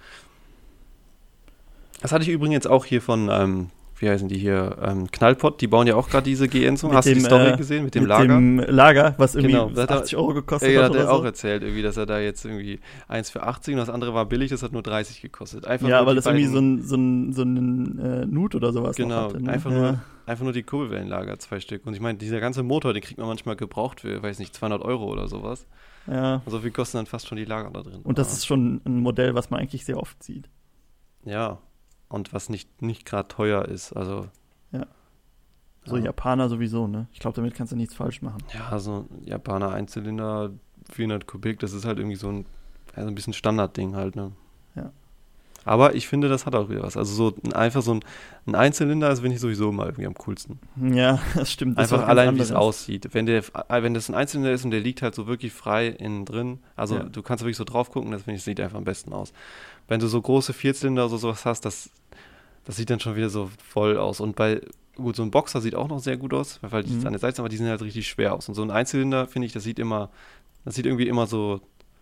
Das 2.00 2.12
hatte 2.12 2.22
ich 2.24 2.30
übrigens 2.30 2.66
auch 2.66 2.84
hier 2.84 3.02
von, 3.02 3.28
ähm, 3.30 3.70
wie 4.00 4.08
heißen 4.08 4.28
die 4.28 4.38
hier, 4.38 4.76
ähm, 4.82 5.10
Knallpott, 5.10 5.60
die 5.60 5.66
bauen 5.66 5.86
ja 5.86 5.94
auch 5.94 6.08
gerade 6.08 6.24
diese 6.24 6.44
Mit 6.44 6.54
Hast 6.92 7.06
du 7.08 7.14
die 7.14 7.20
Story 7.20 7.50
äh, 7.50 7.56
gesehen 7.56 7.84
mit 7.84 7.94
dem 7.94 8.02
mit 8.04 8.08
Lager? 8.08 8.34
dem 8.34 8.58
Lager, 8.58 9.14
was 9.18 9.34
irgendwie 9.34 9.52
Genau, 9.52 9.70
er- 9.70 9.90
80 9.90 10.16
Euro 10.16 10.34
gekostet 10.34 10.72
ja, 10.72 10.84
hat 10.84 10.90
hat 10.94 10.96
er 10.96 11.12
auch 11.12 11.24
erzählt, 11.24 11.62
irgendwie, 11.62 11.82
dass 11.82 11.96
er 11.98 12.06
da 12.06 12.18
jetzt 12.18 12.44
irgendwie 12.44 12.80
eins 13.08 13.30
für 13.30 13.42
80 13.42 13.74
und 13.74 13.78
das 13.78 13.90
andere 13.90 14.14
war 14.14 14.24
billig, 14.26 14.50
das 14.50 14.62
hat 14.62 14.72
nur 14.72 14.82
30 14.82 15.20
gekostet. 15.20 15.66
Einfach 15.66 15.86
Ja, 15.88 16.04
weil 16.06 16.14
das 16.16 16.26
irgendwie 16.26 16.46
so 16.46 16.58
ein, 16.58 16.82
so 16.82 16.96
ein, 16.96 17.32
so 17.34 17.42
ein 17.42 17.98
äh, 17.98 18.26
Nut 18.26 18.54
oder 18.54 18.72
sowas 18.72 18.96
Genau, 18.96 19.24
hatte. 19.24 19.42
Ne? 19.42 19.50
einfach, 19.52 19.70
ja. 19.70 19.76
nur, 19.78 20.00
einfach 20.26 20.44
nur 20.44 20.52
die 20.54 20.62
Kurbelwellenlager, 20.62 21.38
zwei 21.38 21.60
Stück. 21.60 21.86
Und 21.86 21.92
ich 21.92 22.00
meine, 22.00 22.16
dieser 22.16 22.40
ganze 22.40 22.62
Motor, 22.62 22.94
den 22.94 23.02
kriegt 23.02 23.18
man 23.18 23.28
manchmal 23.28 23.56
gebraucht 23.56 24.00
für, 24.00 24.22
weiß 24.22 24.38
nicht, 24.38 24.54
200 24.54 24.82
Euro 24.82 25.10
oder 25.12 25.28
sowas. 25.28 25.66
Ja. 26.06 26.36
Und 26.46 26.50
so 26.50 26.60
viel 26.60 26.70
kosten 26.70 26.96
dann 26.96 27.06
fast 27.06 27.28
schon 27.28 27.36
die 27.36 27.44
Lager 27.44 27.70
da 27.70 27.82
drin. 27.82 28.00
Und 28.02 28.16
das 28.18 28.32
ist 28.32 28.46
schon 28.46 28.80
ein 28.86 29.00
Modell, 29.00 29.34
was 29.34 29.50
man 29.50 29.60
eigentlich 29.60 29.84
sehr 29.84 29.98
oft 29.98 30.22
sieht. 30.22 30.48
Ja, 31.24 31.58
und 32.10 32.34
was 32.34 32.50
nicht, 32.50 32.82
nicht 32.82 33.06
gerade 33.06 33.28
teuer 33.28 33.64
ist. 33.64 33.94
Also. 33.94 34.26
Ja. 34.72 34.86
So 35.84 35.96
ja. 35.96 36.04
Japaner 36.04 36.50
sowieso, 36.50 36.86
ne? 36.86 37.08
Ich 37.12 37.20
glaube, 37.20 37.36
damit 37.36 37.54
kannst 37.54 37.72
du 37.72 37.76
nichts 37.76 37.94
falsch 37.94 38.20
machen. 38.20 38.42
Ja, 38.52 38.78
so 38.78 39.06
ein 39.10 39.24
Japaner 39.24 39.70
Einzylinder, 39.70 40.50
400 40.90 41.26
Kubik, 41.26 41.60
das 41.60 41.72
ist 41.72 41.86
halt 41.86 41.98
irgendwie 41.98 42.16
so 42.16 42.28
ein, 42.28 42.46
ja, 42.94 43.02
so 43.02 43.08
ein 43.08 43.14
bisschen 43.14 43.32
Standardding 43.32 43.94
halt, 43.94 44.16
ne? 44.16 44.32
Aber 45.64 45.94
ich 45.94 46.08
finde, 46.08 46.28
das 46.28 46.46
hat 46.46 46.54
auch 46.54 46.70
wieder 46.70 46.82
was. 46.82 46.96
Also 46.96 47.12
so 47.14 47.36
ein, 47.44 47.52
einfach 47.52 47.82
so 47.82 47.92
ein, 47.94 48.00
ein 48.46 48.54
Einzylinder 48.54 49.10
ist, 49.10 49.20
finde 49.20 49.34
ich 49.34 49.40
sowieso 49.40 49.72
mal 49.72 49.86
irgendwie 49.86 50.06
am 50.06 50.14
coolsten. 50.14 50.58
Ja, 50.80 51.20
das 51.34 51.52
stimmt. 51.52 51.78
Das 51.78 51.92
Einfach 51.92 52.08
allein, 52.08 52.34
wie 52.36 52.40
es 52.40 52.50
aussieht. 52.52 53.08
Wenn, 53.12 53.26
der, 53.26 53.42
äh, 53.68 53.82
wenn 53.82 53.92
das 53.94 54.08
ein 54.08 54.14
Einzylinder 54.14 54.52
ist 54.52 54.64
und 54.64 54.70
der 54.70 54.80
liegt 54.80 55.02
halt 55.02 55.14
so 55.14 55.26
wirklich 55.26 55.52
frei 55.52 55.88
innen 55.88 56.24
drin, 56.24 56.60
also 56.76 56.96
Ja. 56.96 57.02
du 57.04 57.22
kannst 57.22 57.44
wirklich 57.44 57.58
so 57.58 57.64
drauf 57.64 57.90
gucken, 57.90 58.10
das 58.10 58.22
finde 58.22 58.36
ich, 58.38 58.42
sieht 58.42 58.58
einfach 58.60 58.78
am 58.78 58.84
besten 58.84 59.12
aus. 59.12 59.32
Wenn 59.86 60.00
du 60.00 60.06
so 60.06 60.20
große 60.20 60.52
Vierzylinder 60.52 61.06
oder 61.06 61.18
sowas 61.18 61.44
hast, 61.44 61.64
das, 61.64 61.90
das 62.64 62.76
sieht 62.76 62.88
dann 62.90 63.00
schon 63.00 63.16
wieder 63.16 63.28
so 63.30 63.50
voll 63.62 63.98
aus. 63.98 64.20
Und 64.20 64.36
bei, 64.36 64.60
gut, 64.96 65.16
so 65.16 65.22
ein 65.22 65.30
Boxer 65.30 65.60
sieht 65.60 65.74
auch 65.74 65.88
noch 65.88 65.98
sehr 66.00 66.16
gut 66.16 66.32
aus, 66.32 66.58
weil 66.62 66.84
die 66.84 66.92
Mhm. 66.94 67.06
an 67.06 67.12
der 67.12 67.20
Seite 67.20 67.36
sind, 67.36 67.42
aber 67.42 67.48
die 67.50 67.56
sehen 67.58 67.68
halt 67.68 67.82
richtig 67.82 68.08
schwer 68.08 68.34
aus. 68.34 68.48
Und 68.48 68.54
so 68.54 68.62
ein 68.62 68.70
Einzylinder, 68.70 69.26
finde 69.26 69.46
ich, 69.46 69.52
das 69.52 69.62
sieht 69.64 69.78
immer 69.78 70.10
Das 70.64 70.74
sieht 70.74 70.84
irgendwie 70.86 71.08
immer 71.08 71.26
so. 71.26 71.60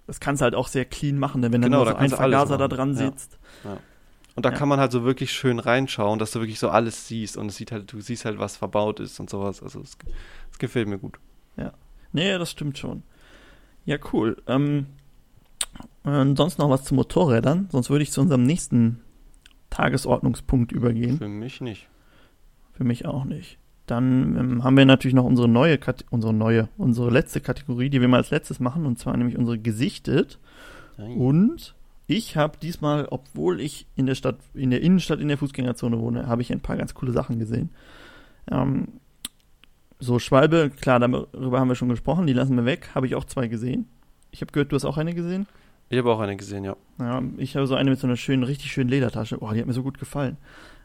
Das 0.09 0.18
kannst 0.18 0.40
du 0.40 0.44
halt 0.44 0.54
auch 0.56 0.66
sehr 0.66 0.84
clean 0.84 1.16
machen, 1.18 1.40
denn 1.42 1.52
wenn 1.52 1.62
Genau, 1.62 1.84
dann 1.84 1.94
da 1.94 2.00
nur 2.00 2.09
so 2.09 2.16
ein 2.16 2.18
Vergaser 2.18 2.59
da 2.59 2.66
dran 2.66 2.90
Ja. 2.94 2.96
sitzt. 2.96 3.38
Und 4.34 4.44
da 4.46 4.50
Ja. 4.50 4.56
kann 4.56 4.68
man 4.68 4.80
halt 4.80 4.90
so 4.90 5.04
wirklich 5.04 5.32
schön 5.32 5.59
reinschauen, 5.61 6.18
dass 6.18 6.32
du 6.32 6.40
wirklich 6.40 6.59
so 6.59 6.68
alles 6.70 7.06
siehst 7.06 7.36
und 7.36 7.46
es 7.46 7.56
sieht 7.56 7.70
halt, 7.72 7.92
du 7.92 8.00
siehst 8.00 8.24
halt, 8.24 8.38
was 8.40 8.56
verbaut 8.56 8.98
ist 9.00 9.20
und 9.20 9.28
sowas. 9.30 9.62
Also 9.62 9.80
es, 9.80 9.96
es 10.50 10.59
gefällt 10.59 10.88
mir 10.88 10.98
gut. 10.98 11.18
Nee, 12.12 12.38
das 12.38 12.50
stimmt 12.50 12.78
schon. 12.78 13.02
Ja, 13.84 13.98
cool. 14.14 14.42
Ähm, 14.46 14.86
äh, 16.04 16.24
sonst 16.34 16.59
noch 16.59 16.70
was 16.70 16.84
zu 16.84 16.94
Motorrädern, 16.94 17.68
sonst 17.70 17.90
würde 17.90 18.02
ich 18.02 18.12
zu 18.12 18.22
unserem 18.22 18.44
nächsten 18.44 19.00
Tagesordnungspunkt 19.68 20.72
übergehen. 20.72 21.18
Für 21.18 21.28
mich 21.28 21.61
nicht. 21.61 21.86
Für 22.72 22.84
mich 22.84 23.04
auch 23.04 23.24
nicht. 23.24 23.59
Dann 23.89 24.36
ähm, 24.36 24.64
haben 24.64 24.76
wir 24.76 24.84
natürlich 24.84 25.14
noch 25.14 25.24
unsere 25.24 25.49
neue, 25.49 25.78
Kate 25.78 26.05
unsere 26.11 26.34
neue, 26.34 26.68
unsere 26.76 27.11
letzte 27.11 27.41
Kategorie, 27.41 27.91
die 27.91 28.01
wir 28.01 28.09
mal 28.09 28.18
als 28.18 28.30
letztes 28.30 28.61
machen, 28.61 28.86
und 28.86 28.99
zwar 28.99 29.16
nämlich 29.16 29.36
unsere 29.36 29.59
Gesichtet. 29.59 30.39
Nein. 30.99 31.16
Und 31.16 31.74
ich 32.07 32.36
habe 32.36 32.59
diesmal, 32.61 33.07
obwohl 33.11 33.61
ich 33.61 33.86
in 33.97 34.07
der 34.07 34.14
Stadt, 34.14 34.36
in 34.55 34.70
der 34.70 34.82
Innenstadt, 34.82 35.20
in 35.20 35.28
der 35.28 35.39
Fußgängerzone 35.39 35.99
wohne, 35.99 36.26
habe 36.26 36.43
ich 36.43 36.53
ein 36.53 36.61
paar 36.61 36.76
ganz 36.76 36.95
coole 36.95 37.12
Sachen 37.12 37.39
gesehen. 37.39 37.70
Ähm, 38.51 38.89
so 39.99 40.18
Schwalbe, 40.18 40.70
klar, 40.70 41.01
darüber 41.01 41.59
haben 41.59 41.68
wir 41.68 41.74
schon 41.74 41.89
gesprochen, 41.89 42.26
die 42.26 42.34
lassen 42.34 42.57
wir 42.57 42.66
weg. 42.66 42.91
Habe 42.95 43.07
ich 43.07 43.14
auch 43.14 43.24
zwei 43.24 43.49
gesehen. 43.49 43.89
Ich 44.30 44.43
habe 44.43 44.53
gehört, 44.53 44.70
du 44.70 44.76
hast 44.76 44.84
auch 44.84 44.99
eine 44.99 45.14
gesehen. 45.14 45.47
Ich 45.89 45.99
habe 45.99 46.12
auch 46.12 46.20
eine 46.20 46.36
gesehen, 46.36 46.64
ja. 46.64 46.76
Ja, 47.01 47.22
ich 47.39 47.57
habe 47.57 47.66
so 47.66 47.74
eine 47.74 47.91
mit 47.91 47.99
so 47.99 48.07
einer 48.07 48.16
schönen, 48.16 48.43
richtig 48.43 48.70
schönen 48.70 48.91
Ledertasche. 48.91 49.43
Oh, 49.43 49.51
die 49.53 49.61
hat 49.61 49.66
mir 49.66 49.72
so 49.72 49.82
gut 49.82 49.99
gefallen. 49.99 50.36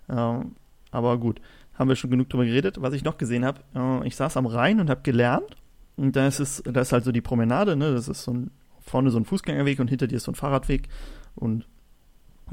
Ähm, 0.10 0.56
aber 0.91 1.18
gut, 1.18 1.41
haben 1.74 1.89
wir 1.89 1.95
schon 1.95 2.11
genug 2.11 2.30
drüber 2.30 2.45
geredet. 2.45 2.82
Was 2.82 2.93
ich 2.93 3.03
noch 3.03 3.17
gesehen 3.17 3.45
habe, 3.45 3.61
äh, 3.76 4.07
ich 4.07 4.15
saß 4.15 4.38
am 4.38 4.45
Rhein 4.45 4.80
und 4.80 4.89
habe 4.89 5.01
gelernt. 5.01 5.55
Und 5.95 6.15
da 6.15 6.28
ist 6.28 6.39
es, 6.39 6.63
da 6.65 6.82
ist 6.82 6.91
halt 6.91 7.03
so 7.03 7.11
die 7.11 7.21
Promenade, 7.21 7.76
ne? 7.76 7.93
Das 7.93 8.07
ist 8.07 8.24
so 8.24 8.34
ein, 8.34 8.51
vorne 8.80 9.11
so 9.11 9.17
ein 9.17 9.26
Fußgängerweg 9.26 9.80
und 9.80 9.89
hinter 9.89 10.07
dir 10.07 10.15
ist 10.15 10.24
so 10.24 10.32
ein 10.32 10.36
Fahrradweg. 10.36 10.89
Und 11.36 11.65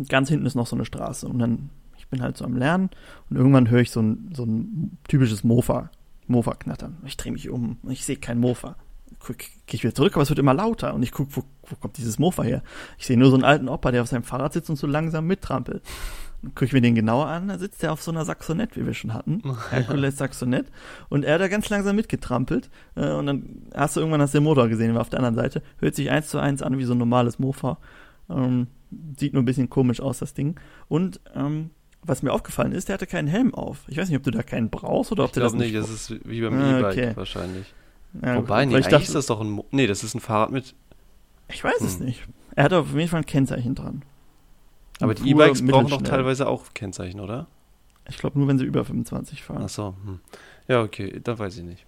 ganz 0.08 0.28
hinten 0.28 0.46
ist 0.46 0.54
noch 0.54 0.66
so 0.66 0.76
eine 0.76 0.84
Straße. 0.84 1.26
Und 1.26 1.38
dann, 1.38 1.70
ich 1.98 2.08
bin 2.08 2.22
halt 2.22 2.36
so 2.36 2.44
am 2.44 2.56
Lernen 2.56 2.90
und 3.28 3.36
irgendwann 3.36 3.70
höre 3.70 3.80
ich 3.80 3.90
so 3.90 4.00
ein, 4.00 4.30
so 4.34 4.44
ein 4.44 4.98
typisches 5.08 5.44
Mofa, 5.44 5.90
Mofa 6.26 6.54
knattern. 6.54 6.98
Ich 7.04 7.16
drehe 7.16 7.32
mich 7.32 7.48
um, 7.50 7.78
ich 7.88 8.04
sehe 8.04 8.16
kein 8.16 8.38
Mofa. 8.38 8.76
Gehe 9.26 9.36
ich 9.66 9.82
wieder 9.82 9.94
zurück, 9.94 10.14
aber 10.14 10.22
es 10.22 10.30
wird 10.30 10.38
immer 10.38 10.54
lauter 10.54 10.94
und 10.94 11.02
ich 11.02 11.12
gucke, 11.12 11.36
wo, 11.36 11.42
wo 11.66 11.76
kommt 11.76 11.98
dieses 11.98 12.18
Mofa 12.18 12.42
her? 12.42 12.62
Ich 12.96 13.06
sehe 13.06 13.18
nur 13.18 13.28
so 13.28 13.34
einen 13.34 13.44
alten 13.44 13.68
Opa, 13.68 13.90
der 13.90 14.02
auf 14.02 14.08
seinem 14.08 14.22
Fahrrad 14.22 14.54
sitzt 14.54 14.70
und 14.70 14.76
so 14.76 14.86
langsam 14.86 15.26
mittrampelt. 15.26 15.82
Dann 16.43 16.55
gucke 16.55 16.64
ich 16.64 16.72
mir 16.72 16.80
den 16.80 16.95
genauer 16.95 17.26
an, 17.26 17.49
da 17.49 17.59
sitzt 17.59 17.82
er 17.84 17.93
auf 17.93 18.03
so 18.03 18.11
einer 18.11 18.24
Saxonette, 18.24 18.80
wie 18.80 18.86
wir 18.86 18.95
schon 18.95 19.12
hatten. 19.12 19.43
Herkules 19.70 20.16
Saxonette. 20.16 20.70
Und 21.11 21.24
er 21.24 21.34
hat 21.34 21.41
da 21.43 21.49
ganz 21.49 21.68
langsam 21.68 21.97
mitgetrampelt. 21.97 22.70
Äh, 22.97 23.11
und 23.12 23.26
dann 23.26 23.62
hast 23.74 23.97
du 23.97 24.01
irgendwann 24.01 24.22
hast 24.22 24.32
den 24.34 24.45
Motor 24.45 24.68
gesehen, 24.68 24.86
der 24.86 24.95
war 24.95 25.03
auf 25.03 25.11
der 25.11 25.18
anderen 25.20 25.34
Seite. 25.36 25.62
Hört 25.78 25.95
sich 25.95 26.11
eins 26.11 26.28
zu 26.28 26.38
eins 26.38 26.62
an 26.62 26.78
wie 26.78 26.84
so 26.84 26.95
ein 26.95 26.99
normales 26.99 27.38
Mofa. 27.38 27.78
Ähm, 28.30 28.68
sieht 29.18 29.34
nur 29.34 29.43
ein 29.43 29.47
bisschen 29.47 29.68
komisch 29.70 30.01
aus, 30.01 30.18
das 30.18 30.34
Ding. 30.34 30.59
Und 30.88 31.20
ähm, 31.34 31.70
was 32.03 32.22
mir 32.22 32.32
aufgefallen 32.32 32.72
ist, 32.72 32.88
der 32.88 32.95
hatte 32.95 33.07
keinen 33.07 33.28
Helm 33.28 33.55
auf. 33.55 33.84
Ich 33.88 33.99
weiß 33.99 34.09
nicht, 34.09 34.16
ob 34.16 34.22
du 34.22 34.30
da 34.30 34.43
keinen 34.43 34.70
brauchst 34.70 35.12
oder 35.12 35.24
ob 35.24 35.30
Ich 35.30 35.34
du 35.34 35.41
das 35.41 35.53
glaube 35.53 35.64
nicht, 35.64 35.74
nicht. 35.74 35.82
das 35.84 35.91
ist 36.11 36.26
wie 36.26 36.41
beim 36.41 36.55
Ah, 36.59 36.78
E-Bike 36.78 36.93
okay. 36.93 37.12
wahrscheinlich. 37.16 37.74
Ja, 38.24 38.36
Wobei, 38.38 38.64
nee, 38.64 38.78
ich 38.78 38.86
dachte, 38.86 39.05
ist 39.05 39.14
das 39.14 39.26
doch 39.26 39.41
ein. 39.41 39.51
Mo 39.51 39.66
nee, 39.70 39.86
das 39.86 40.03
ist 40.03 40.14
ein 40.14 40.20
Fahrrad 40.20 40.51
mit. 40.51 40.74
ich 41.49 41.62
weiß 41.62 41.80
es 41.82 41.99
Hm. 41.99 42.07
nicht. 42.07 42.22
Er 42.57 42.64
hatte 42.64 42.78
auf 42.78 42.95
jeden 42.95 43.09
Fall 43.09 43.20
ein 43.20 43.26
Kennzeichen 43.26 43.74
dran. 43.74 44.03
Aber 45.01 45.14
die 45.14 45.30
E-Bikes 45.30 45.64
brauchen 45.66 45.88
doch 45.88 46.03
teilweise 46.03 46.46
auch 46.48 46.64
Kennzeichen, 46.74 47.20
oder? 47.20 47.46
Ich 48.09 48.18
glaube 48.18 48.38
nur, 48.38 48.48
wenn 48.48 48.59
sie 48.59 48.64
über 48.64 48.84
25 48.84 49.42
fahren. 49.42 49.62
Ach 49.64 49.68
so. 49.68 49.94
Hm. 50.05 50.20
Ja, 50.68 50.82
okay, 50.82 51.20
da 51.22 51.38
weiß 51.38 51.57
ich 51.59 51.64
nicht. 51.64 51.86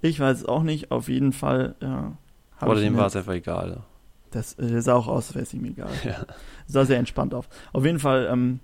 Ich 0.00 0.20
weiß 0.20 0.38
es 0.38 0.44
auch 0.44 0.62
nicht. 0.62 0.90
Auf 0.90 1.08
jeden 1.08 1.32
Fall. 1.32 1.74
Ja, 1.80 2.16
hab 2.58 2.68
Oder 2.68 2.80
dem 2.80 2.96
war 2.96 3.06
es 3.06 3.16
einfach 3.16 3.34
egal. 3.34 3.82
Das 4.30 4.54
äh, 4.54 4.66
der 4.68 4.82
sah 4.82 4.94
auch 4.94 5.08
aus, 5.08 5.28
als 5.28 5.34
wäre 5.34 5.42
es 5.44 5.54
ihm 5.54 5.64
egal. 5.64 5.90
Ja. 6.04 6.24
Sah 6.66 6.84
sehr 6.84 6.98
entspannt 6.98 7.34
auf. 7.34 7.48
Auf 7.72 7.84
jeden 7.84 7.98
Fall 7.98 8.28
ähm, 8.30 8.60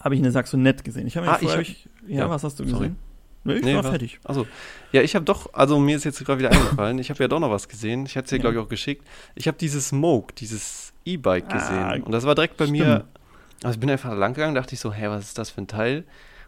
habe 0.00 0.14
ich 0.14 0.20
eine 0.20 0.30
Saxonette 0.30 0.82
gesehen. 0.84 1.06
Ich 1.06 1.16
habe 1.16 1.28
Ah, 1.28 1.38
vorher, 1.38 1.60
ich 1.60 1.88
ich 2.06 2.10
ja, 2.10 2.20
ja, 2.24 2.30
was 2.30 2.44
hast 2.44 2.60
du 2.60 2.64
gesehen? 2.64 2.96
Nee, 3.44 3.54
ich 3.54 3.62
Nee, 3.62 3.74
war 3.74 3.84
was? 3.84 3.90
fertig. 3.90 4.18
Also, 4.24 4.46
ja, 4.92 5.02
ich 5.02 5.14
habe 5.14 5.24
doch, 5.24 5.52
also 5.52 5.78
mir 5.78 5.96
ist 5.96 6.04
jetzt 6.04 6.24
gerade 6.24 6.38
wieder 6.38 6.50
eingefallen, 6.50 6.98
ich 6.98 7.10
habe 7.10 7.22
ja 7.22 7.28
doch 7.28 7.40
noch 7.40 7.50
was 7.50 7.68
gesehen. 7.68 8.06
Ich 8.06 8.16
hatte 8.16 8.24
es 8.24 8.30
dir, 8.30 8.36
Ja. 8.36 8.40
glaube 8.42 8.56
ich, 8.56 8.62
auch 8.64 8.68
geschickt. 8.68 9.06
Ich 9.34 9.46
habe 9.46 9.58
dieses 9.58 9.88
Smoke, 9.88 10.34
dieses 10.34 10.92
E-Bike 11.04 11.44
Ah, 11.48 11.52
gesehen. 11.54 12.02
Und 12.04 12.12
das 12.12 12.24
war 12.24 12.34
direkt 12.34 12.56
bei 12.56 12.66
mir. 12.66 12.84
stimmt. 12.84 13.04
Also 13.62 13.74
ich 13.74 13.80
bin 13.80 13.90
einfach 13.90 14.14
lang 14.16 14.34
gegangen, 14.34 14.54
dachte 14.54 14.74
ich 14.74 14.80
so, 14.80 14.92
hä, 14.92 15.08
was 15.08 15.24
ist 15.24 15.38
das 15.38 15.50
für 15.50 15.60
ein 15.62 15.66
Teil? 15.68 16.04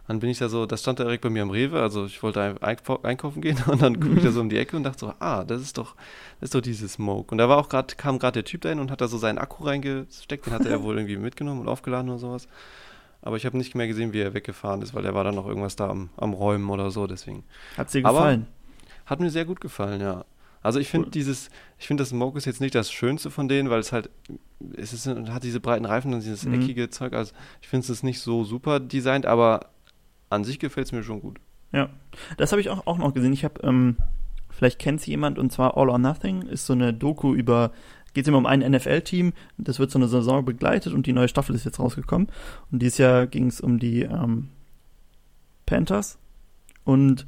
Dann 0.07 0.19
bin 0.19 0.29
ich 0.29 0.37
da 0.37 0.47
so, 0.47 0.65
das 0.65 0.81
stand 0.81 0.99
da 0.99 1.03
direkt 1.03 1.21
bei 1.23 1.29
mir 1.29 1.41
am 1.41 1.49
Rewe, 1.49 1.81
also 1.81 2.05
ich 2.05 2.23
wollte 2.23 2.41
ein- 2.41 2.57
einkau- 2.59 3.03
einkaufen 3.03 3.41
gehen 3.41 3.57
und 3.67 3.81
dann 3.81 3.99
gucke 3.99 4.15
ich 4.17 4.23
da 4.23 4.31
so 4.31 4.39
um 4.39 4.47
die 4.49 4.57
Ecke 4.57 4.77
und 4.77 4.83
dachte 4.83 4.99
so, 4.99 5.13
ah, 5.19 5.43
das 5.43 5.61
ist 5.61 5.77
doch, 5.77 5.95
das 6.39 6.47
ist 6.47 6.55
doch 6.55 6.61
dieses 6.61 6.93
Smoke. 6.93 7.31
Und 7.31 7.39
da 7.39 7.49
war 7.49 7.57
auch 7.57 7.67
gerade, 7.67 7.93
kam 7.95 8.17
gerade 8.17 8.33
der 8.35 8.45
Typ 8.45 8.61
dahin 8.61 8.79
und 8.79 8.89
hat 8.89 9.01
da 9.01 9.07
so 9.09 9.17
seinen 9.17 9.37
Akku 9.37 9.65
reingesteckt, 9.65 10.45
den 10.45 10.53
hatte 10.53 10.69
er 10.69 10.81
wohl 10.83 10.95
irgendwie 10.97 11.17
mitgenommen 11.17 11.59
und 11.61 11.67
aufgeladen 11.67 12.09
oder 12.09 12.19
sowas. 12.19 12.47
Aber 13.21 13.35
ich 13.37 13.45
habe 13.45 13.57
nicht 13.57 13.75
mehr 13.75 13.87
gesehen, 13.87 14.13
wie 14.13 14.19
er 14.21 14.33
weggefahren 14.33 14.81
ist, 14.81 14.93
weil 14.93 15.05
er 15.05 15.13
war 15.13 15.23
dann 15.23 15.35
noch 15.35 15.47
irgendwas 15.47 15.75
da 15.75 15.89
am, 15.89 16.09
am 16.17 16.33
Räumen 16.33 16.69
oder 16.69 16.91
so, 16.91 17.07
deswegen. 17.07 17.43
Hat 17.77 17.93
dir 17.93 18.05
Aber- 18.05 18.19
gefallen? 18.19 18.47
Hat 19.05 19.19
mir 19.19 19.29
sehr 19.29 19.45
gut 19.45 19.61
gefallen, 19.61 20.01
ja. 20.01 20.25
Also 20.61 20.79
ich 20.79 20.89
finde 20.89 21.07
Cool. 21.07 21.11
dieses, 21.11 21.49
ich 21.77 21.87
finde 21.87 22.01
das 22.01 22.09
Smoke 22.09 22.37
ist 22.37 22.45
jetzt 22.45 22.59
nicht 22.59 22.75
das 22.75 22.91
Schönste 22.91 23.31
von 23.31 23.47
denen, 23.47 23.69
weil 23.69 23.79
es 23.79 23.91
halt, 23.93 24.09
es 24.75 24.91
ist, 24.91 25.07
hat 25.07 25.43
diese 25.43 25.59
breiten 25.61 25.85
Reifen 25.85 26.13
und 26.13 26.19
dieses 26.21 26.45
Mhm. 26.45 26.55
eckige 26.55 26.89
Zeug. 26.89 27.13
Also 27.13 27.33
ich 27.61 27.67
finde 27.69 27.89
es 27.91 28.03
nicht 28.03 28.19
so 28.19 28.43
super 28.43 28.79
designt, 28.81 29.25
aber 29.25 29.67
an 30.29 30.43
sich 30.43 30.59
gefällt 30.59 30.87
es 30.87 30.91
mir 30.91 31.03
schon 31.03 31.21
gut. 31.21 31.39
Ja. 31.71 31.89
Das 32.37 32.51
habe 32.51 32.59
ich 32.59 32.69
auch, 32.69 32.85
auch 32.85 32.97
noch 32.97 33.13
gesehen. 33.13 33.31
Ich 33.31 33.45
habe, 33.45 33.61
ähm, 33.63 33.95
vielleicht 34.49 34.79
kennt 34.79 34.99
sie 34.99 35.11
jemand, 35.11 35.39
und 35.39 35.51
zwar 35.53 35.77
All 35.77 35.89
or 35.89 35.99
Nothing, 35.99 36.41
ist 36.41 36.65
so 36.65 36.73
eine 36.73 36.93
Doku 36.93 37.33
über, 37.33 37.71
geht 38.17 38.25
es 38.25 38.29
immer 38.29 38.39
um 38.39 38.47
ein 38.47 38.61
NFL-Team. 38.61 39.33
Das 39.59 39.77
wird 39.77 39.91
so 39.91 39.99
eine 39.99 40.07
Saison 40.07 40.43
begleitet 40.43 40.91
und 40.91 41.05
die 41.05 41.13
neue 41.13 41.27
Staffel 41.27 41.53
ist 41.53 41.65
jetzt 41.65 41.79
rausgekommen. 41.79 42.29
Und 42.71 42.81
dieses 42.81 42.97
Jahr 42.97 43.27
ging 43.27 43.45
es 43.45 43.61
um 43.61 43.77
die 43.77 44.01
ähm, 44.01 44.49
Panthers. 45.67 46.17
Und 46.83 47.27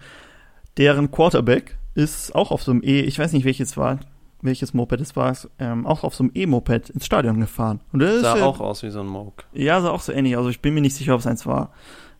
deren 0.77 1.11
Quarterback 1.11 1.77
ist 1.93 2.33
auch 2.33 2.49
auf 2.49 2.63
so 2.63 2.71
einem 2.71 2.81
E, 2.83 3.01
ich 3.01 3.19
weiß 3.19 3.33
nicht 3.33 3.45
welches 3.45 3.77
war, 3.77 3.99
welches 4.41 4.73
Moped 4.73 4.99
es 4.99 5.15
war, 5.15 5.37
ähm, 5.59 5.85
auch 5.85 6.03
auf 6.03 6.15
so 6.15 6.23
einem 6.23 6.31
E-Moped 6.33 6.89
ins 6.89 7.05
Stadion 7.05 7.39
gefahren. 7.39 7.81
Und 7.93 7.99
das 7.99 8.21
Sah 8.21 8.33
ist, 8.33 8.39
äh, 8.39 8.43
auch 8.43 8.59
aus 8.59 8.81
wie 8.81 8.89
so 8.89 9.01
ein 9.01 9.07
Moke. 9.07 9.43
ja, 9.53 9.79
sah 9.81 9.91
auch 9.91 10.01
so 10.01 10.11
ähnlich. 10.11 10.37
Also 10.37 10.49
ich 10.49 10.59
bin 10.59 10.73
mir 10.73 10.81
nicht 10.81 10.95
sicher, 10.95 11.13
ob 11.13 11.19
es 11.19 11.27
eins 11.27 11.45
war. 11.45 11.71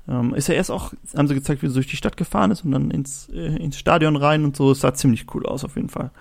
Ähm, 0.08 0.36
ist 0.36 0.48
ja 0.48 0.54
erst 0.54 0.70
auch, 0.70 0.94
haben 1.18 1.28
sie 1.28 1.34
gezeigt, 1.34 1.64
wie 1.64 1.68
er 1.68 1.74
durch 1.74 1.88
die 1.88 1.98
Stadt 1.98 2.18
gefahren 2.18 2.52
ist 2.52 2.64
und 2.64 2.72
dann 2.72 2.92
ins, 2.92 3.30
äh, 3.30 3.56
ins 3.56 3.80
Stadion 3.80 4.16
rein 4.16 4.46
und 4.46 4.56
so. 4.56 4.70
Es 4.70 4.82
sah 4.82 4.94
ziemlich 4.94 5.26
cool 5.34 5.48
aus, 5.48 5.64
auf 5.64 5.76
jeden 5.76 5.90
Fall. 5.90 6.12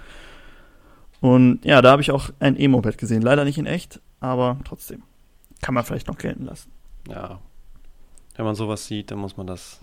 Und 1.20 1.60
ja, 1.64 1.82
da 1.82 1.90
habe 1.90 2.02
ich 2.02 2.10
auch 2.10 2.30
ein 2.40 2.58
E-Moped 2.60 2.96
gesehen. 2.98 3.22
Leider 3.22 3.44
nicht 3.44 3.58
in 3.58 3.66
echt, 3.66 4.00
aber 4.20 4.58
trotzdem. 4.64 5.02
Kann 5.62 5.74
man 5.74 5.84
vielleicht 5.84 6.06
noch 6.06 6.18
gelten 6.18 6.44
lassen. 6.44 6.70
Ja. 7.08 7.40
Wenn 8.36 8.44
man 8.44 8.54
sowas 8.54 8.86
sieht, 8.86 9.10
dann 9.10 9.18
muss 9.18 9.36
man 9.36 9.46
das. 9.48 9.80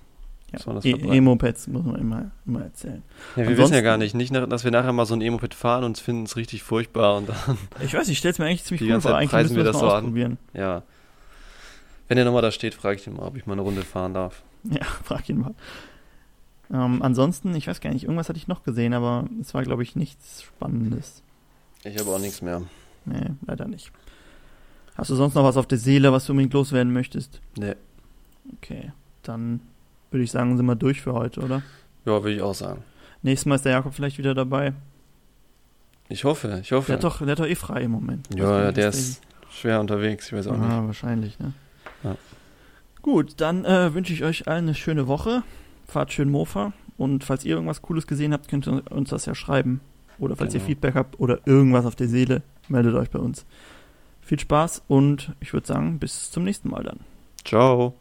Ja. 0.54 0.60
E-. 0.84 1.18
E-Mopeds 1.18 1.68
muss 1.68 1.84
man 1.84 1.96
immer, 1.96 2.32
immer 2.46 2.62
erzählen. 2.64 3.04
Ja, 3.36 3.38
wir 3.38 3.48
Ansonsten- 3.50 3.64
wissen 3.64 3.74
ja 3.74 3.82
gar 3.82 3.98
nicht, 3.98 4.16
nicht, 4.16 4.34
dass 4.34 4.64
wir 4.64 4.72
nachher 4.72 4.94
mal 4.94 5.06
so 5.06 5.14
ein 5.14 5.20
E-Moped 5.22 5.54
fahren 5.54 5.84
und 5.84 5.98
finden 5.98 6.24
es 6.24 6.38
richtig 6.38 6.64
furchtbar 6.64 7.18
und 7.18 7.28
dann, 7.28 7.58
Ich 7.84 7.94
weiß, 7.94 8.08
ich 8.08 8.18
stelle 8.18 8.32
es 8.32 8.40
mir 8.40 8.46
eigentlich 8.46 8.64
ziemlich 8.64 8.80
Die 8.80 8.86
cool 8.86 8.92
ganze 8.92 9.10
vor. 9.10 9.18
Eigentlich 9.18 9.32
preisen 9.32 9.48
müssen 9.56 9.58
wir 9.58 9.64
das 9.66 9.74
das 9.74 9.82
mal 9.82 9.90
so 9.90 9.94
an. 9.96 10.04
ausprobieren. 10.04 10.38
ja. 10.54 10.84
Wenn 12.08 12.20
er 12.20 12.26
nochmal 12.26 12.44
da 12.44 12.52
steht, 12.52 12.76
frage 12.76 12.98
ich 12.98 13.04
den 13.04 13.16
mal, 13.16 13.24
ob 13.24 13.36
ich 13.36 13.48
mal 13.48 13.54
eine 13.54 13.64
Runde 13.64 13.82
fahren 13.82 14.14
darf. 14.14 14.44
Ja, 14.64 14.84
frag 15.04 15.28
ihn 15.28 15.40
mal. 15.40 15.56
Ähm, 16.72 17.02
ansonsten, 17.02 17.54
ich 17.56 17.68
weiß 17.68 17.82
gar 17.82 17.92
nicht, 17.92 18.04
irgendwas 18.04 18.30
hatte 18.30 18.38
ich 18.38 18.48
noch 18.48 18.64
gesehen, 18.64 18.94
aber 18.94 19.28
es 19.42 19.54
war, 19.56 19.64
glaube 19.64 19.82
ich, 19.84 19.96
nichts 19.96 20.44
Spannendes. 20.44 21.24
Ich 21.86 22.00
habe 22.00 22.10
auch 22.10 22.20
nichts 22.20 22.42
mehr. 22.42 22.64
Nee, 23.06 23.32
leider 23.46 23.68
nicht. 23.68 23.92
Hast 24.96 25.12
du 25.12 25.16
sonst 25.16 25.36
noch 25.36 25.44
was 25.44 25.56
auf 25.56 25.68
der 25.68 25.78
Seele, 25.78 26.12
was 26.12 26.26
du 26.26 26.34
unbedingt 26.34 26.54
loswerden 26.54 26.92
möchtest? 26.92 27.40
Nee. 27.58 27.76
Okay, 28.58 28.92
dann 29.24 29.60
würde 30.10 30.24
ich 30.24 30.32
sagen, 30.32 30.58
sind 30.58 30.66
wir 30.66 30.76
durch 30.76 31.02
für 31.02 31.14
heute, 31.14 31.42
oder? 31.42 31.62
Ja, 32.06 32.24
würde 32.24 32.34
ich 32.34 32.42
auch 32.42 32.56
sagen. 32.56 32.84
Nächstes 33.22 33.46
Mal 33.46 33.56
ist 33.56 33.66
der 33.66 33.74
Jakob 33.74 33.94
vielleicht 33.94 34.18
wieder 34.18 34.34
dabei. 34.34 34.74
Ich 36.10 36.24
hoffe, 36.24 36.60
ich 36.62 36.72
hoffe. 36.72 36.88
Der, 36.88 36.96
hat 36.96 37.04
doch, 37.04 37.20
der 37.20 37.32
hat 37.32 37.40
doch 37.40 37.48
eh 37.48 37.56
frei 37.56 37.82
im 37.82 37.92
Moment. 37.92 38.28
Ja, 38.36 38.66
ja, 38.66 38.72
der 38.72 38.90
ist 38.90 39.22
schwer 39.52 39.80
unterwegs, 39.80 40.28
ich 40.28 40.34
weiß 40.34 40.48
auch 40.48 40.58
nicht. 40.58 40.70
Ah, 40.70 40.86
wahrscheinlich, 40.86 41.40
ne? 41.40 41.54
Ja. 42.04 42.16
Gut, 43.02 43.34
dann 43.38 43.66
äh, 43.66 43.94
wünsche 43.94 44.14
ich 44.14 44.24
euch 44.24 44.48
allen 44.48 44.66
eine 44.66 44.76
schöne 44.76 45.08
Woche. 45.08 45.44
Fahrt 45.88 46.14
schön 46.14 46.30
Mofa. 46.30 46.74
Und 46.98 47.24
falls 47.24 47.46
ihr 47.46 47.56
irgendwas 47.56 47.82
Cooles 47.82 48.08
gesehen 48.08 48.34
habt, 48.34 48.48
könnt 48.48 48.68
ihr 48.68 48.92
uns 48.92 49.10
das 49.10 49.26
ja 49.26 49.36
schreiben. 49.36 49.82
Oder 50.20 50.36
falls 50.36 50.54
ihr 50.54 50.60
Genau. 50.60 50.68
Feedback 50.68 50.96
habt 50.96 51.20
oder 51.20 51.40
irgendwas 51.46 51.86
auf 51.86 51.96
der 51.96 52.08
Seele, 52.08 52.42
meldet 52.70 52.96
euch 52.96 53.10
bei 53.10 53.20
uns. 53.20 53.46
Viel 54.22 54.40
Spaß 54.40 54.84
und 54.88 55.34
ich 55.40 55.54
würde 55.54 55.68
sagen, 55.68 56.00
bis 56.00 56.32
zum 56.32 56.44
nächsten 56.44 56.70
Mal 56.70 56.84
dann. 56.84 57.00
Ciao. 57.44 57.94